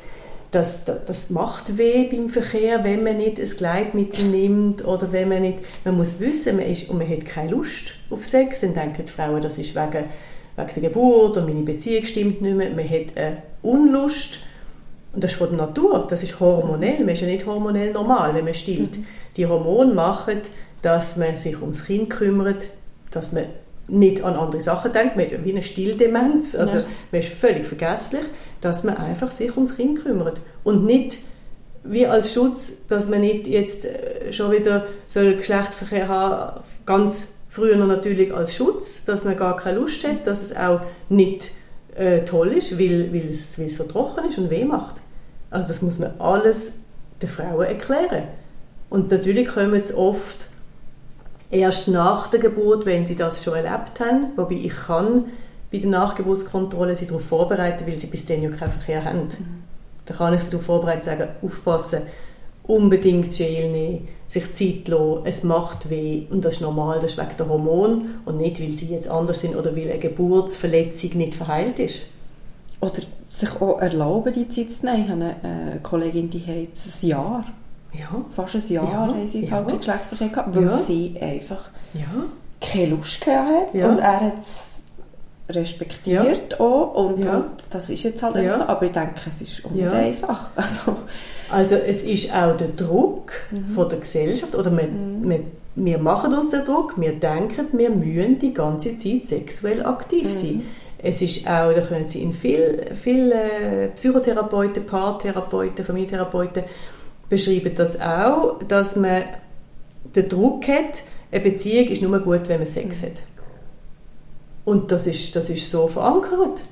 Das, 0.51 0.85
das, 0.85 1.03
das 1.05 1.29
macht 1.29 1.77
weh 1.77 2.07
beim 2.11 2.29
Verkehr, 2.29 2.83
wenn 2.83 3.03
man 3.03 3.17
nicht 3.17 3.39
ein 3.39 3.49
Gleitmittel 3.49 4.25
nimmt 4.25 4.85
oder 4.85 5.11
wenn 5.11 5.29
man 5.29 5.41
nicht, 5.41 5.59
man 5.83 5.97
muss 5.97 6.19
wissen, 6.19 6.57
man, 6.57 6.65
ist, 6.65 6.89
und 6.89 6.99
man 6.99 7.09
hat 7.09 7.25
keine 7.25 7.51
Lust 7.51 7.93
auf 8.11 8.23
Sex, 8.23 8.61
dann 8.61 8.73
denken 8.75 9.03
die 9.05 9.11
Frauen, 9.11 9.41
das 9.41 9.57
ist 9.57 9.75
wegen, 9.75 10.05
wegen 10.55 10.69
der 10.73 10.89
Geburt 10.89 11.37
und 11.37 11.47
meine 11.47 11.61
Beziehung 11.61 12.05
stimmt 12.05 12.41
nicht 12.41 12.55
mehr, 12.55 12.69
man 12.69 12.89
hat 12.89 13.17
eine 13.17 13.43
Unlust. 13.61 14.39
Und 15.13 15.23
das 15.23 15.31
ist 15.31 15.37
von 15.37 15.49
der 15.49 15.67
Natur, 15.67 16.07
das 16.09 16.23
ist 16.23 16.39
hormonell, 16.39 16.99
man 16.99 17.09
ist 17.09 17.21
ja 17.21 17.27
nicht 17.27 17.45
hormonell 17.45 17.91
normal, 17.93 18.33
wenn 18.33 18.45
man 18.45 18.53
stillt. 18.53 18.97
Die 19.37 19.45
Hormone 19.45 19.93
machen, 19.93 20.41
dass 20.81 21.17
man 21.17 21.37
sich 21.37 21.61
ums 21.61 21.85
Kind 21.85 22.09
kümmert, 22.09 22.67
dass 23.11 23.31
man 23.31 23.45
nicht 23.87 24.23
an 24.23 24.35
andere 24.35 24.61
Sachen 24.61 24.91
denkt, 24.91 25.15
man 25.15 25.25
hat 25.25 25.31
ja 25.33 25.43
wie 25.43 25.51
eine 25.51 25.61
Stilldemenz, 25.61 26.55
also 26.55 26.83
man 27.11 27.21
ist 27.21 27.33
völlig 27.33 27.67
vergesslich, 27.67 28.23
dass 28.61 28.83
man 28.83 28.97
einfach 28.97 29.31
sich 29.31 29.55
ums 29.55 29.75
Kind 29.75 30.03
kümmert. 30.03 30.41
Und 30.63 30.85
nicht 30.85 31.17
wie 31.83 32.07
als 32.07 32.33
Schutz, 32.33 32.87
dass 32.87 33.09
man 33.09 33.21
nicht 33.21 33.47
jetzt 33.47 33.85
äh, 33.85 34.31
schon 34.31 34.51
wieder 34.51 34.85
soll 35.07 35.35
Geschlechtsverkehr 35.35 36.07
haben, 36.07 36.61
ganz 36.85 37.35
früher 37.53 37.75
natürlich 37.75 38.33
als 38.33 38.55
Schutz, 38.55 39.05
dass 39.05 39.25
man 39.25 39.37
gar 39.37 39.55
keine 39.55 39.77
Lust 39.77 40.03
hat, 40.07 40.25
dass 40.25 40.41
es 40.41 40.55
auch 40.55 40.81
nicht 41.09 41.51
äh, 41.95 42.21
toll 42.21 42.53
ist, 42.53 42.79
weil, 42.79 43.13
weil, 43.13 43.29
es, 43.29 43.59
weil 43.59 43.67
es 43.67 43.77
so 43.77 43.83
trocken 43.83 44.27
ist 44.27 44.39
und 44.39 44.49
weh 44.49 44.65
macht. 44.65 44.95
Also 45.51 45.67
das 45.67 45.83
muss 45.83 45.99
man 45.99 46.19
alles 46.19 46.71
den 47.21 47.29
Frauen 47.29 47.67
erklären. 47.67 48.23
Und 48.89 49.11
natürlich 49.11 49.47
kommen 49.49 49.79
es 49.79 49.93
oft 49.93 50.47
erst 51.51 51.89
nach 51.89 52.25
der 52.27 52.39
Geburt, 52.39 52.87
wenn 52.87 53.05
sie 53.05 53.15
das 53.15 53.43
schon 53.43 53.53
erlebt 53.53 53.99
haben, 53.99 54.31
wobei 54.35 54.55
ich 54.55 54.75
kann 54.75 55.25
bei 55.71 55.77
der 55.77 55.91
Nachgeburtskontrolle 55.91 56.95
sie 56.95 57.05
darauf 57.05 57.25
vorbereiten, 57.25 57.85
weil 57.85 57.97
sie 57.97 58.07
bis 58.07 58.25
dann 58.25 58.41
ja 58.41 58.49
keinen 58.49 58.71
Verkehr 58.71 59.05
haben. 59.05 59.27
Da 60.05 60.15
kann 60.15 60.33
ich 60.33 60.41
sie 60.41 60.49
darauf 60.49 60.65
vorbereiten, 60.65 61.03
sagen, 61.03 61.27
aufpassen, 61.43 62.01
unbedingt 62.63 63.31
Gel 63.31 63.69
nehmen, 63.69 64.07
sich 64.33 64.51
Zeit 64.53 64.87
lassen, 64.87 65.21
es 65.25 65.43
macht 65.43 65.89
weh 65.89 66.23
und 66.31 66.43
das 66.43 66.55
ist 66.55 66.61
normal, 66.61 66.99
das 67.01 67.11
ist 67.13 67.17
wegen 67.19 67.37
der 67.37 67.47
Hormon 67.49 68.05
und 68.25 68.37
nicht, 68.37 68.59
weil 68.61 68.71
sie 68.71 68.87
jetzt 68.87 69.07
anders 69.07 69.41
sind 69.41 69.55
oder 69.55 69.75
weil 69.75 69.89
eine 69.89 69.99
Geburtsverletzung 69.99 71.11
nicht 71.17 71.35
verheilt 71.35 71.77
ist. 71.79 71.95
oder 72.81 73.01
sich 73.29 73.61
auch 73.61 73.79
erlauben, 73.79 74.33
die 74.33 74.47
Zeit 74.49 74.71
zu 74.73 74.85
nehmen. 74.85 75.03
Ich 75.05 75.09
habe 75.09 75.21
eine 75.43 75.75
äh, 75.75 75.79
Kollegin, 75.81 76.29
die 76.29 76.39
hat 76.41 76.47
ein 77.01 77.07
Jahr, 77.07 77.45
Ja, 77.93 78.25
fast 78.31 78.55
ein 78.55 78.67
Jahr, 78.73 78.85
Ja, 78.91 79.07
haben 79.07 79.27
sie 79.27 79.45
ja. 79.45 79.51
halt 79.51 79.77
Geschlechtsverkehr 79.77 80.29
gehabt, 80.29 80.55
weil 80.55 80.63
Ja. 80.63 80.69
sie 80.69 81.13
einfach 81.21 81.69
ja, 81.93 82.25
keine 82.61 82.87
Lust 82.87 83.21
gehabt 83.21 83.49
hat 83.69 83.73
Ja. 83.75 83.89
und 83.89 83.99
er 83.99 84.19
hat 84.19 84.33
es 84.41 84.72
respektiert 85.49 86.59
auch 86.59 86.93
und, 86.95 87.23
Ja. 87.23 87.37
und 87.37 87.45
das 87.69 87.89
ist 87.89 88.03
jetzt 88.03 88.23
halt 88.23 88.35
Ja. 88.37 88.53
so, 88.57 88.63
aber 88.63 88.85
ich 88.85 88.91
denke, 88.91 89.13
es 89.27 89.41
ist 89.41 89.61
Ja. 89.73 89.91
einfach. 89.91 90.49
Also, 90.55 90.95
Also 91.49 91.75
es 91.75 92.01
ist 92.01 92.33
auch 92.33 92.55
der 92.57 92.69
Druck 92.69 93.31
von 93.75 93.87
der 93.89 93.99
Gesellschaft, 93.99 94.55
oder 94.55 94.71
wir, 94.75 94.89
wir, 95.21 95.39
wir 95.75 95.97
machen 95.99 96.33
uns 96.33 96.49
den 96.51 96.63
Druck, 96.63 96.99
wir 96.99 97.13
denken, 97.19 97.67
wir 97.73 97.89
müssen 97.91 98.39
die 98.39 98.53
ganze 98.53 98.97
Zeit 98.97 99.25
sexuell 99.25 99.85
aktiv 99.85 100.33
sein. 100.33 100.63
Es 100.97 101.21
ist 101.21 101.45
auch, 101.45 101.73
da 101.73 101.81
können 101.81 102.07
Sie 102.07 102.21
in 102.23 102.33
vielen 102.33 102.95
viel, 102.95 103.31
äh, 103.33 103.89
Psychotherapeuten, 103.89 104.85
Paartherapeuten, 104.85 105.83
Familientherapeuten 105.85 106.63
beschreiben 107.29 107.73
das 107.75 107.99
auch, 107.99 108.59
dass 108.67 108.95
man 108.95 109.23
den 110.15 110.29
Druck 110.29 110.67
hat, 110.67 111.03
eine 111.31 111.41
Beziehung 111.41 111.87
ist 111.87 112.01
nur 112.01 112.17
gut, 112.19 112.47
wenn 112.47 112.59
man 112.59 112.67
Sex 112.67 113.03
hat. 113.03 113.11
Und 114.65 114.91
das 114.91 115.07
ist, 115.07 115.35
das 115.35 115.49
ist 115.49 115.69
so 115.69 115.87
verankert. 115.87 116.63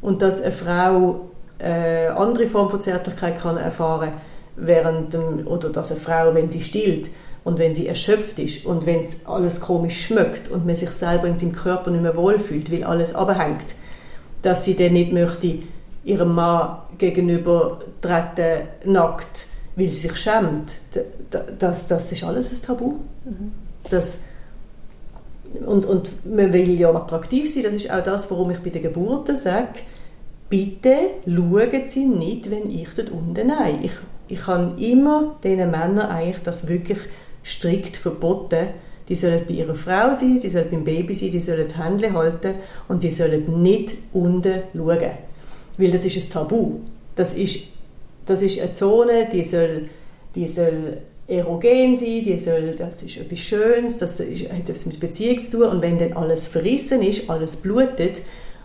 Und 0.00 0.22
dass 0.22 0.40
eine 0.40 0.52
Frau 0.52 1.30
äh, 1.58 2.06
andere 2.08 2.46
Form 2.46 2.70
von 2.70 2.80
Zärtlichkeit 2.80 3.40
kann 3.40 3.56
erfahren 3.56 4.12
während 4.56 5.14
dem, 5.14 5.46
oder 5.46 5.70
dass 5.70 5.90
eine 5.90 6.00
Frau, 6.00 6.34
wenn 6.34 6.50
sie 6.50 6.60
stillt 6.60 7.10
und 7.44 7.58
wenn 7.58 7.74
sie 7.74 7.86
erschöpft 7.86 8.38
ist 8.38 8.66
und 8.66 8.86
wenn 8.86 9.00
es 9.00 9.26
alles 9.26 9.60
komisch 9.60 10.06
schmeckt 10.06 10.50
und 10.50 10.66
man 10.66 10.74
sich 10.74 10.90
selber 10.90 11.28
in 11.28 11.36
seinem 11.36 11.52
Körper 11.52 11.90
nicht 11.90 12.02
mehr 12.02 12.16
wohlfühlt, 12.16 12.72
weil 12.72 12.84
alles 12.84 13.14
abhängt, 13.14 13.74
dass 14.42 14.64
sie 14.64 14.76
dann 14.76 14.94
nicht 14.94 15.12
möchte 15.12 15.58
ihrem 16.04 16.34
Mann 16.34 16.78
gegenüber 16.98 17.78
treten, 18.00 18.68
nackt, 18.84 19.46
weil 19.76 19.88
sie 19.88 20.08
sich 20.08 20.16
schämt. 20.16 20.80
Das, 21.58 21.86
das 21.86 22.12
ist 22.12 22.24
alles 22.24 22.52
ein 22.52 22.66
Tabu. 22.66 22.94
Das, 23.90 24.18
und, 25.64 25.86
und 25.86 26.10
man 26.24 26.52
will 26.52 26.78
ja 26.78 26.94
attraktiv 26.94 27.52
sein, 27.52 27.64
das 27.64 27.74
ist 27.74 27.90
auch 27.90 28.02
das, 28.02 28.30
warum 28.30 28.50
ich 28.50 28.58
bei 28.58 28.70
den 28.70 28.82
Geburten 28.82 29.36
sage, 29.36 29.68
bitte 30.48 30.96
schauen 31.26 31.82
Sie 31.86 32.06
nicht, 32.06 32.50
wenn 32.50 32.70
ich 32.70 32.88
dort 32.94 33.10
unten 33.10 33.48
nein. 33.48 33.80
Ich, 33.82 33.92
ich 34.28 34.46
habe 34.46 34.80
immer 34.82 35.36
diesen 35.42 35.70
Männern 35.70 36.10
eigentlich 36.10 36.42
das 36.42 36.68
wirklich 36.68 36.98
strikt 37.44 37.96
verboten. 37.96 38.68
Die 39.08 39.14
sollen 39.14 39.42
bei 39.46 39.54
ihrer 39.54 39.74
Frau 39.74 40.14
sein, 40.14 40.40
die 40.42 40.48
sollen 40.48 40.70
beim 40.70 40.84
Baby 40.84 41.14
sein, 41.14 41.30
die 41.30 41.40
sollen 41.40 41.68
die 41.68 41.80
Hände 41.80 42.12
halten 42.12 42.54
und 42.88 43.02
die 43.02 43.10
sollen 43.10 43.62
nicht 43.62 43.94
unten 44.12 44.62
schauen. 44.74 45.10
Weil 45.78 45.90
das 45.90 46.04
ist 46.04 46.16
ein 46.16 46.30
Tabu. 46.30 46.80
Das 47.14 47.34
ist, 47.34 47.60
das 48.24 48.42
ist 48.42 48.60
eine 48.60 48.72
Zone, 48.72 49.28
die 49.32 49.44
soll, 49.44 49.88
die 50.34 50.48
soll 50.48 50.98
erogen 51.28 51.96
sein, 51.96 52.22
die 52.24 52.38
soll, 52.38 52.74
das 52.76 53.02
ist 53.02 53.16
etwas 53.16 53.38
Schönes, 53.40 53.98
das 53.98 54.20
ist, 54.20 54.44
hat 54.50 54.68
etwas 54.68 54.86
mit 54.86 55.00
Beziehung 55.00 55.42
zu 55.42 55.58
tun. 55.58 55.68
Und 55.68 55.82
wenn 55.82 55.98
dann 55.98 56.12
alles 56.12 56.46
verrissen 56.46 57.02
ist, 57.02 57.28
alles 57.28 57.56
blutet, 57.56 58.22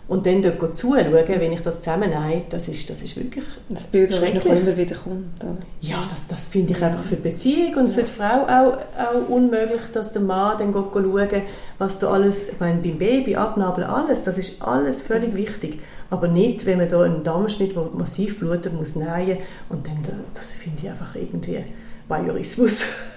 und 0.08 0.26
dann 0.26 0.42
dort 0.42 0.76
zuschauen, 0.76 1.24
wenn 1.26 1.52
ich 1.52 1.62
das 1.62 1.80
zusammennehme, 1.80 2.42
das 2.50 2.68
ist, 2.68 2.90
das 2.90 3.00
ist 3.00 3.16
wirklich 3.16 3.44
das 3.68 3.86
Bild, 3.86 4.10
das 4.10 4.20
noch 4.20 4.44
immer 4.44 4.76
wieder 4.76 4.96
kommt. 4.96 5.42
Oder? 5.42 5.56
ja, 5.80 6.04
das, 6.10 6.26
das 6.26 6.48
finde 6.48 6.74
ich 6.74 6.82
einfach 6.82 7.02
für 7.02 7.16
die 7.16 7.30
Beziehung 7.30 7.76
und 7.76 7.92
für 7.92 8.02
die 8.02 8.10
Frau 8.10 8.42
auch, 8.42 8.78
auch 8.98 9.28
unmöglich, 9.28 9.80
dass 9.92 10.12
der 10.12 10.22
Mann 10.22 10.58
dann 10.58 10.72
schauen, 10.72 11.42
was 11.78 11.98
da 11.98 12.10
alles, 12.10 12.50
ich 12.50 12.60
meine, 12.60 12.82
beim 12.82 12.98
Baby, 12.98 13.36
Abnabeln, 13.36 13.86
alles, 13.86 14.24
das 14.24 14.38
ist 14.38 14.60
alles 14.60 15.02
völlig 15.02 15.34
wichtig. 15.34 15.80
Aber 16.10 16.28
nicht, 16.28 16.66
wenn 16.66 16.78
man 16.78 16.88
da 16.88 17.00
einen 17.00 17.22
Dammschnitt, 17.22 17.74
der 17.74 17.88
massiv 17.94 18.38
blutet, 18.38 18.74
muss 18.74 18.96
nähen 18.96 19.38
und 19.70 19.86
dann, 19.86 19.98
das 20.34 20.50
finde 20.50 20.82
ich 20.82 20.90
einfach 20.90 21.14
irgendwie 21.14 21.64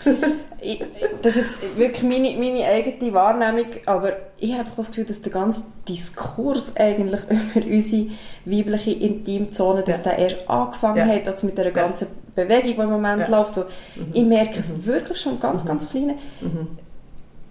Ich, 0.61 0.83
das 1.21 1.35
ist 1.35 1.45
jetzt 1.61 1.77
wirklich 1.77 2.01
meine, 2.01 2.31
meine 2.39 2.65
eigene 2.65 3.13
Wahrnehmung, 3.13 3.67
aber 3.85 4.13
ich 4.39 4.49
habe 4.51 4.61
einfach 4.61 4.77
das 4.77 4.87
Gefühl, 4.87 5.03
dass 5.05 5.21
der 5.21 5.31
ganze 5.31 5.61
Diskurs 5.87 6.75
eigentlich 6.75 7.21
über 7.53 7.67
unsere 7.67 8.07
weibliche 8.45 8.91
Intimzone, 8.91 9.81
dass 9.83 9.97
Ja. 9.97 10.03
der 10.03 10.17
erst 10.17 10.49
angefangen 10.49 10.97
Ja. 11.07 11.13
hat, 11.13 11.27
also 11.27 11.45
mit 11.45 11.57
der 11.57 11.69
ganzen 11.69 12.07
Bewegung, 12.33 12.73
die 12.77 12.81
im 12.81 12.89
Moment 12.89 13.21
Ja. 13.21 13.27
läuft. 13.27 13.57
Wo 13.57 13.65
Ich 14.13 14.23
merke 14.23 14.57
es 14.59 14.85
wirklich 14.85 15.19
schon 15.19 15.39
ganz, 15.39 15.63
ganz 15.65 15.87
klein. 15.87 16.15
Mhm. 16.41 16.67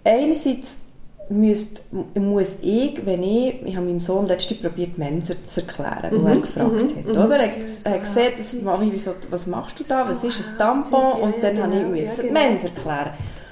Einerseits 0.02 0.76
müsste, 1.28 1.80
muss 2.14 2.56
ich, 2.60 3.04
wenn 3.06 3.22
ich, 3.22 3.62
ich 3.64 3.76
habe 3.76 3.86
meinem 3.86 4.00
Sohn 4.00 4.26
letztens 4.26 4.60
probiert, 4.60 4.98
Mensa 4.98 5.34
zu 5.46 5.60
erklären, 5.60 6.18
mhm. 6.18 6.22
wo 6.22 6.28
er 6.28 6.36
gefragt 6.36 6.96
hat, 6.96 7.04
mhm. 7.04 7.10
oder? 7.10 7.38
Er 7.38 7.52
hat 7.52 8.00
gesagt, 8.00 8.38
das, 8.38 8.52
Mami, 8.62 8.88
wieso, 8.92 9.14
was 9.30 9.46
machst 9.46 9.80
du 9.80 9.84
da, 9.84 10.06
was 10.08 10.22
ist 10.22 10.52
ein 10.52 10.58
Tampon? 10.58 11.20
Und 11.20 11.34
dann 11.42 11.56
ja, 11.56 11.66
genau, 11.66 11.76
habe 11.76 11.98
ich 11.98 12.08
müssen 12.08 12.26
ja, 12.26 12.32
genau. 12.32 12.40
Mensa 12.40 12.68
erklären. 12.68 13.10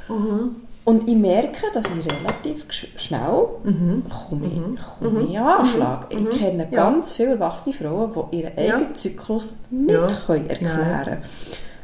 Mhm. 0.08 0.56
Und 0.84 1.08
ich 1.08 1.14
merke, 1.14 1.66
dass 1.72 1.84
ich 1.84 2.12
relativ 2.12 2.66
schnell 2.96 3.46
mhm. 3.62 4.02
komme, 4.28 4.46
mhm. 4.46 4.78
komme 4.98 5.20
mhm. 5.20 5.36
Anschlag. 5.36 6.12
Mhm. 6.12 6.26
Ich 6.26 6.38
kenne 6.38 6.68
ja. 6.70 6.76
ganz 6.76 7.14
viele 7.14 7.30
erwachsene 7.30 7.74
Frauen, 7.74 8.12
die 8.32 8.38
ihren 8.38 8.58
eigenen 8.58 8.94
Zyklus 8.94 9.54
nicht 9.70 9.92
ja. 9.92 10.08
können 10.26 10.50
erklären 10.50 11.04
können. 11.04 11.22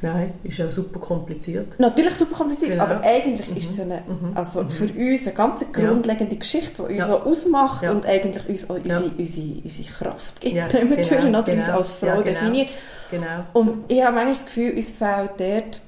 Nein, 0.01 0.35
ist 0.45 0.59
ja 0.59 0.71
super 0.71 1.01
kompliziert. 1.01 1.79
Natürlich 1.79 2.15
super 2.15 2.37
kompliziert, 2.37 2.73
genau. 2.73 2.85
aber 2.85 3.01
eigentlich 3.05 3.51
mhm. 3.51 3.57
ist 3.57 3.71
es 3.71 3.81
eine, 3.81 4.03
mhm. 4.07 4.37
also 4.37 4.63
mhm. 4.63 4.71
für 4.71 4.85
uns 4.85 5.27
eine 5.27 5.35
ganz 5.35 5.65
grundlegende 5.73 6.35
ja. 6.35 6.39
Geschichte, 6.39 6.75
die 6.77 6.95
uns 6.95 6.99
ja. 6.99 7.15
ausmacht 7.15 7.83
ja. 7.83 7.91
und 7.91 8.07
eigentlich 8.07 8.49
uns 8.49 8.71
auch 8.71 8.77
unsere, 8.77 9.05
ja. 9.05 9.11
unsere, 9.19 9.47
unsere 9.65 9.89
Kraft 9.89 10.41
gibt. 10.41 10.55
Ja, 10.55 10.69
genau, 10.69 10.97
natürlich, 10.97 11.25
genau. 11.25 11.41
uns 11.41 11.69
als 11.69 11.91
Frau 11.91 12.07
genau. 12.07 12.23
definiert. 12.23 12.69
Genau. 13.11 13.45
Und 13.55 13.91
ich 13.91 14.03
habe 14.03 14.15
manchmal 14.15 14.35
das 14.35 14.47
Gefühl, 14.47 14.77
uns 14.77 14.91
fehlt 14.91 15.31
dort 15.39 15.81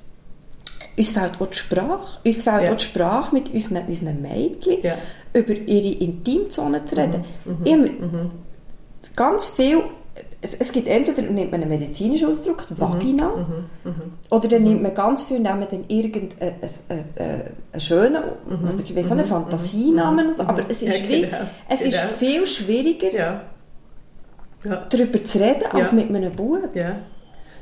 uns 0.96 1.12
fehlt 1.12 1.40
auch 1.40 1.46
die 1.46 1.56
Sprache. 1.56 2.18
Uns 2.24 2.42
fehlt 2.42 2.70
auch 2.70 2.76
die 2.76 2.84
Sprache 2.84 3.34
mit 3.34 3.52
unseren, 3.54 3.86
unseren 3.86 4.20
Mädchen, 4.20 4.78
über 5.32 5.52
ihre 5.52 5.98
Intimzone 5.98 6.84
zu 6.84 6.96
reden. 6.96 7.24
Mhm. 7.44 7.58
Ich 7.64 7.72
habe 7.72 7.88
mhm. 7.88 8.30
ganz 9.16 9.48
viel 9.48 9.82
es, 10.42 10.72
gibt 10.72 10.88
entweder 10.88 11.22
nimmt 11.22 11.50
man 11.50 11.60
einen 11.60 11.70
medizinischen 11.70 12.28
Ausdruck, 12.28 12.66
Vagina, 12.70 13.28
mhm, 13.28 13.44
mhm, 13.84 13.90
mhm, 13.90 14.12
oder 14.30 14.48
dann 14.48 14.62
nimmt 14.62 14.82
man 14.82 14.94
ganz 14.94 15.24
viel, 15.24 15.38
nehmen 15.38 15.66
dann 15.70 15.84
irgendeinen 15.88 16.54
einen 16.88 17.80
schönen, 17.80 18.22
mhm, 18.48 18.66
also 18.66 18.82
ich 18.82 18.96
weiß 18.96 19.12
einen 19.12 19.26
Fantasienamen, 19.26 20.36
so, 20.36 20.42
aber 20.44 20.64
es 20.68 20.82
ist, 20.82 20.98
ja, 20.98 21.08
wie, 21.08 21.20
genau, 21.22 21.36
es 21.68 21.80
genau. 21.80 21.90
ist 21.90 22.00
viel 22.18 22.46
schwieriger, 22.46 23.12
ja. 23.12 23.42
Ja. 24.64 24.86
darüber 24.90 25.22
zu 25.24 25.38
reden, 25.38 25.64
als 25.72 25.92
mit 25.92 26.08
einem 26.08 26.32
Buch. 26.32 26.58
Ja. 26.74 26.96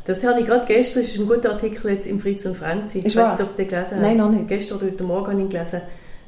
Das 0.04 0.24
habe 0.24 0.40
ich 0.40 0.46
gerade 0.46 0.66
gestern, 0.66 1.02
das 1.02 1.12
ist 1.12 1.20
ein 1.20 1.28
guter 1.28 1.50
Artikel 1.50 1.90
jetzt 1.92 2.06
im 2.06 2.18
Fritz 2.18 2.44
und 2.46 2.56
Franzi. 2.56 3.02
Ich 3.04 3.14
weiß 3.14 3.32
nicht, 3.32 3.42
ob 3.42 3.50
Sie 3.50 3.58
den 3.58 3.68
gelesen 3.68 3.96
haben. 3.96 4.02
Nein, 4.02 4.16
noch 4.16 4.30
nicht. 4.30 4.48
Gestern 4.48 4.78
oder 4.78 4.86
heute 4.86 5.04
Morgen 5.04 5.32
habe 5.32 5.42
ich 5.42 5.48
gelesen. 5.50 5.82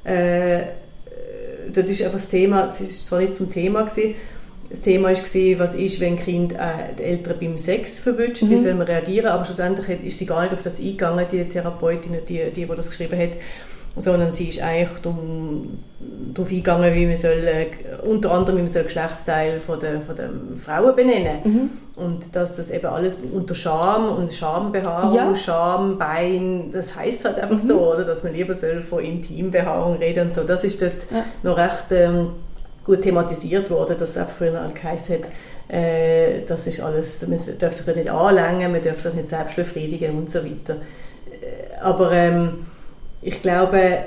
Äh, 0.04 0.60
dort 1.72 1.88
ist 1.88 2.02
einfach 2.02 2.18
das 2.18 2.28
Thema, 2.28 2.68
es 2.68 2.80
ist 2.80 3.06
zwar 3.06 3.20
nicht 3.20 3.36
zum 3.36 3.50
Thema 3.50 3.82
gewesen, 3.82 4.14
das 4.70 4.82
Thema 4.82 5.08
war, 5.08 5.58
was 5.58 5.74
ist, 5.74 6.00
wenn 6.00 6.16
Kind 6.16 6.52
äh, 6.52 6.94
die 6.96 7.02
Eltern 7.02 7.36
beim 7.40 7.58
Sex 7.58 7.98
verwünscht, 7.98 8.42
mhm. 8.42 8.50
wie 8.50 8.56
soll 8.56 8.74
man 8.74 8.86
reagieren, 8.86 9.26
aber 9.26 9.44
schlussendlich 9.44 10.04
ist 10.04 10.18
sie 10.18 10.26
gar 10.26 10.42
nicht 10.42 10.54
auf 10.54 10.62
das 10.62 10.78
eingegangen, 10.78 11.26
die 11.30 11.44
Therapeutin, 11.48 12.12
die, 12.28 12.50
die, 12.54 12.66
die 12.66 12.66
das 12.66 12.88
geschrieben 12.88 13.18
hat, 13.18 13.30
sondern 13.96 14.32
sie 14.32 14.48
ist 14.48 14.62
eigentlich 14.62 15.00
darum, 15.02 15.78
darauf 16.32 16.50
eingegangen, 16.50 16.94
wie 16.94 17.04
man 17.04 17.16
soll, 17.16 17.42
äh, 17.44 17.66
unter 18.06 18.30
anderem 18.30 18.58
wie 18.58 18.62
man 18.62 18.70
soll 18.70 18.84
Geschlechtsteil 18.84 19.60
von 19.60 19.80
der, 19.80 20.02
von 20.02 20.14
der 20.14 20.30
Frauen 20.64 20.94
benennen 20.94 21.38
mhm. 21.42 21.70
und 21.96 22.36
dass 22.36 22.54
das 22.54 22.70
eben 22.70 22.86
alles 22.86 23.18
unter 23.32 23.56
Scham 23.56 24.08
und 24.08 24.32
Schambehaarung, 24.32 25.16
ja. 25.16 25.34
Scham, 25.34 25.98
Bein, 25.98 26.70
das 26.72 26.94
heißt 26.94 27.24
halt 27.24 27.40
einfach 27.40 27.60
mhm. 27.60 27.66
so, 27.66 27.80
oder, 27.80 28.04
dass 28.04 28.22
man 28.22 28.34
lieber 28.34 28.54
soll 28.54 28.82
von 28.82 29.02
Intimbehaarung 29.02 29.96
reden 29.96 30.28
und 30.28 30.34
so, 30.34 30.44
das 30.44 30.62
ist 30.62 30.80
dort 30.80 31.08
ja. 31.10 31.24
noch 31.42 31.58
recht... 31.58 31.86
Ähm, 31.90 32.28
gut 32.90 33.02
thematisiert 33.02 33.70
worden, 33.70 33.96
dass 33.96 34.10
es 34.10 34.18
auch 34.18 34.28
früher 34.28 34.60
an 34.60 34.74
geheißen 34.74 35.18
hat, 35.18 35.28
äh, 35.72 36.42
das 36.42 36.66
ist 36.66 36.80
alles, 36.80 37.26
man 37.28 37.38
darf 37.58 37.72
sich 37.72 37.86
da 37.86 37.92
nicht 37.92 38.10
anlängen, 38.10 38.72
man 38.72 38.82
darf 38.82 38.98
sich 38.98 39.14
nicht 39.14 39.28
selbst 39.28 39.54
befriedigen 39.54 40.18
und 40.18 40.30
so 40.30 40.44
weiter. 40.44 40.76
Äh, 41.30 41.80
aber 41.80 42.10
ähm, 42.12 42.66
ich 43.22 43.40
glaube, 43.40 43.98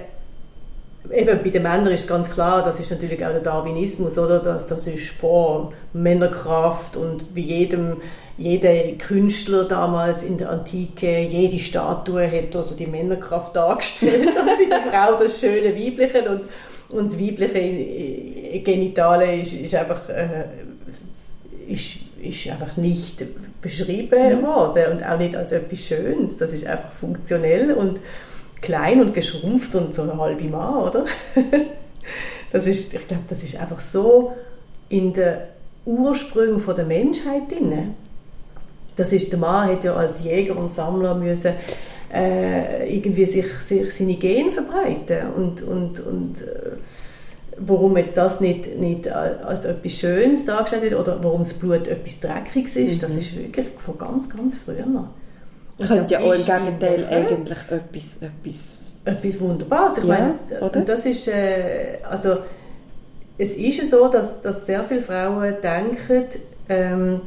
eben 1.09 1.39
bei 1.41 1.49
den 1.49 1.63
Männern 1.63 1.93
ist 1.93 2.09
ganz 2.09 2.29
klar, 2.29 2.61
das 2.61 2.81
ist 2.81 2.91
natürlich 2.91 3.25
auch 3.25 3.31
der 3.31 3.39
Darwinismus, 3.39 4.17
oder? 4.17 4.39
Das, 4.39 4.67
das 4.67 4.85
ist 4.87 5.19
boah, 5.21 5.71
Männerkraft 5.93 6.97
und 6.97 7.33
bei 7.33 7.41
jedem 7.41 7.97
jeder 8.35 8.73
Künstler 8.97 9.65
damals 9.65 10.23
in 10.23 10.37
der 10.37 10.49
Antike, 10.49 11.19
jede 11.19 11.59
Statue 11.59 12.25
hat 12.25 12.55
also 12.55 12.73
die 12.73 12.87
Männerkraft 12.87 13.55
dargestellt 13.55 14.27
und 14.39 14.45
bei 14.47 14.65
der 14.67 14.81
Frau 14.81 15.15
das 15.15 15.39
schöne 15.39 15.75
Weibliche 15.75 16.27
und 16.27 16.41
und 16.93 17.05
das 17.05 17.19
weibliche 17.19 17.59
äh, 17.59 18.59
Genitale 18.59 19.41
ist, 19.41 19.53
ist 19.53 19.75
einfach, 19.75 20.09
äh, 20.09 20.45
ist, 21.67 21.97
ist 22.21 22.47
einfach 22.49 22.77
nicht 22.77 23.23
beschrieben 23.61 24.39
mhm. 24.39 24.43
worden 24.43 24.91
und 24.91 25.05
auch 25.05 25.17
nicht 25.17 25.35
als 25.35 25.51
etwas 25.51 25.79
Schönes. 25.79 26.37
Das 26.37 26.51
ist 26.51 26.65
einfach 26.65 26.91
funktionell 26.91 27.73
und 27.73 27.99
klein 28.61 29.01
und 29.01 29.13
geschrumpft 29.13 29.75
und 29.75 29.93
so 29.93 30.03
eine 30.03 30.17
halbe 30.17 30.45
Mann, 30.45 30.83
oder? 30.83 31.05
das 32.51 32.67
ist, 32.67 32.93
ich 32.93 33.07
glaube, 33.07 33.23
das 33.27 33.43
ist 33.43 33.59
einfach 33.59 33.79
so 33.79 34.33
in 34.89 35.13
den 35.13 35.37
Ursprüngen 35.85 36.61
der 36.75 36.85
Menschheit 36.85 37.51
drin. 37.51 37.95
Das 38.95 39.11
ist, 39.11 39.31
der 39.31 39.39
Mann 39.39 39.69
hat 39.69 39.83
ja 39.83 39.95
als 39.95 40.23
Jäger 40.23 40.55
und 40.55 40.71
Sammler 40.71 41.15
müssen 41.15 41.53
äh, 42.13 42.95
irgendwie 42.95 43.25
sich, 43.25 43.47
sich 43.61 43.93
seine 43.93 44.15
Gene 44.15 44.51
verbreiten 44.51 45.31
und, 45.35 45.61
und, 45.63 45.99
und 45.99 46.41
äh, 46.41 46.77
warum 47.57 47.97
jetzt 47.97 48.17
das 48.17 48.39
nicht, 48.39 48.77
nicht 48.79 49.07
als 49.07 49.65
etwas 49.65 49.93
Schönes 49.93 50.45
dargestellt 50.45 50.83
wird 50.83 50.95
oder 50.95 51.23
warum 51.23 51.39
das 51.39 51.53
Blut 51.53 51.87
etwas 51.87 52.19
Dreckiges 52.19 52.75
ist, 52.75 52.95
mhm. 52.97 53.01
das 53.01 53.15
ist 53.15 53.35
wirklich 53.35 53.67
von 53.77 53.97
ganz, 53.97 54.29
ganz 54.29 54.57
früher 54.57 54.85
noch. 54.85 55.09
Und 55.79 55.87
Könnte 55.87 56.13
ja 56.13 56.19
auch 56.19 56.33
im 56.33 56.45
Gegenteil 56.45 57.05
eigentlich 57.09 57.57
etwas, 57.69 58.17
etwas... 58.21 58.79
Etwas 59.05 59.39
Wunderbares. 59.41 59.97
Ich 59.97 60.05
ja, 60.05 60.13
meine, 60.13 60.27
das, 60.27 60.61
oder? 60.61 60.79
das 60.79 61.05
ist, 61.05 61.27
äh, 61.27 61.97
also 62.09 62.37
es 63.37 63.55
ist 63.55 63.89
so, 63.89 64.07
dass, 64.07 64.39
dass 64.39 64.65
sehr 64.65 64.81
viele 64.85 65.01
Frauen 65.01 65.55
denken, 65.61 66.25
ähm, 66.69 67.21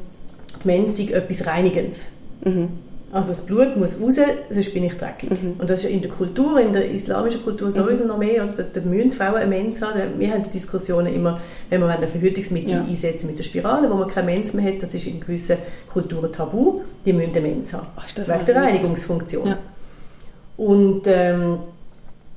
die 0.62 0.66
Männer 0.66 0.88
sei 0.88 1.12
etwas 1.12 1.46
Reinigendes. 1.46 2.06
Mhm. 2.44 2.68
Also 3.16 3.30
das 3.30 3.46
Blut 3.46 3.78
muss 3.78 3.98
raus, 3.98 4.16
sonst 4.50 4.74
bin 4.74 4.84
ich 4.84 4.94
dreckig. 4.94 5.30
Mhm. 5.30 5.54
Und 5.58 5.70
das 5.70 5.84
ist 5.84 5.90
in 5.90 6.02
der 6.02 6.10
Kultur, 6.10 6.60
in 6.60 6.74
der 6.74 6.90
islamischen 6.90 7.42
Kultur 7.42 7.70
sowieso 7.70 8.02
mhm. 8.02 8.08
noch 8.10 8.18
mehr. 8.18 8.44
Oder? 8.44 8.52
Da, 8.52 8.62
da 8.74 8.80
müssen 8.82 9.10
Frauen 9.10 9.36
eine 9.36 9.46
Mens 9.46 9.80
haben. 9.80 10.18
Wir 10.18 10.32
haben 10.32 10.42
die 10.42 10.50
Diskussionen 10.50 11.14
immer, 11.14 11.40
wenn 11.70 11.80
man 11.80 11.90
ein 11.90 12.06
Verhütungsmittel 12.06 12.72
ja. 12.72 12.82
einsetzen 12.82 13.26
mit 13.26 13.38
der 13.38 13.44
Spirale, 13.44 13.90
wo 13.90 13.94
man 13.94 14.08
keine 14.08 14.30
Mens 14.30 14.52
mehr 14.52 14.70
hat, 14.70 14.82
das 14.82 14.92
ist 14.92 15.06
in 15.06 15.20
gewissen 15.20 15.56
Kulturen 15.90 16.30
tabu, 16.30 16.82
die 17.06 17.14
müssen 17.14 17.34
eine 17.34 17.40
Mens 17.40 17.72
haben. 17.72 17.86
Ach, 17.96 18.06
wegen 18.14 18.46
der 18.46 18.56
Reinigungsfunktion. 18.56 19.48
Ja. 19.48 19.58
Und 20.58 21.06
ähm, 21.06 21.58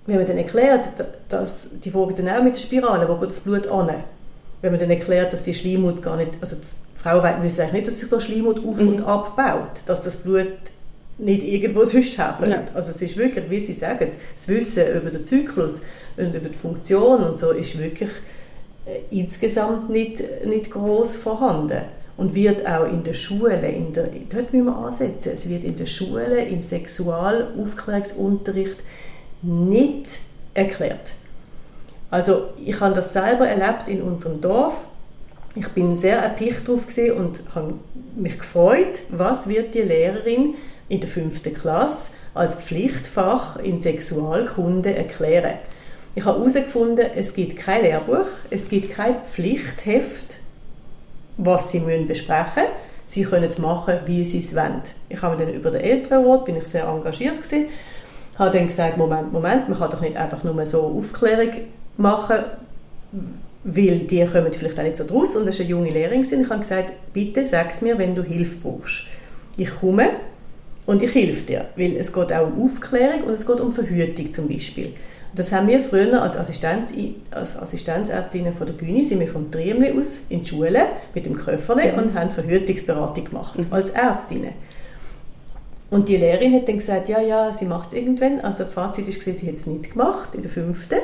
wenn 0.06 0.16
man 0.16 0.26
dann 0.26 0.38
erklärt, 0.38 0.88
dass 1.28 1.72
die 1.84 1.92
Folge 1.92 2.14
dann 2.14 2.30
auch 2.30 2.42
mit 2.42 2.56
der 2.56 2.62
Spirale, 2.62 3.10
wo 3.10 3.16
geht 3.16 3.32
das 3.32 3.42
Blut 3.42 3.68
an? 3.68 3.90
Wenn 4.62 4.72
man 4.72 4.80
dann 4.80 4.90
erklärt, 4.90 5.34
dass 5.34 5.44
die 5.44 5.54
Schleimhaut 5.54 6.02
gar 6.02 6.16
nicht, 6.16 6.38
also 6.40 6.56
Frauen 7.02 7.44
wissen 7.44 7.62
eigentlich 7.62 7.74
nicht, 7.74 7.88
dass 7.88 8.00
sich 8.00 8.10
da 8.10 8.20
Schleimhaut 8.20 8.58
auf- 8.66 8.80
mhm. 8.82 8.88
und 8.90 9.02
abbaut, 9.04 9.84
dass 9.86 10.04
das 10.04 10.18
Blut 10.18 10.48
nicht 11.18 11.44
irgendwo 11.44 11.86
sonst 11.92 12.18
herkommt. 12.18 12.50
Ja. 12.50 12.64
Also 12.74 12.90
es 12.92 13.02
ist 13.02 13.18
wirklich, 13.18 13.50
wie 13.50 13.60
Sie 13.60 13.74
sagen, 13.74 14.10
das 14.36 14.48
Wissen 14.48 14.84
über 14.96 15.10
den 15.10 15.24
Zyklus 15.24 15.84
und 16.18 16.34
über 16.36 16.50
die 16.50 16.58
Funktion 16.58 17.24
und 17.24 17.40
so 17.40 17.52
ist 17.52 17.78
wirklich 17.78 18.10
äh, 18.86 19.00
insgesamt 19.12 19.90
nicht, 19.90 20.24
nicht 20.46 20.72
groß 20.72 21.16
vorhanden 21.18 21.82
und 22.18 22.36
wird 22.36 22.66
auch 22.68 22.86
in 22.86 23.04
der 23.04 23.14
Schule, 23.14 23.56
in 23.70 23.94
der, 23.94 24.10
dort 24.30 24.52
müssen 24.52 24.66
wir 24.66 24.76
ansetzen, 24.76 25.32
es 25.34 25.48
wird 25.48 25.64
in 25.64 25.76
der 25.78 25.86
Schule 25.86 26.44
im 26.44 26.64
Sexualaufklärungsunterricht 26.64 28.76
nicht 29.42 30.20
erklärt. 30.54 31.14
Also 32.12 32.50
ich 32.66 32.78
habe 32.82 32.94
das 32.94 33.14
selber 33.14 33.48
erlebt 33.48 33.88
in 33.88 34.02
unserem 34.02 34.42
Dorf, 34.42 34.74
ich 35.56 35.68
bin 35.70 35.96
sehr 35.96 36.20
erpicht 36.20 36.68
drauf 36.68 36.84
und 37.18 37.42
habe 37.56 37.74
mich 38.16 38.38
gefreut, 38.38 39.02
was 39.10 39.48
wird 39.48 39.74
die 39.74 39.82
Lehrerin 39.82 40.56
in 40.88 41.00
der 41.00 41.10
fünften 41.10 41.54
Klasse 41.54 42.12
als 42.34 42.56
Pflichtfach 42.56 43.58
in 43.58 43.80
Sexualkunde 43.80 44.96
erklären. 44.96 45.56
Ich 46.16 46.26
habe 46.26 46.40
herausgefunden, 46.40 47.06
es 47.16 47.34
gibt 47.34 47.58
kein 47.58 47.84
Lehrbuch, 47.84 48.26
es 48.50 48.70
gibt 48.70 48.92
kein 48.92 49.24
Pflichtheft, 49.24 50.38
was 51.38 51.72
sie 51.72 51.80
müssen 51.80 52.08
besprechen 52.08 52.64
müssen. 52.64 52.90
Sie 53.06 53.24
können 53.24 53.46
es 53.46 53.58
machen, 53.58 54.00
wie 54.06 54.24
sie 54.24 54.40
es 54.40 54.56
wollen. 54.56 54.84
Ich 55.10 55.22
habe 55.22 55.36
dann 55.36 55.52
über 55.52 55.72
den 55.72 55.82
Elternrat, 55.82 56.46
bin 56.46 56.58
ich 56.58 56.66
sehr 56.66 56.88
engagiert 56.88 57.38
gewesen, 57.38 57.70
habe 58.38 58.52
dann 58.52 58.68
gesagt, 58.68 58.98
Moment, 58.98 59.34
Moment, 59.34 59.68
man 59.68 59.80
kann 59.80 59.90
doch 59.90 60.02
nicht 60.02 60.16
einfach 60.16 60.44
nur 60.44 60.66
so 60.66 60.96
Aufklärung 60.96 61.50
machen, 61.98 62.38
weil 63.64 64.00
die 64.00 64.26
kommen 64.26 64.52
vielleicht 64.54 64.80
auch 64.80 64.84
nicht 64.84 64.96
so 64.96 65.06
draus 65.06 65.36
und 65.36 65.46
das 65.46 65.56
ist 65.56 65.62
eine 65.62 65.70
junge 65.70 65.92
Lehrerin 65.92 66.22
und 66.22 66.42
ich 66.42 66.50
habe 66.50 66.60
gesagt, 66.60 66.94
bitte 67.14 67.44
sag 67.44 67.82
mir, 67.82 67.98
wenn 67.98 68.16
du 68.16 68.24
Hilfe 68.24 68.58
brauchst. 68.64 69.04
Ich 69.58 69.70
komme 69.80 70.10
und 70.86 71.04
ich 71.04 71.14
helfe 71.14 71.46
dir, 71.46 71.66
weil 71.76 71.98
es 71.98 72.14
geht 72.14 72.32
auch 72.34 72.48
um 72.48 72.64
Aufklärung 72.64 73.24
und 73.26 73.34
es 73.34 73.46
geht 73.46 73.60
um 73.60 73.72
Verhütung 73.72 74.32
zum 74.32 74.48
Beispiel. 74.48 74.86
Und 74.86 75.38
das 75.38 75.52
haben 75.52 75.68
wir 75.68 75.80
früher 75.82 76.22
als, 76.22 76.36
Assistenz, 76.36 76.94
als 77.32 77.56
Assistenzärztinnen 77.56 78.54
von 78.54 78.66
der 78.66 78.76
Gyni, 78.76 79.04
sind 79.04 79.20
wir 79.20 79.28
vom 79.28 79.52
Triemli 79.52 79.92
aus 79.92 80.22
in 80.30 80.42
die 80.42 80.50
Schule 80.50 80.82
mit 81.14 81.26
dem 81.26 81.36
Köfferle 81.36 81.92
mhm. 81.92 82.00
und 82.00 82.14
haben 82.14 82.32
Verhütungsberatung 82.32 83.26
gemacht, 83.26 83.60
mhm. 83.60 83.68
als 83.70 83.92
Ärztinnen. 83.92 84.54
Und 85.92 86.08
die 86.08 86.18
Lehrerin 86.18 86.54
hat 86.54 86.68
dann 86.68 86.78
gesagt, 86.78 87.10
ja, 87.10 87.20
ja, 87.20 87.52
sie 87.52 87.66
macht 87.66 87.90
es 87.90 87.94
irgendwann. 87.96 88.40
Also 88.42 88.66
Fazit 88.66 89.08
ist, 89.08 89.22
sie 89.22 89.48
hat 89.48 89.56
es 89.56 89.66
nicht 89.66 89.92
gemacht 89.92 90.36
in 90.36 90.42
der 90.42 90.52
fünften. 90.52 91.00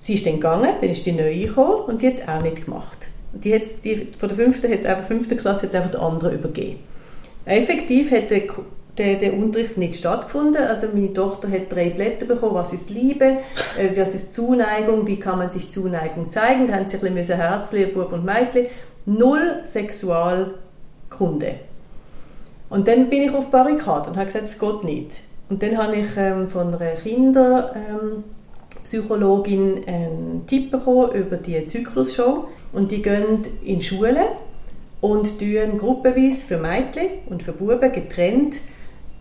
Sie 0.00 0.14
ist 0.14 0.26
dann 0.26 0.34
gegangen, 0.34 0.70
dann 0.80 0.90
ist 0.90 1.04
die 1.04 1.12
neue 1.12 1.46
gekommen 1.46 1.84
und 1.86 2.02
die 2.02 2.08
hat 2.08 2.14
es 2.14 2.26
auch 2.26 2.42
nicht 2.42 2.64
gemacht. 2.64 3.06
Die 3.32 3.54
hat's, 3.54 3.80
die, 3.84 4.08
von 4.18 4.28
der 4.28 4.36
fünften 4.36 4.72
hat 4.72 4.80
es 4.80 4.86
einfach 4.86 5.06
fünfte 5.06 5.36
Klasse 5.36 5.66
jetzt 5.66 5.74
einfach 5.74 5.90
der 5.90 6.02
andere 6.02 6.34
übergeben. 6.34 6.80
Effektiv 7.44 8.10
hat 8.10 8.30
der, 8.30 8.42
der, 8.98 9.16
der, 9.16 9.34
Unterricht 9.34 9.76
nicht 9.76 9.96
stattgefunden. 9.96 10.62
Also 10.64 10.88
meine 10.92 11.12
Tochter 11.12 11.50
hat 11.50 11.70
drei 11.72 11.90
Blätter 11.90 12.26
bekommen, 12.26 12.54
was 12.54 12.72
ist 12.72 12.90
Liebe, 12.90 13.38
äh, 13.78 13.96
was 13.96 14.14
ist 14.14 14.34
Zuneigung, 14.34 15.06
wie 15.06 15.18
kann 15.18 15.38
man 15.38 15.50
sich 15.50 15.70
Zuneigung 15.70 16.30
zeigen. 16.30 16.66
Da 16.66 16.74
haben 16.74 16.88
sie 16.88 16.96
ein 16.96 17.14
bisschen 17.14 17.36
Herzli, 17.36 17.86
Bub 17.86 18.12
und 18.12 18.24
Mädchen. 18.24 18.66
Null 19.06 19.60
Sexualkunde. 19.62 21.54
Und 22.68 22.86
dann 22.86 23.10
bin 23.10 23.22
ich 23.22 23.32
auf 23.32 23.50
Barrikaden 23.50 24.10
und 24.10 24.16
habe 24.16 24.26
gesagt, 24.26 24.46
es 24.46 24.58
geht 24.58 24.84
nicht. 24.84 25.20
Und 25.48 25.62
dann 25.62 25.76
habe 25.76 25.96
ich 25.96 26.08
ähm, 26.16 26.48
von 26.48 26.74
einer 26.74 26.94
Kinderpsychologin 26.94 28.14
ähm, 28.14 28.24
einen 28.98 30.46
Tipp 30.46 30.70
bekommen 30.70 31.12
über 31.12 31.36
die 31.36 31.64
Zyklusshow. 31.66 32.48
Und 32.72 32.92
die 32.92 33.02
gehen 33.02 33.42
in 33.64 33.80
Schulen 33.82 34.28
und 35.00 35.38
tun 35.38 35.78
gruppenweise 35.78 36.46
für 36.46 36.58
Mädchen 36.58 37.08
und 37.26 37.42
für 37.42 37.52
Buben 37.52 37.92
getrennt 37.92 38.60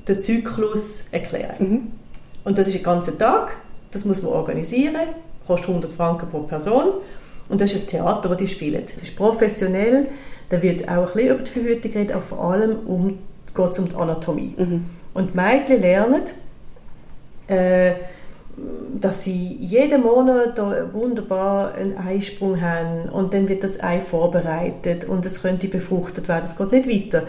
den 0.07 0.19
Zyklus 0.19 1.07
erklären. 1.11 1.55
Mhm. 1.59 1.87
Und 2.43 2.57
das 2.57 2.67
ist 2.67 2.77
ein 2.77 2.83
ganzer 2.83 3.17
Tag, 3.17 3.55
das 3.91 4.05
muss 4.05 4.21
man 4.21 4.33
organisieren, 4.33 5.09
kostet 5.45 5.69
100 5.69 5.91
Franken 5.91 6.29
pro 6.29 6.41
Person 6.41 6.93
und 7.47 7.61
das 7.61 7.73
ist 7.73 7.87
ein 7.87 7.89
Theater, 7.89 8.29
das 8.29 8.37
die 8.37 8.47
spielen. 8.47 8.83
Es 8.93 9.01
ist 9.01 9.15
professionell, 9.15 10.07
da 10.49 10.61
wird 10.61 10.87
auch 10.89 11.07
ein 11.07 11.13
bisschen 11.13 11.29
über 11.29 11.43
die 11.43 11.51
Verhütung 11.51 11.91
geredet, 11.91 12.11
aber 12.15 12.23
vor 12.23 12.43
allem 12.51 12.79
um, 12.85 13.19
geht 13.55 13.71
es 13.71 13.79
um 13.79 13.89
die 13.89 13.95
Anatomie. 13.95 14.53
Mhm. 14.57 14.85
Und 15.13 15.33
die 15.33 15.37
Mädchen 15.37 15.81
lernen, 15.81 16.23
äh, 17.47 17.93
dass 18.99 19.23
sie 19.23 19.55
jeden 19.59 20.01
Monat 20.01 20.59
wunderbar 20.93 21.73
einen 21.73 21.97
Eisprung 21.97 22.59
haben 22.59 23.09
und 23.09 23.33
dann 23.33 23.47
wird 23.47 23.63
das 23.63 23.81
Ei 23.81 24.01
vorbereitet 24.01 25.05
und 25.05 25.25
es 25.25 25.41
könnte 25.41 25.67
befruchtet 25.67 26.27
werden. 26.27 26.45
Es 26.45 26.57
geht 26.57 26.71
nicht 26.71 27.13
weiter. 27.13 27.25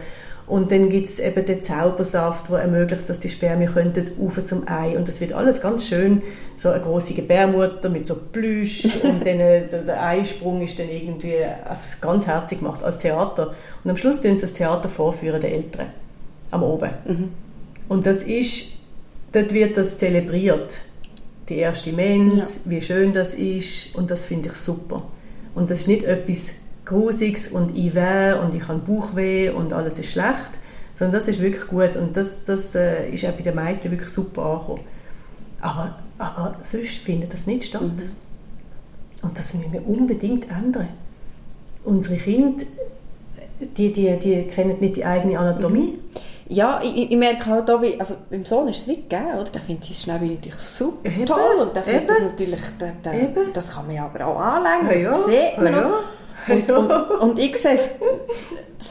Und 0.47 0.73
dann 0.73 0.89
gibt 0.89 1.07
es 1.07 1.21
eben 1.21 1.45
den 1.45 1.63
Zaubersaft, 1.63 2.51
der 2.51 2.59
ermöglicht, 2.59 3.09
dass 3.09 3.21
die 3.21 3.29
Spermien 3.29 3.73
könnten 3.73 4.11
zum 4.45 4.67
Ei. 4.67 4.97
Und 4.97 5.07
das 5.07 5.21
wird 5.21 5.33
alles 5.33 5.61
ganz 5.61 5.87
schön, 5.87 6.23
so 6.57 6.71
eine 6.71 6.83
große 6.83 7.15
Gebärmutter 7.15 7.89
mit 7.89 8.05
so 8.05 8.17
Plüsch 8.17 8.85
und 9.05 9.25
dann 9.25 9.39
äh, 9.39 9.69
der 9.69 10.05
Eisprung 10.05 10.61
ist 10.61 10.77
dann 10.81 10.89
irgendwie 10.89 11.37
also 11.65 11.99
ganz 12.01 12.27
herzig 12.27 12.59
gemacht 12.59 12.83
als 12.83 12.99
Theater. 12.99 13.53
Und 13.85 13.91
am 13.91 13.97
Schluss 13.97 14.23
tun 14.23 14.35
sie 14.35 14.43
das 14.43 14.53
Theater 14.53 14.89
vorführen, 14.89 15.41
der 15.41 15.53
Eltern, 15.53 15.87
am 16.51 16.65
Oben. 16.65 16.91
Mhm. 17.07 17.29
Und 17.89 18.07
das 18.07 18.25
ist, 18.25 18.73
dort 19.31 19.55
wird 19.55 19.77
das 19.77 19.99
zelebriert 19.99 20.81
die 21.51 21.57
erste 21.57 21.93
Mens, 21.93 22.61
ja. 22.65 22.71
wie 22.71 22.83
schön 22.83 23.13
das 23.13 23.35
ist 23.35 23.95
und 23.95 24.11
das 24.11 24.25
finde 24.25 24.49
ich 24.49 24.55
super. 24.55 25.03
Und 25.55 25.69
das 25.69 25.81
ist 25.81 25.89
nicht 25.89 26.05
etwas 26.05 26.55
Grusiges 26.85 27.49
und 27.49 27.77
ich 27.77 27.95
weh 27.95 28.33
und 28.33 28.55
ich 28.55 28.67
habe 28.69 28.79
Bauchweh 28.79 29.51
und 29.51 29.73
alles 29.73 29.99
ist 29.99 30.11
schlecht, 30.11 30.51
sondern 30.95 31.13
das 31.13 31.29
ist 31.29 31.41
wirklich 31.41 31.67
gut 31.67 31.97
und 31.97 32.17
das, 32.17 32.45
das 32.45 32.75
äh, 32.75 33.11
ist 33.11 33.25
auch 33.25 33.33
bei 33.33 33.43
den 33.43 33.55
Mädchen 33.55 33.91
wirklich 33.91 34.11
super 34.11 34.45
angekommen. 34.45 34.81
Aber, 35.61 35.99
aber 36.19 36.57
sonst 36.63 36.99
findet 36.99 37.35
das 37.35 37.47
nicht 37.47 37.65
statt. 37.65 37.83
Mhm. 37.83 38.11
Und 39.23 39.39
das 39.39 39.53
müssen 39.53 39.73
wir 39.73 39.87
unbedingt 39.87 40.51
ändern. 40.51 40.89
Unsere 41.85 42.17
Kinder, 42.17 42.65
die, 43.77 43.93
die, 43.93 44.19
die 44.19 44.45
kennen 44.45 44.79
nicht 44.81 44.97
die 44.97 45.05
eigene 45.05 45.39
Anatomie. 45.39 45.99
Mhm 45.99 46.21
ja, 46.51 46.81
ich, 46.83 47.11
ich 47.11 47.17
merke 47.17 47.47
halt 47.47 47.71
auch, 47.71 47.81
wie, 47.81 47.99
also 47.99 48.17
beim 48.29 48.45
Sohn 48.45 48.69
ist 48.69 48.81
es 48.81 48.89
wie 48.89 48.97
gegeben, 48.97 49.39
oder? 49.41 49.51
Der 49.51 49.61
findet 49.63 49.89
es 49.89 50.03
schnell 50.03 50.19
natürlich 50.19 50.59
super 50.59 51.09
Eben. 51.09 51.27
toll 51.27 51.61
und 51.61 51.77
der 51.77 51.83
findet 51.85 52.11
das 52.11 52.21
natürlich, 52.21 52.61
der, 52.81 52.93
der, 53.05 53.29
das 53.53 53.73
kann 53.73 53.87
man 53.87 53.97
ja 53.97 54.05
aber 54.05 54.27
auch 54.27 54.41
anlängen, 54.41 55.01
ja, 55.01 55.11
das 55.11 55.19
ja. 55.19 55.25
sieht 55.25 55.59
man. 55.59 55.73
Ja. 55.75 55.91
Und, 56.49 56.71
und, 56.71 56.91
und, 57.21 57.39
ich 57.39 57.57
sehe 57.57 57.75
es 57.75 57.91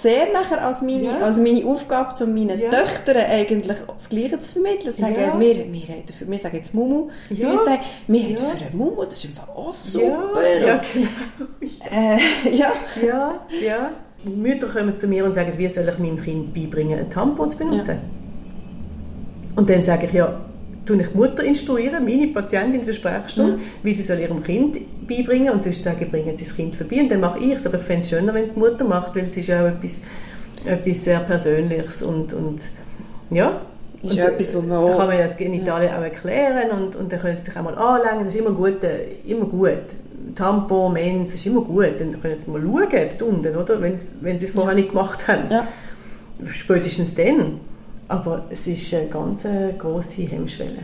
sehr 0.01 0.31
nachher 0.31 0.63
als 0.63 0.81
meine, 0.81 1.03
ja. 1.03 1.17
als 1.19 1.37
meine 1.37 1.65
Aufgabe, 1.65 2.23
um 2.23 2.33
meinen 2.33 2.59
ja. 2.59 2.69
Töchtern 2.69 3.17
eigentlich 3.17 3.77
das 3.87 4.07
Gleiche 4.07 4.39
zu 4.39 4.53
vermitteln. 4.53 4.93
Sagen, 4.93 5.15
ja. 5.19 5.39
wir, 5.39 5.55
wir, 5.55 5.81
haben 5.87 6.03
wir 6.27 6.37
sagen 6.37 6.55
jetzt 6.55 6.73
Mumu, 6.73 7.09
ja. 7.29 7.51
wir 7.51 7.57
sagen, 7.57 7.79
wir 8.07 8.23
haben 8.23 8.37
für 8.37 8.65
einen 8.65 8.77
Mumu, 8.77 9.03
das 9.03 9.23
ist 9.23 9.31
einfach 9.31 9.49
auch 9.55 9.73
super. 9.73 10.41
Ja, 10.61 10.67
ja 10.67 10.81
genau. 10.93 11.07
Äh, 11.91 12.19
ja. 12.55 12.71
ja, 13.01 13.41
ja. 13.61 13.91
Mütter 14.25 14.67
kommen 14.67 14.97
zu 14.97 15.07
mir 15.07 15.25
und 15.25 15.33
sagen, 15.33 15.53
wie 15.57 15.69
soll 15.69 15.87
ich 15.87 15.97
meinem 15.97 16.19
Kind 16.19 16.53
beibringen, 16.53 16.99
ein 16.99 17.09
Tampon 17.09 17.49
zu 17.49 17.57
benutzen? 17.57 17.95
Ja. 17.95 18.01
Und 19.55 19.69
dann 19.69 19.81
sage 19.81 20.07
ich, 20.07 20.13
ja, 20.13 20.39
tue 20.85 21.01
ich 21.01 21.07
die 21.07 21.17
Mutter 21.17 21.43
instruieren, 21.43 22.03
meine 22.03 22.27
Patientin 22.27 22.81
in 22.81 22.85
der 22.85 22.93
Sprechstunde, 22.93 23.53
ja. 23.53 23.59
wie 23.83 23.93
sie 23.93 24.03
soll 24.03 24.19
ihrem 24.19 24.43
Kind 24.43 24.77
beibringen 25.07 25.53
und 25.53 25.63
sonst 25.63 25.83
sage 25.83 26.05
ich, 26.05 26.11
bringen 26.11 26.35
Sie 26.35 26.45
das 26.45 26.55
Kind 26.55 26.75
vorbei 26.75 26.99
und 26.99 27.09
dann 27.09 27.19
mache 27.19 27.39
ich 27.39 27.53
es. 27.53 27.65
Aber 27.65 27.77
ich 27.77 27.83
fände 27.83 28.01
es 28.01 28.09
schöner, 28.09 28.33
wenn 28.33 28.43
es 28.43 28.53
die 28.53 28.59
Mutter 28.59 28.85
macht, 28.85 29.15
weil 29.15 29.23
es 29.23 29.37
ist 29.37 29.47
ja 29.47 29.63
auch 29.63 29.67
etwas, 29.67 30.01
etwas 30.65 31.03
sehr 31.03 31.19
Persönliches 31.19 32.01
und, 32.01 32.33
und 32.33 32.61
ja. 33.31 33.61
Ist 34.01 34.13
und, 34.13 34.19
etwas, 34.19 34.55
wo 34.55 34.61
man 34.61 34.71
auch, 34.71 34.89
da 34.89 34.97
kann 34.97 35.07
man 35.07 35.17
ja 35.17 35.23
das 35.23 35.35
Genitalien 35.35 35.91
ja. 35.91 35.99
auch 35.99 36.03
erklären 36.03 36.71
und, 36.71 36.95
und 36.95 37.11
dann 37.11 37.19
können 37.19 37.37
sie 37.37 37.45
sich 37.45 37.57
auch 37.57 37.63
mal 37.63 37.75
anlängen, 37.75 38.23
das 38.23 38.33
ist 38.33 38.39
immer 38.39 38.51
gut, 38.51 38.83
äh, 38.83 39.07
immer 39.27 39.45
gut. 39.45 39.95
Tampon, 40.35 40.93
Mens, 40.93 41.33
ist 41.33 41.45
immer 41.45 41.61
gut. 41.61 41.99
Dann 41.99 42.19
können 42.21 42.39
Sie 42.39 42.49
mal 42.49 42.61
schauen, 42.61 42.87
dort 42.91 43.21
unten, 43.21 43.55
oder? 43.55 43.81
Wenn 43.81 43.97
Sie 43.97 44.45
es 44.45 44.51
vorher 44.51 44.73
ja. 44.73 44.79
nicht 44.79 44.89
gemacht 44.89 45.27
haben. 45.27 45.49
Ja. 45.49 45.67
Spätestens 46.51 47.15
dann. 47.15 47.59
Aber 48.07 48.45
es 48.49 48.65
ist 48.65 48.93
eine 48.93 49.07
ganz 49.07 49.45
äh, 49.45 49.73
grosse 49.77 50.23
Hemmschwelle. 50.23 50.83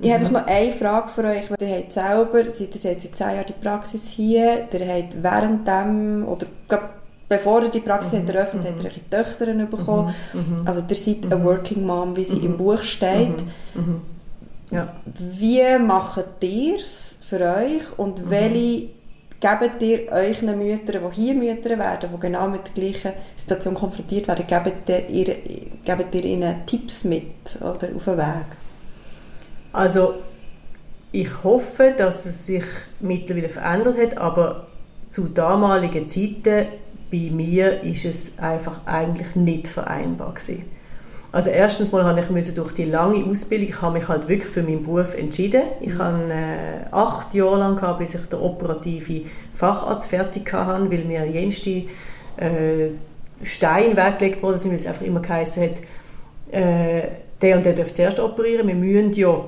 Ich 0.00 0.12
habe 0.12 0.24
noch 0.24 0.46
eine 0.46 0.72
Frage 0.72 1.08
für 1.08 1.24
euch. 1.24 1.50
Ihr 1.60 1.76
habt 1.76 1.92
selber, 1.92 2.44
seit 2.54 2.74
ihr 2.74 2.80
seit 2.80 3.00
zehn 3.00 3.26
Jahren 3.26 3.46
die 3.48 3.52
Praxis 3.52 4.08
hier, 4.08 4.68
ihr 4.72 4.94
habt 4.94 5.22
während 5.22 5.66
dem, 5.66 6.28
oder 6.28 6.46
bevor 7.28 7.62
ihr 7.62 7.70
die 7.70 7.80
Praxis 7.80 8.12
mhm. 8.12 8.28
eröffnet 8.28 8.66
habt, 8.66 8.84
ihr 8.84 8.90
eure 8.90 9.24
Töchter 9.24 9.46
bekommen. 9.66 10.14
Mhm. 10.32 10.40
mhm. 10.40 10.68
Also 10.68 10.82
ihr 10.88 10.96
seid 10.96 11.24
mhm. 11.24 11.32
eine 11.32 11.44
Working 11.44 11.84
Mom, 11.84 12.16
wie 12.16 12.24
sie 12.24 12.36
mhm. 12.36 12.44
im 12.44 12.56
Buch 12.56 12.82
steht. 12.82 13.42
Mhm. 13.74 14.02
Ja. 14.70 14.94
Wie 15.16 15.78
macht 15.78 16.24
ihr 16.42 16.76
es? 16.76 17.07
Für 17.28 17.40
euch 17.40 17.98
und 17.98 18.24
mhm. 18.24 18.30
welche 18.30 18.88
gebt 19.40 19.82
ihr 19.82 20.10
euch 20.10 20.42
Müttern, 20.42 21.10
die 21.10 21.14
hier 21.14 21.34
Mütter 21.34 21.78
werden, 21.78 22.10
die 22.12 22.20
genau 22.20 22.48
mit 22.48 22.62
der 22.66 22.74
gleichen 22.74 23.12
Situation 23.36 23.74
konfrontiert 23.74 24.26
werden, 24.26 24.46
gebt 24.46 24.88
ihr, 24.88 25.36
gebt 25.84 26.14
ihr 26.14 26.24
ihnen 26.24 26.66
Tipps 26.66 27.04
mit 27.04 27.56
oder 27.60 27.94
auf 27.94 28.04
den 28.04 28.18
Weg? 28.18 28.46
Also 29.72 30.14
ich 31.12 31.44
hoffe, 31.44 31.94
dass 31.96 32.26
es 32.26 32.46
sich 32.46 32.64
mittlerweile 33.00 33.48
verändert 33.48 33.96
hat, 33.98 34.18
aber 34.18 34.66
zu 35.08 35.28
damaligen 35.28 36.08
Zeiten 36.08 36.66
bei 37.10 37.30
mir 37.30 37.82
ist 37.82 38.04
es 38.04 38.38
einfach 38.38 38.86
eigentlich 38.86 39.34
nicht 39.34 39.68
vereinbar 39.68 40.34
gewesen. 40.34 40.77
Also 41.38 41.50
erstens 41.50 41.92
mal 41.92 42.02
habe 42.02 42.18
ich 42.18 42.54
durch 42.54 42.72
die 42.72 42.86
lange 42.86 43.24
Ausbildung, 43.24 43.68
ich 43.68 43.80
habe 43.80 43.96
mich 43.96 44.08
halt 44.08 44.28
wirklich 44.28 44.52
für 44.52 44.64
meinen 44.64 44.82
Beruf 44.82 45.14
entschieden. 45.14 45.62
Ich 45.80 45.94
mhm. 45.94 45.98
habe 45.98 46.32
äh, 46.32 46.90
acht 46.90 47.32
Jahre 47.32 47.60
lang 47.60 47.76
gehabt, 47.76 48.00
bis 48.00 48.16
ich 48.16 48.22
den 48.22 48.40
operativen 48.40 49.24
Facharzt 49.52 50.08
fertig 50.08 50.52
hatte, 50.52 50.90
weil 50.90 51.04
mir 51.04 51.24
jenste 51.26 51.84
äh, 52.38 52.88
Stein 53.44 53.96
weggelegt 53.96 54.42
wurde, 54.42 54.58
weil 54.64 54.74
es 54.74 54.86
einfach 54.88 55.02
immer 55.02 55.20
geheißen 55.20 55.62
hat, 55.62 55.76
äh, 56.50 57.02
der 57.40 57.56
und 57.58 57.66
der 57.66 57.74
darf 57.74 57.92
zuerst 57.92 58.18
operieren. 58.18 58.66
Wir 58.66 58.74
müssen 58.74 59.12
ja 59.12 59.44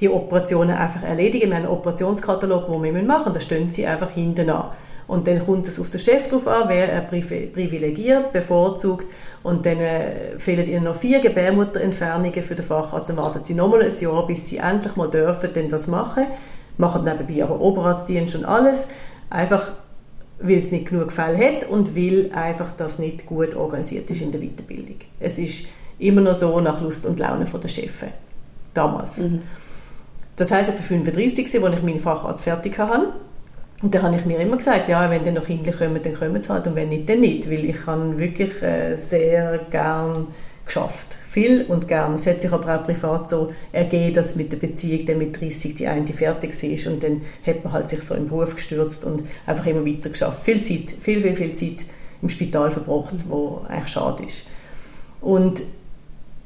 die 0.00 0.08
Operationen 0.08 0.78
einfach 0.78 1.02
erledigen. 1.02 1.50
Wir 1.50 1.56
haben 1.56 1.64
einen 1.64 1.74
Operationskatalog, 1.74 2.72
den 2.72 2.82
wir 2.82 3.02
machen 3.02 3.24
müssen. 3.24 3.34
Da 3.34 3.40
stehen 3.42 3.70
sie 3.70 3.86
einfach 3.86 4.12
hinten 4.12 4.48
an. 4.48 4.70
Und 5.10 5.26
dann 5.26 5.44
kommt 5.44 5.66
es 5.66 5.80
auf 5.80 5.90
den 5.90 5.98
Chef 5.98 6.28
drauf 6.28 6.46
an, 6.46 6.68
wer 6.68 6.92
er 6.92 7.00
privilegiert, 7.00 8.32
bevorzugt. 8.32 9.06
Und 9.42 9.66
dann 9.66 9.80
äh, 9.80 10.38
fehlen 10.38 10.68
ihnen 10.68 10.84
noch 10.84 10.94
vier 10.94 11.18
Gebärmutterentfernungen 11.18 12.44
für 12.44 12.54
den 12.54 12.64
Facharzt. 12.64 13.08
Dann 13.08 13.16
warten 13.16 13.42
sie 13.42 13.54
nochmal 13.54 13.82
ein 13.82 13.92
Jahr, 14.00 14.24
bis 14.24 14.48
sie 14.48 14.58
endlich 14.58 14.94
mal 14.94 15.10
dürfen 15.10 15.52
denn 15.52 15.68
das 15.68 15.88
machen. 15.88 16.26
Machen 16.76 17.02
nebenbei 17.02 17.42
aber 17.42 17.60
Oberarztdienst 17.60 18.36
und 18.36 18.44
alles. 18.44 18.86
Einfach, 19.30 19.72
weil 20.38 20.58
es 20.58 20.70
nicht 20.70 20.90
genug 20.90 21.10
Fälle 21.10 21.38
hat 21.38 21.68
und 21.68 21.96
weil 21.96 22.30
einfach 22.32 22.70
das 22.76 23.00
nicht 23.00 23.26
gut 23.26 23.56
organisiert 23.56 24.08
ist 24.12 24.20
in 24.20 24.30
der 24.30 24.40
Weiterbildung. 24.40 24.98
Es 25.18 25.38
ist 25.38 25.64
immer 25.98 26.20
noch 26.20 26.34
so 26.34 26.60
nach 26.60 26.80
Lust 26.80 27.04
und 27.04 27.18
Laune 27.18 27.46
von 27.46 27.60
der 27.60 27.68
Chefin. 27.68 28.10
Damals. 28.74 29.18
Mhm. 29.18 29.42
Das 30.36 30.52
heisst, 30.52 30.70
ich 30.70 30.76
war 30.76 30.84
35, 30.84 31.46
als 31.46 31.74
ich 31.74 31.82
meinen 31.82 31.98
Facharzt 31.98 32.44
fertig 32.44 32.78
hatte. 32.78 33.08
Und 33.82 33.94
dann 33.94 34.02
habe 34.02 34.16
ich 34.16 34.26
mir 34.26 34.38
immer 34.38 34.58
gesagt, 34.58 34.88
ja, 34.88 35.08
wenn 35.08 35.24
dann 35.24 35.34
noch 35.34 35.46
Kinder 35.46 35.72
kommen, 35.72 36.02
dann 36.02 36.14
kommen 36.14 36.42
sie 36.42 36.48
halt 36.50 36.66
und 36.66 36.74
wenn 36.74 36.90
nicht, 36.90 37.08
dann 37.08 37.20
nicht, 37.20 37.50
weil 37.50 37.64
ich 37.64 37.86
habe 37.86 38.18
wirklich 38.18 38.62
äh, 38.62 38.96
sehr 38.96 39.58
gern 39.70 40.26
geschafft. 40.66 41.16
Viel 41.24 41.64
und 41.68 41.88
gern. 41.88 42.14
Es 42.14 42.26
hat 42.26 42.42
sich 42.42 42.52
aber 42.52 42.76
auch 42.76 42.84
privat 42.84 43.28
so 43.28 43.52
ergeben, 43.72 44.14
dass 44.14 44.36
mit 44.36 44.52
der 44.52 44.58
Beziehung 44.58 45.06
dann 45.06 45.18
mit 45.18 45.40
30 45.40 45.74
die 45.74 45.88
eine 45.88 46.06
fertig 46.06 46.52
war 46.62 46.92
und 46.92 47.02
dann 47.02 47.22
hat 47.44 47.64
man 47.64 47.72
halt 47.72 47.88
sich 47.88 48.02
so 48.02 48.14
im 48.14 48.28
Beruf 48.28 48.54
gestürzt 48.54 49.04
und 49.04 49.22
einfach 49.46 49.66
immer 49.66 49.84
weiter 49.84 50.10
geschafft. 50.10 50.42
Viel 50.44 50.62
Zeit, 50.62 50.94
viel, 51.00 51.22
viel, 51.22 51.34
viel 51.34 51.54
Zeit 51.54 51.84
im 52.22 52.28
Spital 52.28 52.70
verbracht, 52.70 53.14
wo 53.28 53.62
eigentlich 53.68 53.92
schade 53.92 54.24
ist. 54.24 54.44
Und 55.20 55.62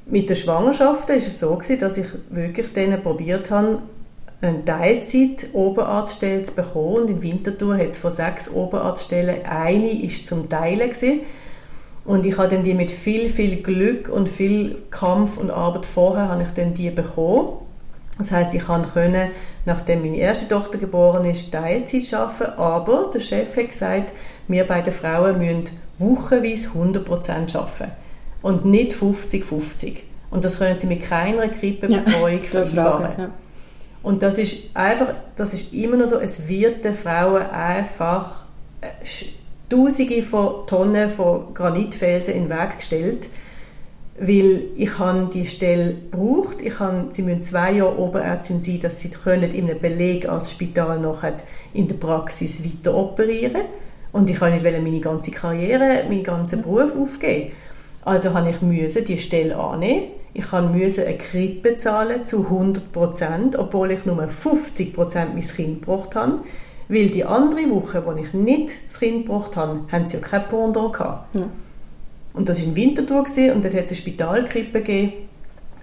mit 0.06 0.28
der 0.28 0.34
Schwangerschaft 0.34 1.08
ist 1.10 1.28
es 1.28 1.40
so 1.40 1.54
gewesen, 1.56 1.78
dass 1.80 1.98
ich 1.98 2.06
wirklich 2.30 2.72
denen 2.72 3.02
probiert 3.02 3.50
habe, 3.50 3.80
eine 4.40 4.64
Teilzeit-Oberarztstelle 4.64 6.42
zu 6.42 6.54
bekommen. 6.54 7.02
Und 7.02 7.10
in 7.10 7.22
Winterthur 7.22 7.76
hat 7.78 7.88
es 7.88 7.98
von 7.98 8.10
sechs 8.10 8.50
Oberarztstellen 8.50 9.46
eine 9.46 10.02
ist 10.02 10.26
zum 10.26 10.48
Teilen 10.48 10.90
gewesen. 10.90 11.20
Und 12.04 12.26
ich 12.26 12.36
habe 12.36 12.48
dann 12.48 12.62
die 12.62 12.74
mit 12.74 12.90
viel, 12.90 13.30
viel 13.30 13.62
Glück 13.62 14.08
und 14.08 14.28
viel 14.28 14.82
Kampf 14.90 15.38
und 15.38 15.50
Arbeit 15.50 15.86
vorher 15.86 16.28
habe 16.28 16.42
ich 16.42 16.50
dann 16.50 16.74
die 16.74 16.90
bekommen. 16.90 17.52
Das 18.18 18.30
heißt, 18.30 18.54
ich 18.54 18.66
konnte, 18.66 19.30
nachdem 19.64 20.02
meine 20.02 20.18
erste 20.18 20.46
Tochter 20.46 20.78
geboren 20.78 21.24
ist, 21.24 21.50
Teilzeit 21.50 22.12
arbeiten, 22.14 22.58
aber 22.58 23.10
der 23.12 23.20
Chef 23.20 23.56
hat 23.56 23.68
gesagt, 23.68 24.12
wir 24.46 24.66
beide 24.66 24.92
Frauen 24.92 25.38
müssen 25.38 25.64
wochenweise 25.98 26.68
100% 26.68 27.56
arbeiten 27.56 27.92
und 28.42 28.66
nicht 28.66 28.92
50-50. 28.92 29.96
Und 30.30 30.44
das 30.44 30.58
können 30.58 30.78
sie 30.78 30.86
mit 30.86 31.02
keiner 31.02 31.48
Krippenbetreuung 31.48 32.42
ja, 32.42 32.44
vereinbaren. 32.50 33.12
Ja. 33.18 33.30
Und 34.04 34.22
das 34.22 34.36
ist 34.36 34.70
einfach, 34.74 35.14
das 35.34 35.54
ist 35.54 35.72
immer 35.72 35.96
noch 35.96 36.06
so, 36.06 36.20
es 36.20 36.46
wird 36.46 36.84
den 36.84 36.94
Frauen 36.94 37.42
einfach 37.42 38.44
äh, 38.82 38.86
Tausende 39.70 40.22
von 40.22 40.66
Tonnen 40.66 41.08
von 41.08 41.54
Granitfelsen 41.54 42.34
in 42.34 42.48
den 42.48 42.50
Weg 42.50 42.76
gestellt, 42.76 43.28
weil 44.20 44.64
ich 44.76 44.98
habe 44.98 45.30
die 45.32 45.46
Stelle 45.46 45.94
gebraucht. 45.94 46.58
Ich 46.62 46.78
habe, 46.78 47.06
sie 47.08 47.22
müssen 47.22 47.40
zwei 47.40 47.72
Jahre 47.72 47.98
Oberärztin 47.98 48.62
sein, 48.62 48.78
dass 48.80 49.00
sie 49.00 49.08
können 49.08 49.52
in 49.54 49.68
einem 49.68 49.80
Beleg 49.80 50.28
als 50.28 50.50
Spital 50.50 51.00
nachher 51.00 51.36
in 51.72 51.88
der 51.88 51.94
Praxis 51.94 52.62
weiter 52.62 52.94
operieren 52.94 53.62
und 54.12 54.28
ich 54.28 54.36
kann 54.36 54.52
nicht 54.52 54.62
meine 54.62 55.00
ganze 55.00 55.30
Karriere, 55.30 56.04
meinen 56.08 56.22
ganzen 56.22 56.60
Beruf 56.60 56.94
aufgeben. 56.94 57.52
Also 58.04 58.34
habe 58.34 58.50
ich 58.50 58.60
müsse 58.60 59.02
die 59.02 59.18
Stelle 59.18 59.56
annehmen. 59.56 60.08
Ich 60.36 60.50
musste 60.50 61.06
eine 61.06 61.16
Krippe 61.16 61.76
zahlen 61.76 62.24
zu 62.24 62.44
100 62.44 62.92
Prozent, 62.92 63.56
obwohl 63.56 63.92
ich 63.92 64.04
nur 64.04 64.26
50 64.26 64.92
Prozent 64.92 65.34
mein 65.34 65.42
Kind 65.42 65.80
gebracht 65.80 66.16
habe. 66.16 66.40
Weil 66.88 67.06
die 67.08 67.24
andere 67.24 67.70
Woche, 67.70 68.04
wo 68.04 68.12
ich 68.12 68.34
nicht 68.34 68.74
das 68.86 68.98
Kind 68.98 69.26
gebracht 69.26 69.56
habe, 69.56 69.80
haben 69.90 70.08
sie 70.08 70.18
ja 70.18 70.22
kein 70.22 70.48
Pendant 70.48 70.92
gehabt. 70.92 71.34
Ja. 71.34 71.48
Und 72.34 72.48
das 72.48 72.58
war 72.58 72.66
in 72.66 72.76
Winterthur 72.76 73.20
und 73.54 73.64
dort 73.64 73.74
hat 73.74 73.84
es 73.84 73.90
eine 73.90 73.96
Spitalkrippe 73.96 74.80
gegeben, 74.80 75.12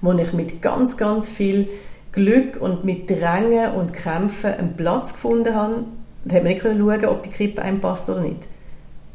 wo 0.01 0.11
ich 0.11 0.33
mit 0.33 0.61
ganz, 0.61 0.97
ganz 0.97 1.29
viel 1.29 1.69
Glück 2.11 2.57
und 2.59 2.83
mit 2.83 3.09
Drängen 3.09 3.71
und 3.71 3.93
Kämpfen 3.93 4.53
einen 4.53 4.75
Platz 4.75 5.13
gefunden 5.13 5.55
habe. 5.55 5.85
Da 6.25 6.35
hat 6.35 6.43
man 6.43 6.51
nicht 6.53 6.61
schauen, 6.61 7.05
ob 7.05 7.23
die 7.23 7.29
Krippe 7.29 7.61
einem 7.61 7.79
passt 7.79 8.09
oder 8.09 8.19
nicht. 8.19 8.47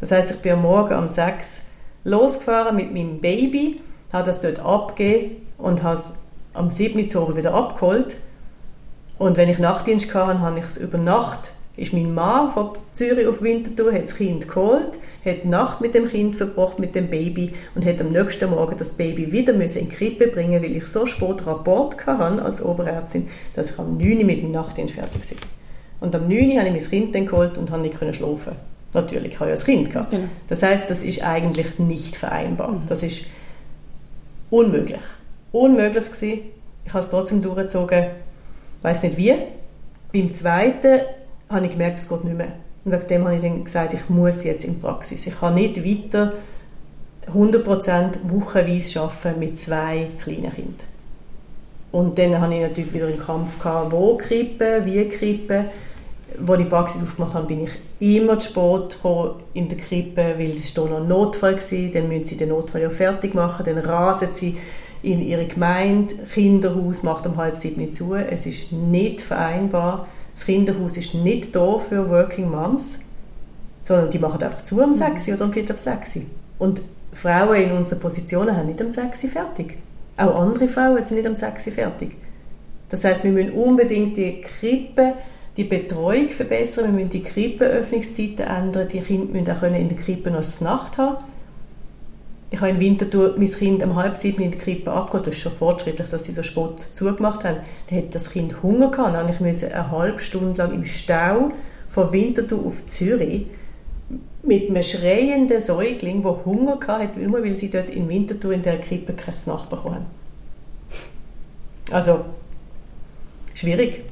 Das 0.01 0.13
heißt, 0.13 0.31
ich 0.31 0.39
bin 0.39 0.53
am 0.53 0.63
Morgen 0.63 0.95
um 0.95 1.09
6 1.09 1.67
losgefahren 2.05 2.75
mit 2.75 2.93
meinem 2.93 3.21
Baby, 3.21 3.81
habe 4.13 4.27
das 4.27 4.41
dort 4.41 4.61
abgegeben 4.61 5.47
und 5.59 5.83
habe 5.83 5.97
es 5.97 6.19
am 6.55 6.71
7. 6.71 7.09
Uhr 7.17 7.37
wieder 7.37 7.55
abgeholt. 7.55 8.17
Und 9.19 9.37
wenn 9.37 9.49
ich 9.49 9.59
Nachtdienst 9.59 10.15
hatte, 10.15 10.41
habe 10.41 10.59
ich 10.59 10.65
es 10.65 10.77
über 10.77 10.99
Nacht 10.99 11.53
ist 11.77 11.93
mein 11.93 12.15
Mann 12.15 12.51
von 12.51 12.71
Zürich 12.93 13.27
auf 13.27 13.43
Winterthur, 13.43 13.93
hat 13.93 14.05
das 14.05 14.17
Kind 14.17 14.49
geholt, 14.49 14.99
hat 15.25 15.45
die 15.45 15.49
Nacht 15.49 15.81
mit 15.81 15.95
dem 15.95 16.09
Kind 16.09 16.37
verbracht, 16.37 16.79
mit 16.79 16.95
dem 16.95 17.09
Baby 17.09 17.53
und 17.75 17.85
hat 17.85 18.01
am 18.01 18.13
nächsten 18.13 18.51
Morgen 18.51 18.77
das 18.79 18.95
Baby 18.95 19.31
wieder 19.31 19.53
in 19.53 19.61
die 19.61 19.89
Krippe 19.89 20.29
bringen, 20.29 20.63
weil 20.63 20.75
ich 20.77 20.87
so 20.87 21.07
spät 21.07 21.47
Rapport 21.47 22.07
hatte 22.07 22.43
als 22.43 22.63
Oberärztin, 22.63 23.29
dass 23.55 23.71
ich 23.71 23.79
am 23.79 23.99
9 23.99 24.19
Uhr 24.19 24.25
mit 24.25 24.43
dem 24.43 24.53
Nachtdienst 24.53 24.95
fertig 24.95 25.31
war. 25.31 25.39
Und 26.01 26.15
am 26.15 26.29
9 26.29 26.51
Uhr 26.51 26.59
habe 26.59 26.69
ich 26.69 26.83
mein 26.83 26.91
Kind 26.91 27.15
dann 27.15 27.27
geholt 27.27 27.59
und 27.59 27.71
konnte 27.71 27.89
nicht 27.89 28.17
schlafen. 28.17 28.53
Natürlich, 28.95 29.35
ich 29.35 29.41
habe 29.41 29.51
ja 29.51 29.57
ein 29.57 29.63
Kind 29.63 29.93
gehabt. 29.93 30.11
Genau. 30.11 30.29
Das 30.49 30.63
heißt, 30.63 30.89
das 30.89 31.03
ist 31.03 31.23
eigentlich 31.23 31.79
nicht 31.79 32.17
vereinbar. 32.17 32.73
Mhm. 32.73 32.83
Das 32.89 33.03
ist 33.03 33.27
unmöglich. 34.51 35.03
Unmöglich 35.53 36.07
gewesen. 36.07 36.41
Ich 36.85 36.93
habe 36.93 37.05
es 37.05 37.11
trotzdem 37.11 37.43
durchgezogen. 37.43 38.07
Ich 38.79 38.85
weiß 38.85 39.03
nicht 39.05 39.17
wie. 39.17 39.35
Beim 40.13 40.33
zweiten 40.33 41.01
habe 41.49 41.67
ich 41.67 41.73
gemerkt, 41.73 41.99
es 41.99 42.09
geht 42.09 42.25
nicht 42.25 42.37
mehr. 42.37 42.53
Und 42.85 42.93
wegen 42.93 43.07
dem 43.09 43.25
habe 43.25 43.37
ich 43.37 43.43
dann 43.43 43.65
gesagt, 43.65 43.95
ich 43.95 44.09
muss 44.09 44.45
jetzt 44.45 44.65
in 44.65 44.75
die 44.75 44.81
Praxis. 44.81 45.27
Ich 45.27 45.41
kann 45.41 45.55
nicht 45.55 45.85
weiter 45.85 46.33
100% 47.33 48.19
wochenweise 48.29 49.01
arbeiten 49.01 49.41
mit 49.41 49.59
zwei 49.59 50.09
kleinen 50.23 50.53
Kindern. 50.53 50.87
Und 51.91 52.19
dann 52.19 52.41
hatte 52.41 52.55
ich 52.55 52.61
natürlich 52.61 52.93
wieder 52.93 53.07
einen 53.07 53.19
Kampf, 53.19 53.59
gehabt, 53.59 53.91
wo 53.91 54.17
krippen, 54.17 54.85
wie 54.85 55.09
krippen. 55.09 55.67
Als 56.39 56.51
ich 56.51 56.65
die 56.65 56.65
Praxis 56.65 57.03
aufgemacht 57.03 57.35
habe, 57.35 57.47
bin 57.47 57.65
ich 57.65 57.71
immer 57.99 58.39
zu 58.39 58.51
spät 58.51 58.99
in 59.55 59.69
der 59.69 59.79
Krippe, 59.79 60.35
weil 60.39 60.53
es 60.53 60.75
da 60.75 60.83
noch 60.83 61.01
ein 61.01 61.09
Notfall 61.09 61.57
war. 61.57 61.91
Dann 61.93 62.09
müssen 62.09 62.27
sie 62.27 62.37
den 62.37 62.51
Notfall 62.51 62.83
ja 62.83 62.91
fertig 62.91 63.35
machen, 63.35 63.65
dann 63.65 63.79
rasen 63.79 64.29
sie 64.33 64.57
in 65.03 65.23
ihre 65.23 65.47
Gemeinde, 65.47 66.15
Kinderhaus 66.33 67.03
macht 67.03 67.27
um 67.27 67.37
halb 67.37 67.57
sieben 67.57 67.93
zu. 67.93 68.15
Es 68.15 68.47
ist 68.47 68.73
nicht 68.73 69.21
vereinbar 69.21 70.07
das 70.37 70.45
Kinderhaus 70.45 70.99
ist 70.99 71.15
nicht 71.15 71.57
da 71.57 71.79
für 71.79 72.11
Working 72.11 72.51
Moms, 72.51 73.01
sondern 73.81 74.11
die 74.11 74.19
machen 74.19 74.43
einfach 74.43 74.63
zu 74.63 74.83
um 74.83 74.93
6 74.93 75.27
mhm. 75.27 75.35
oder 75.35 75.45
um 75.47 75.53
4 75.53 75.71
ab 75.71 75.79
6 75.79 76.19
Und 76.59 76.83
Frauen 77.15 77.57
in 77.57 77.73
unseren 77.73 78.01
Positionen 78.01 78.55
haben 78.55 78.67
nicht 78.67 78.83
um 78.83 78.89
6 78.91 79.29
fertig. 79.31 79.79
Auch 80.19 80.39
andere 80.39 80.69
Frauen 80.69 81.03
sind 81.03 81.17
nicht 81.17 81.27
um 81.27 81.35
6 81.35 81.71
fertig. 81.71 82.17
Das 82.91 83.03
heißt, 83.03 83.25
wir 83.25 83.33
müssen 83.33 83.53
unbedingt 83.53 84.19
die 84.19 84.43
Krippe, 84.43 85.15
die 85.57 85.65
Betreuung 85.65 86.29
verbessern, 86.29 86.87
wir 86.87 86.93
müssen 86.93 87.11
die 87.11 87.23
Krippenöffnungszeiten 87.23 88.47
ändern, 88.47 88.89
die 88.89 89.01
Kinder 89.01 89.33
müssen 89.33 89.51
auch 89.51 89.63
in 89.63 89.89
der 89.89 89.99
Krippe 89.99 90.31
noch 90.31 90.43
die 90.43 90.65
Nacht 90.65 90.99
haben 90.99 91.17
ich 92.51 92.61
habe 92.61 92.71
im 92.71 92.81
Winter 92.81 93.07
mein 93.37 93.51
Kind 93.51 93.83
um 93.83 93.97
halb 93.97 94.17
sieben 94.17 94.43
in 94.43 94.53
der 94.53 94.61
Krippe 94.61 94.93
abgeholt. 94.93 95.27
Das 95.27 95.35
ist 95.35 95.41
schon 95.41 95.53
fortschrittlich, 95.53 96.09
dass 96.09 96.25
sie 96.25 96.33
so 96.33 96.43
spät 96.43 96.81
zugemacht 96.93 97.45
haben. 97.45 97.59
Dann 97.89 97.99
hat 97.99 98.15
das 98.15 98.31
Kind 98.31 98.63
Hunger 98.63 98.91
gehabt. 98.91 99.15
Dann 99.15 99.27
musste 99.27 99.67
ich 99.67 99.75
eine 99.75 99.91
halbe 99.91 100.21
Stunde 100.21 100.63
lang 100.63 100.73
im 100.73 100.85
Stau 100.85 101.51
von 101.89 102.13
Winterthur 102.13 102.65
auf 102.65 102.87
Zürich 102.87 103.47
mit 104.43 104.71
einem 104.71 104.83
schreienden 104.83 105.61
Säugling, 105.61 106.23
der 106.23 106.45
Hunger 106.45 106.79
hatte, 106.87 107.19
nur 107.19 107.43
weil 107.43 107.57
sie 107.57 107.69
dort 107.69 107.89
in 107.89 108.09
Winterthur 108.09 108.53
in 108.53 108.63
der 108.63 108.81
Krippe 108.81 109.13
kein 109.13 109.35
Nacht 109.47 109.69
bekommen 109.69 110.07
Also, 111.91 112.27
schwierig. 113.55 114.05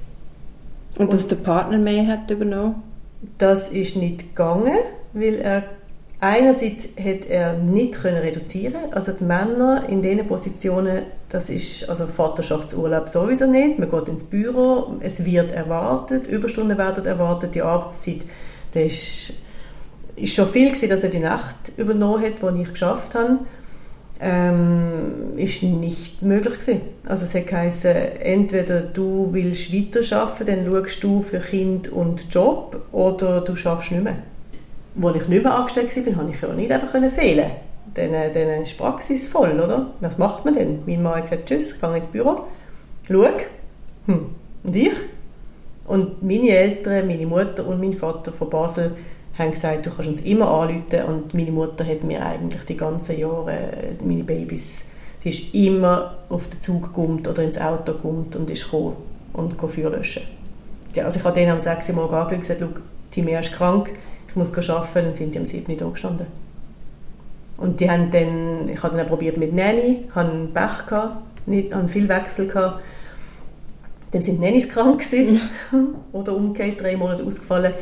Und 0.96 1.12
dass 1.12 1.28
der 1.28 1.36
Partner 1.36 1.78
mehr 1.78 2.06
hat 2.06 2.30
übernommen? 2.30 2.82
Das 3.38 3.70
ist 3.70 3.96
nicht 3.96 4.20
gegangen, 4.20 4.78
weil 5.12 5.36
er 5.36 5.64
Einerseits 6.24 6.88
hat 6.98 7.26
er 7.28 7.58
nicht 7.58 8.00
können 8.00 8.16
reduzieren, 8.16 8.92
also 8.92 9.12
die 9.12 9.24
Männer 9.24 9.86
in 9.90 10.00
diesen 10.00 10.26
Positionen, 10.26 11.02
das 11.28 11.50
ist 11.50 11.86
also 11.86 12.06
Vaterschaftsurlaub 12.06 13.10
sowieso 13.10 13.46
nicht. 13.46 13.78
Man 13.78 13.90
geht 13.90 14.08
ins 14.08 14.24
Büro, 14.24 14.96
es 15.00 15.26
wird 15.26 15.52
erwartet, 15.52 16.26
Überstunden 16.26 16.78
werden 16.78 17.04
erwartet, 17.04 17.54
die 17.54 17.60
Arbeitszeit, 17.60 18.22
das 18.72 18.84
ist, 18.84 19.32
ist 20.16 20.34
schon 20.34 20.48
viel 20.48 20.68
gewesen, 20.68 20.88
dass 20.88 21.02
er 21.02 21.10
die 21.10 21.18
Nacht 21.18 21.56
übernommen 21.76 22.24
hat, 22.24 22.34
die 22.40 22.62
ich 22.62 22.70
geschafft 22.70 23.14
habe. 23.14 23.40
Ähm, 24.26 25.36
ist 25.36 25.62
nicht 25.62 26.22
möglich 26.22 26.54
gewesen. 26.54 26.80
Also 27.06 27.24
es 27.24 27.46
geheißen, 27.46 27.94
entweder 28.20 28.80
du 28.80 29.28
willst 29.32 29.70
weiterarbeiten, 29.70 30.46
dann 30.46 30.64
schaust 30.64 31.04
du 31.04 31.20
für 31.20 31.40
Kind 31.40 31.92
und 31.92 32.32
Job 32.32 32.86
oder 32.90 33.42
du 33.42 33.54
schaffst 33.54 33.90
nicht 33.90 34.02
mehr 34.02 34.16
als 35.02 35.16
ich 35.16 35.28
nicht 35.28 35.42
mehr 35.44 35.54
angestellt 35.54 36.06
war, 36.06 36.14
konnte 36.14 36.32
ich 36.34 36.40
ja 36.40 36.52
nicht 36.54 36.72
einfach 36.72 37.10
fehlen. 37.10 37.50
Dann, 37.94 38.14
äh, 38.14 38.30
dann 38.30 38.62
ist 38.62 38.72
die 38.72 38.76
Praxis 38.76 39.28
voll, 39.28 39.60
oder? 39.60 39.90
Was 40.00 40.18
macht 40.18 40.44
man 40.44 40.54
denn? 40.54 40.80
Mein 40.86 41.02
Mann 41.02 41.16
hat 41.16 41.24
gesagt, 41.24 41.46
tschüss, 41.46 41.72
ich 41.72 41.80
gehe 41.80 41.96
ins 41.96 42.06
Büro, 42.06 42.40
schau, 43.06 43.26
hm. 44.06 44.26
und 44.62 44.76
ich? 44.76 44.92
Und 45.86 46.22
meine 46.22 46.48
Eltern, 46.48 47.06
meine 47.06 47.26
Mutter 47.26 47.66
und 47.66 47.80
mein 47.80 47.92
Vater 47.92 48.32
von 48.32 48.48
Basel 48.48 48.92
haben 49.38 49.50
gesagt, 49.50 49.86
du 49.86 49.90
kannst 49.90 50.08
uns 50.08 50.20
immer 50.22 50.48
anrufen 50.48 51.02
und 51.06 51.34
meine 51.34 51.50
Mutter 51.50 51.84
hat 51.84 52.04
mir 52.04 52.24
eigentlich 52.24 52.64
die 52.64 52.76
ganzen 52.76 53.18
Jahre, 53.18 53.52
äh, 53.52 53.94
meine 54.04 54.24
Babys, 54.24 54.84
die 55.22 55.30
ist 55.30 55.54
immer 55.54 56.18
auf 56.28 56.48
den 56.48 56.60
Zug 56.60 56.82
gekommen 56.82 57.22
oder 57.26 57.42
ins 57.42 57.58
Auto 57.58 57.92
gekommen 57.92 58.26
und 58.36 58.50
ist 58.50 58.64
gekommen 58.64 58.96
und 59.32 59.60
Feuer 59.60 59.90
löschen. 59.90 60.22
Ja, 60.94 61.04
also 61.04 61.18
ich 61.18 61.24
habe 61.24 61.34
denen 61.34 61.52
am 61.52 61.60
6. 61.60 61.90
Uhr 61.90 62.02
angerufen 62.02 62.34
und 62.34 62.40
gesagt, 62.40 62.62
Timea 63.10 63.40
ist 63.40 63.52
krank, 63.52 63.90
ich 64.28 64.36
muss 64.36 64.56
arbeiten, 64.68 65.06
dann 65.06 65.14
sind 65.14 65.34
die 65.34 65.38
am 65.38 65.46
7. 65.46 65.82
Uhr 65.82 65.92
gestanden. 65.92 66.26
Und 67.56 67.80
die 67.80 67.90
haben 67.90 68.10
dann, 68.10 68.68
ich 68.68 68.82
habe 68.82 68.96
dann 68.96 69.06
auch 69.06 69.08
probiert 69.08 69.36
mit 69.36 69.52
Nanny, 69.54 70.04
hatte 70.14 70.30
einen 70.30 70.52
Pech, 70.52 70.86
gehabt, 70.86 71.18
nicht, 71.46 71.74
hatte 71.74 71.88
viel 71.88 72.08
Wechsel. 72.08 72.48
Gehabt. 72.48 72.82
Dann 74.10 74.22
sind 74.22 74.40
die 74.40 74.44
Nannys 74.44 74.68
krank 74.68 75.00
gewesen, 75.00 75.40
oder 76.12 76.34
umgekehrt, 76.34 76.80
drei 76.80 76.96
Monate 76.96 77.24
ausgefallen. 77.24 77.74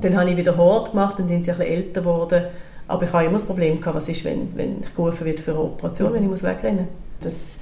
Dann 0.00 0.16
habe 0.16 0.30
ich 0.30 0.36
wieder 0.36 0.56
Hort 0.56 0.90
gemacht, 0.90 1.18
dann 1.18 1.26
sind 1.26 1.44
sie 1.44 1.50
ein 1.50 1.58
bisschen 1.58 1.72
älter 1.72 2.00
geworden. 2.02 2.44
Aber 2.88 3.04
ich 3.04 3.12
habe 3.12 3.24
immer 3.24 3.34
das 3.34 3.46
Problem 3.46 3.80
gehabt, 3.80 3.96
was 3.96 4.08
ist, 4.08 4.24
wenn, 4.24 4.54
wenn 4.56 4.80
ich 4.80 4.94
gerufen 4.94 5.24
wird 5.24 5.40
für 5.40 5.52
eine 5.52 5.60
Operation, 5.60 6.12
wenn 6.12 6.22
ich 6.22 6.28
muss 6.28 6.42
wegrennen 6.42 6.86
muss. 6.86 6.88
Das 7.20 7.58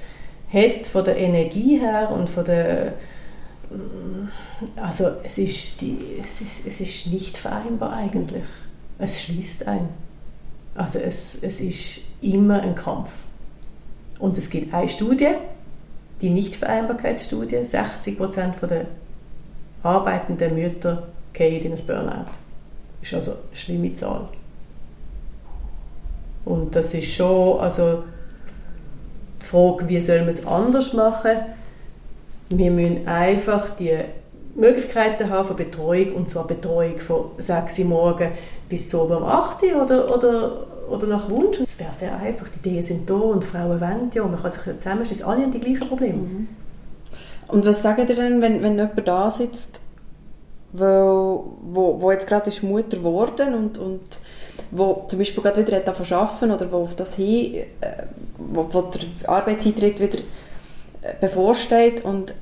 hat 0.51 0.85
von 0.87 1.03
der 1.03 1.17
Energie 1.17 1.79
her 1.79 2.11
und 2.11 2.29
von 2.29 2.45
der 2.45 2.93
also 4.75 5.11
es 5.23 5.37
ist, 5.37 5.81
die, 5.81 5.97
es, 6.21 6.41
ist, 6.41 6.65
es 6.65 6.81
ist 6.81 7.07
nicht 7.07 7.37
vereinbar 7.37 7.93
eigentlich. 7.93 8.43
Es 8.97 9.23
schließt 9.23 9.67
ein. 9.67 9.89
Also 10.75 10.99
es, 10.99 11.37
es 11.41 11.61
ist 11.61 12.01
immer 12.21 12.61
ein 12.61 12.75
Kampf. 12.75 13.11
Und 14.19 14.37
es 14.37 14.49
gibt 14.49 14.73
eine 14.73 14.87
Studie, 14.87 15.35
die 16.21 16.29
Nichtvereinbarkeitsstudie. 16.29 17.65
60 17.65 18.17
Prozent 18.17 18.55
der 18.61 18.85
arbeitende 19.83 20.49
Mütter 20.49 21.07
gehen 21.35 21.61
in 21.61 21.73
ein 21.73 21.85
Burnout. 21.85 22.31
Das 23.01 23.09
ist 23.09 23.13
also 23.13 23.31
eine 23.31 23.55
schlimme 23.55 23.93
Zahl. 23.93 24.27
Und 26.45 26.75
das 26.75 26.93
ist 26.93 27.13
schon, 27.13 27.59
also 27.59 28.03
die 29.41 29.45
Frage, 29.45 29.87
wie 29.89 30.01
soll 30.01 30.19
man 30.19 30.29
es 30.29 30.45
anders 30.45 30.93
machen? 30.93 31.31
Wir 32.49 32.71
müssen 32.71 33.07
einfach 33.07 33.69
die 33.71 33.95
Möglichkeiten 34.55 35.29
haben 35.29 35.47
von 35.47 35.57
Betreuung, 35.57 36.13
und 36.13 36.29
zwar 36.29 36.47
Betreuung 36.47 36.99
von 36.99 37.31
6 37.37 37.79
Uhr 37.79 37.85
morgens 37.85 38.31
bis 38.69 38.87
zu 38.87 39.01
um 39.01 39.23
8 39.23 39.63
Uhr 39.63 39.83
oder, 39.83 40.15
oder, 40.15 40.67
oder 40.89 41.07
nach 41.07 41.29
Wunsch. 41.29 41.59
Es 41.59 41.77
wäre 41.79 41.93
sehr 41.93 42.17
einfach, 42.17 42.47
die 42.49 42.59
Ideen 42.59 42.83
sind 42.83 43.09
da 43.09 43.15
und 43.15 43.43
Frauen 43.43 43.81
wollen 43.81 44.11
ja, 44.13 44.23
man 44.23 44.41
kann 44.41 44.51
sich 44.51 44.61
zusammenschließen, 44.61 45.25
alle 45.25 45.43
haben 45.43 45.51
die 45.51 45.59
gleichen 45.59 45.87
Probleme. 45.87 46.17
Mhm. 46.17 46.47
Und 47.47 47.65
was 47.65 47.81
sagen 47.81 48.07
ihr 48.07 48.15
denn, 48.15 48.41
wenn, 48.41 48.63
wenn 48.63 48.77
jemand 48.77 49.07
da 49.07 49.29
sitzt, 49.29 49.79
wo, 50.77 51.57
wo, 51.61 52.01
wo 52.01 52.11
jetzt 52.11 52.27
gerade 52.27 52.49
ist 52.49 52.63
Mutter 52.63 52.97
geworden 52.97 53.53
und, 53.53 53.77
und 53.77 54.01
wo 54.71 55.05
zum 55.07 55.19
Beispiel 55.19 55.43
gerade 55.43 55.65
wieder 55.65 55.77
hat 55.77 55.87
arbeiten 56.11 56.51
oder 56.51 56.71
wo 56.71 56.77
auf 56.77 56.95
das 56.95 57.15
hin, 57.15 57.55
äh, 57.81 58.03
wo, 58.37 58.67
wo 58.71 58.81
der 58.81 59.29
Arbeitseintritt 59.29 59.99
wieder 59.99 60.19
äh, 61.01 61.13
bevorsteht 61.19 62.03
und 62.03 62.33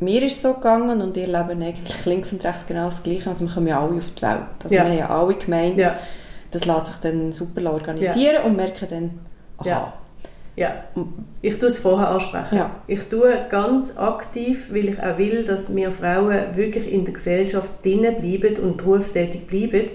mir 0.00 0.22
ist 0.22 0.36
es 0.36 0.42
so 0.42 0.54
gegangen 0.54 1.02
und 1.02 1.16
ihr 1.16 1.26
leben 1.26 1.62
eigentlich 1.62 2.04
links 2.06 2.32
und 2.32 2.42
rechts 2.44 2.66
genau 2.66 2.86
das 2.86 3.02
Gleiche. 3.02 3.28
Also 3.28 3.46
wir 3.46 3.52
kommen 3.52 3.66
ja 3.66 3.80
alle 3.80 3.98
auf 3.98 4.10
die 4.16 4.22
Welt. 4.22 4.38
Also 4.64 4.74
ja. 4.74 4.84
wir 4.84 4.90
haben 4.90 4.98
ja 4.98 5.10
alle 5.10 5.34
gemeint, 5.34 5.78
ja. 5.78 5.96
das 6.50 6.64
lässt 6.64 6.86
sich 6.86 6.96
dann 6.96 7.32
super 7.32 7.72
organisieren 7.72 8.34
ja. 8.34 8.42
und 8.44 8.56
merken 8.56 8.86
dann, 8.88 9.20
aha. 9.58 9.92
Ja. 10.60 10.84
ich 11.40 11.58
tue 11.58 11.68
es 11.68 11.78
vorher 11.78 12.10
ansprechen. 12.10 12.58
Ja. 12.58 12.82
Ich 12.86 13.04
tue 13.04 13.46
ganz 13.48 13.96
aktiv, 13.96 14.68
weil 14.70 14.90
ich 14.90 15.02
auch 15.02 15.16
will, 15.16 15.42
dass 15.42 15.74
wir 15.74 15.90
Frauen 15.90 16.36
wirklich 16.54 16.92
in 16.92 17.06
der 17.06 17.14
Gesellschaft 17.14 17.82
drinnen 17.82 18.20
bleiben 18.20 18.62
und 18.62 18.76
berufstätig 18.76 19.46
bleiben, 19.46 19.88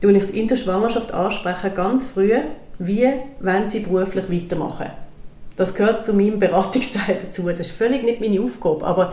tue 0.00 0.12
ich 0.12 0.22
es 0.22 0.30
in 0.30 0.48
der 0.48 0.56
Schwangerschaft 0.56 1.12
ansprechen, 1.12 1.74
ganz 1.74 2.06
früh, 2.06 2.32
wie 2.78 3.06
wenn 3.40 3.68
sie 3.68 3.80
beruflich 3.80 4.30
weitermachen. 4.30 4.86
Das 5.56 5.74
gehört 5.74 6.02
zu 6.02 6.14
meinem 6.14 6.38
Beratungsteil 6.38 7.18
dazu. 7.20 7.42
Das 7.50 7.60
ist 7.60 7.72
völlig 7.72 8.02
nicht 8.02 8.22
meine 8.22 8.40
Aufgabe, 8.40 8.86
aber 8.86 9.12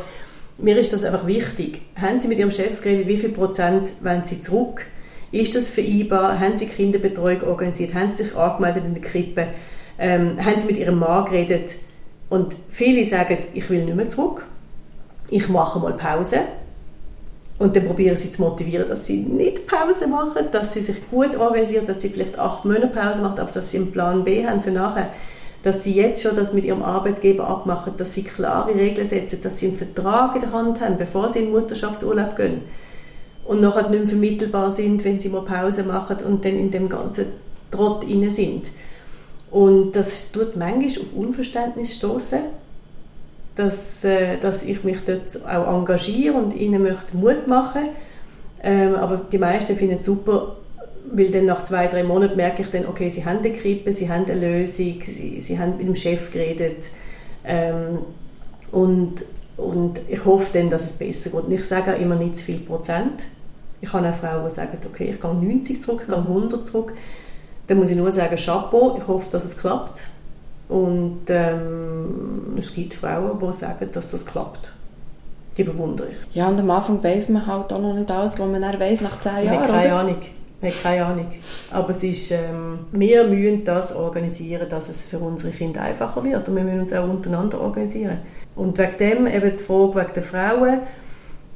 mir 0.58 0.78
ist 0.78 0.94
das 0.94 1.04
einfach 1.04 1.28
wichtig. 1.28 1.82
Haben 2.00 2.22
Sie 2.22 2.30
mit 2.30 2.40
Ihrem 2.40 2.52
Chef 2.52 2.82
geredet, 2.82 3.10
wie 3.10 3.18
viel 3.18 3.32
Prozent 3.32 3.92
wollen 4.02 4.24
Sie 4.24 4.40
zurück? 4.40 4.86
Ist 5.34 5.56
das 5.56 5.68
vereinbar? 5.68 6.40
Haben 6.40 6.58
Sie 6.58 6.68
Kinderbetreuung 6.68 7.44
organisiert? 7.44 7.94
Haben 7.94 8.12
Sie 8.12 8.24
sich 8.24 8.36
angemeldet 8.38 8.86
in 8.86 8.94
der 8.94 9.04
Krippe? 9.04 9.48
Ähm, 10.00 10.44
haben 10.44 10.60
Sie 10.60 10.68
mit 10.68 10.78
Ihrem 10.78 10.98
Mann 11.00 11.26
geredet? 11.26 11.76
Und 12.30 12.56
viele 12.70 13.04
sagen, 13.06 13.38
ich 13.54 13.70
will 13.70 13.84
nicht 13.84 13.96
mehr 13.96 14.08
zurück. 14.08 14.46
Ich 15.30 15.50
mache 15.50 15.80
mal 15.80 15.94
Pause. 15.94 16.40
Und 17.58 17.76
dann 17.76 17.86
probieren 17.86 18.16
sie 18.16 18.32
zu 18.32 18.42
motivieren, 18.42 18.88
dass 18.88 19.06
sie 19.06 19.18
nicht 19.18 19.68
Pause 19.68 20.08
machen, 20.08 20.46
dass 20.52 20.74
sie 20.74 20.80
sich 20.80 21.10
gut 21.10 21.36
organisieren, 21.36 21.86
dass 21.86 22.02
sie 22.02 22.08
vielleicht 22.08 22.40
acht 22.40 22.64
Monate 22.64 22.88
Pause 22.88 23.22
machen, 23.22 23.40
aber 23.40 23.52
dass 23.52 23.72
sie 23.72 23.78
einen 23.78 23.92
Plan 23.92 24.24
B 24.24 24.48
haben 24.48 24.62
für 24.62 24.72
nachher 24.72 25.10
dass 25.64 25.84
sie 25.84 25.94
jetzt 25.94 26.22
schon 26.22 26.36
das 26.36 26.54
mit 26.54 26.64
ihrem 26.64 26.84
Arbeitgeber 26.84 27.48
abmachen, 27.48 27.94
dass 27.98 28.14
sie 28.14 28.24
klare 28.24 28.74
Regeln 28.74 29.06
setzen, 29.06 29.42
dass 29.42 29.60
sie 29.60 29.68
einen 29.68 29.78
Vertrag 29.78 30.36
in 30.36 30.42
der 30.42 30.54
Hand 30.54 30.80
haben, 30.80 30.98
bevor 30.98 31.30
sie 31.30 31.40
in 31.40 31.52
Mutterschaftsurlaub 31.52 32.36
gehen 32.38 32.62
und 33.46 33.62
nachher 33.62 33.90
nicht 33.90 34.00
mehr 34.00 34.08
vermittelbar 34.08 34.72
sind, 34.72 35.04
wenn 35.04 35.20
sie 35.20 35.30
mal 35.30 35.42
Pause 35.42 35.84
machen 35.84 36.18
und 36.26 36.46
dann 36.46 36.58
in 36.58 36.72
dem 36.72 36.88
ganzen 36.88 37.26
Trott 37.72 38.06
inne 38.06 38.32
sind. 38.32 38.72
Und 39.52 39.94
das 39.94 40.32
tut 40.32 40.56
manchmal 40.56 41.04
auf 41.04 41.14
Unverständnis 41.16 41.96
stoßen, 41.96 42.42
dass, 43.56 44.04
äh, 44.04 44.38
dass 44.38 44.64
ich 44.64 44.84
mich 44.84 45.00
dort 45.06 45.46
auch 45.46 45.76
engagiere 45.76 46.36
und 46.36 46.56
ihnen 46.56 46.84
möchte 46.84 47.18
Mut 47.18 47.48
machen. 47.48 47.90
Ähm, 48.62 48.96
aber 48.96 49.22
die 49.32 49.38
meisten 49.38 49.76
finden 49.76 49.98
es 49.98 50.06
super, 50.06 50.58
weil 51.12 51.32
dann 51.32 51.46
nach 51.46 51.64
zwei, 51.64 51.88
drei 51.88 52.04
Monaten 52.04 52.36
merke 52.36 52.62
ich 52.62 52.70
dann, 52.70 52.86
okay, 52.86 53.10
sie 53.10 53.26
haben 53.26 53.40
eine 53.40 53.54
Krippe, 53.54 53.92
sie 53.92 54.10
haben 54.10 54.26
eine 54.26 54.40
Lösung, 54.40 55.02
sie, 55.06 55.42
sie 55.42 55.58
haben 55.58 55.78
mit 55.78 55.88
dem 55.88 55.96
Chef 55.96 56.32
geredet 56.32 56.90
ähm, 57.44 58.00
und, 58.72 59.26
und 59.58 60.02
ich 60.08 60.24
hoffe 60.26 60.50
dann, 60.54 60.70
dass 60.70 60.84
es 60.84 60.94
besser 60.94 61.32
geht. 61.32 61.44
Und 61.44 61.52
ich 61.52 61.66
sage 61.66 61.96
auch 61.96 62.00
immer 62.00 62.16
nicht 62.16 62.38
zu 62.38 62.46
viel 62.46 62.60
Prozent. 62.60 63.26
Ich 63.82 63.92
habe 63.92 64.10
auch 64.10 64.16
Frauen, 64.16 64.44
die 64.44 64.52
sagen, 64.52 64.78
okay, 64.86 65.12
ich 65.14 65.22
gehe 65.22 65.34
90 65.34 65.82
zurück, 65.82 66.02
ich 66.02 66.08
gehe 66.08 66.18
100 66.18 66.66
zurück. 66.66 66.94
Dann 67.70 67.78
muss 67.78 67.92
ich 67.92 67.98
nur 67.98 68.12
sagen, 68.12 68.36
Chapeau, 68.36 68.98
ich 68.98 69.08
hoffe, 69.08 69.30
dass 69.30 69.46
es 69.46 69.56
klappt. 69.56 70.08
Und 70.70 71.22
ähm, 71.30 72.56
es 72.58 72.74
gibt 72.74 72.96
Frauen, 72.96 73.38
die 73.38 73.54
sagen, 73.54 73.88
dass 73.92 74.10
das 74.10 74.26
klappt. 74.26 74.74
Die 75.56 75.64
bewundere 75.64 76.08
ich. 76.08 76.36
Ja, 76.36 76.48
und 76.48 76.60
am 76.60 76.72
Anfang 76.72 77.04
weiß 77.04 77.30
man 77.30 77.46
halt 77.46 77.72
auch 77.72 77.80
noch 77.80 77.94
nicht 77.94 78.10
alles, 78.10 78.40
was 78.40 78.48
man 78.48 78.64
dann 78.64 78.80
weiss 78.80 79.02
nach 79.02 79.20
zehn 79.20 79.46
Jahren, 79.46 79.68
keine 79.68 79.88
oder? 79.88 79.96
Ahnung. 80.00 80.18
Ich 80.62 80.74
habe 80.74 80.82
keine 80.82 81.06
Ahnung. 81.06 81.28
Aber 81.70 81.90
es 81.92 82.02
ist, 82.02 82.32
ähm, 82.32 82.80
wir 82.92 83.26
müssen 83.26 83.64
das 83.64 83.96
organisieren, 83.96 84.68
dass 84.68 84.90
es 84.90 85.06
für 85.06 85.20
unsere 85.20 85.52
Kinder 85.52 85.84
einfacher 85.84 86.24
wird. 86.24 86.50
Und 86.50 86.56
wir 86.56 86.64
müssen 86.64 86.80
uns 86.80 86.92
auch 86.92 87.08
untereinander 87.08 87.62
organisieren. 87.62 88.18
Und 88.56 88.80
wegen 88.80 88.98
dem 88.98 89.28
eben 89.28 89.56
die 89.56 89.64
Frage 89.64 89.96
wegen 89.96 90.14
der 90.16 90.24
Frauen, 90.24 90.80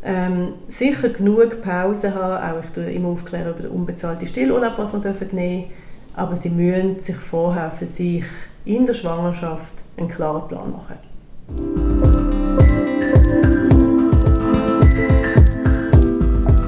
ähm, 0.03 0.53
sicher 0.67 1.09
genug 1.09 1.63
Pause 1.63 2.13
haben, 2.13 2.55
auch 2.55 2.63
ich 2.63 2.69
tue 2.69 2.91
immer 2.91 3.09
aufklären 3.09 3.49
über 3.49 3.63
den 3.63 3.71
unbezahlten 3.71 4.27
Stillurlaub, 4.27 4.77
was 4.77 4.93
wir 4.93 4.99
dürfen 4.99 5.29
nehmen 5.33 5.71
aber 6.15 6.35
sie 6.35 6.49
müssen 6.49 6.99
sich 6.99 7.15
vorher 7.15 7.71
für 7.71 7.85
sich 7.85 8.23
in 8.65 8.85
der 8.85 8.93
Schwangerschaft 8.93 9.73
einen 9.97 10.07
klaren 10.07 10.47
Plan 10.47 10.71
machen. 10.71 10.97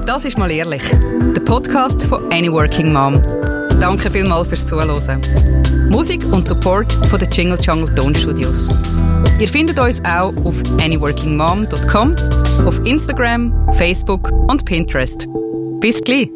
Das 0.06 0.24
ist 0.24 0.38
mal 0.38 0.50
ehrlich. 0.50 0.82
Der 1.36 1.42
Podcast 1.42 2.04
von 2.04 2.32
Any 2.32 2.50
Working 2.50 2.92
Mom. 2.92 3.20
Danke 3.80 4.10
vielmals 4.10 4.48
fürs 4.48 4.66
Zuhören. 4.66 5.20
Musik 5.90 6.24
und 6.32 6.48
Support 6.48 6.92
von 7.08 7.18
den 7.18 7.30
Jingle 7.30 7.58
Jungle 7.60 7.94
Tonstudios. 7.94 8.70
Ihr 9.38 9.48
findet 9.48 9.78
uns 9.78 10.02
auch 10.04 10.32
auf 10.44 10.54
anyworkingmom.com, 10.80 12.16
auf 12.66 12.80
Instagram, 12.86 13.52
Facebook 13.72 14.30
und 14.48 14.64
Pinterest. 14.64 15.28
Bis 15.80 16.00
gleich! 16.00 16.30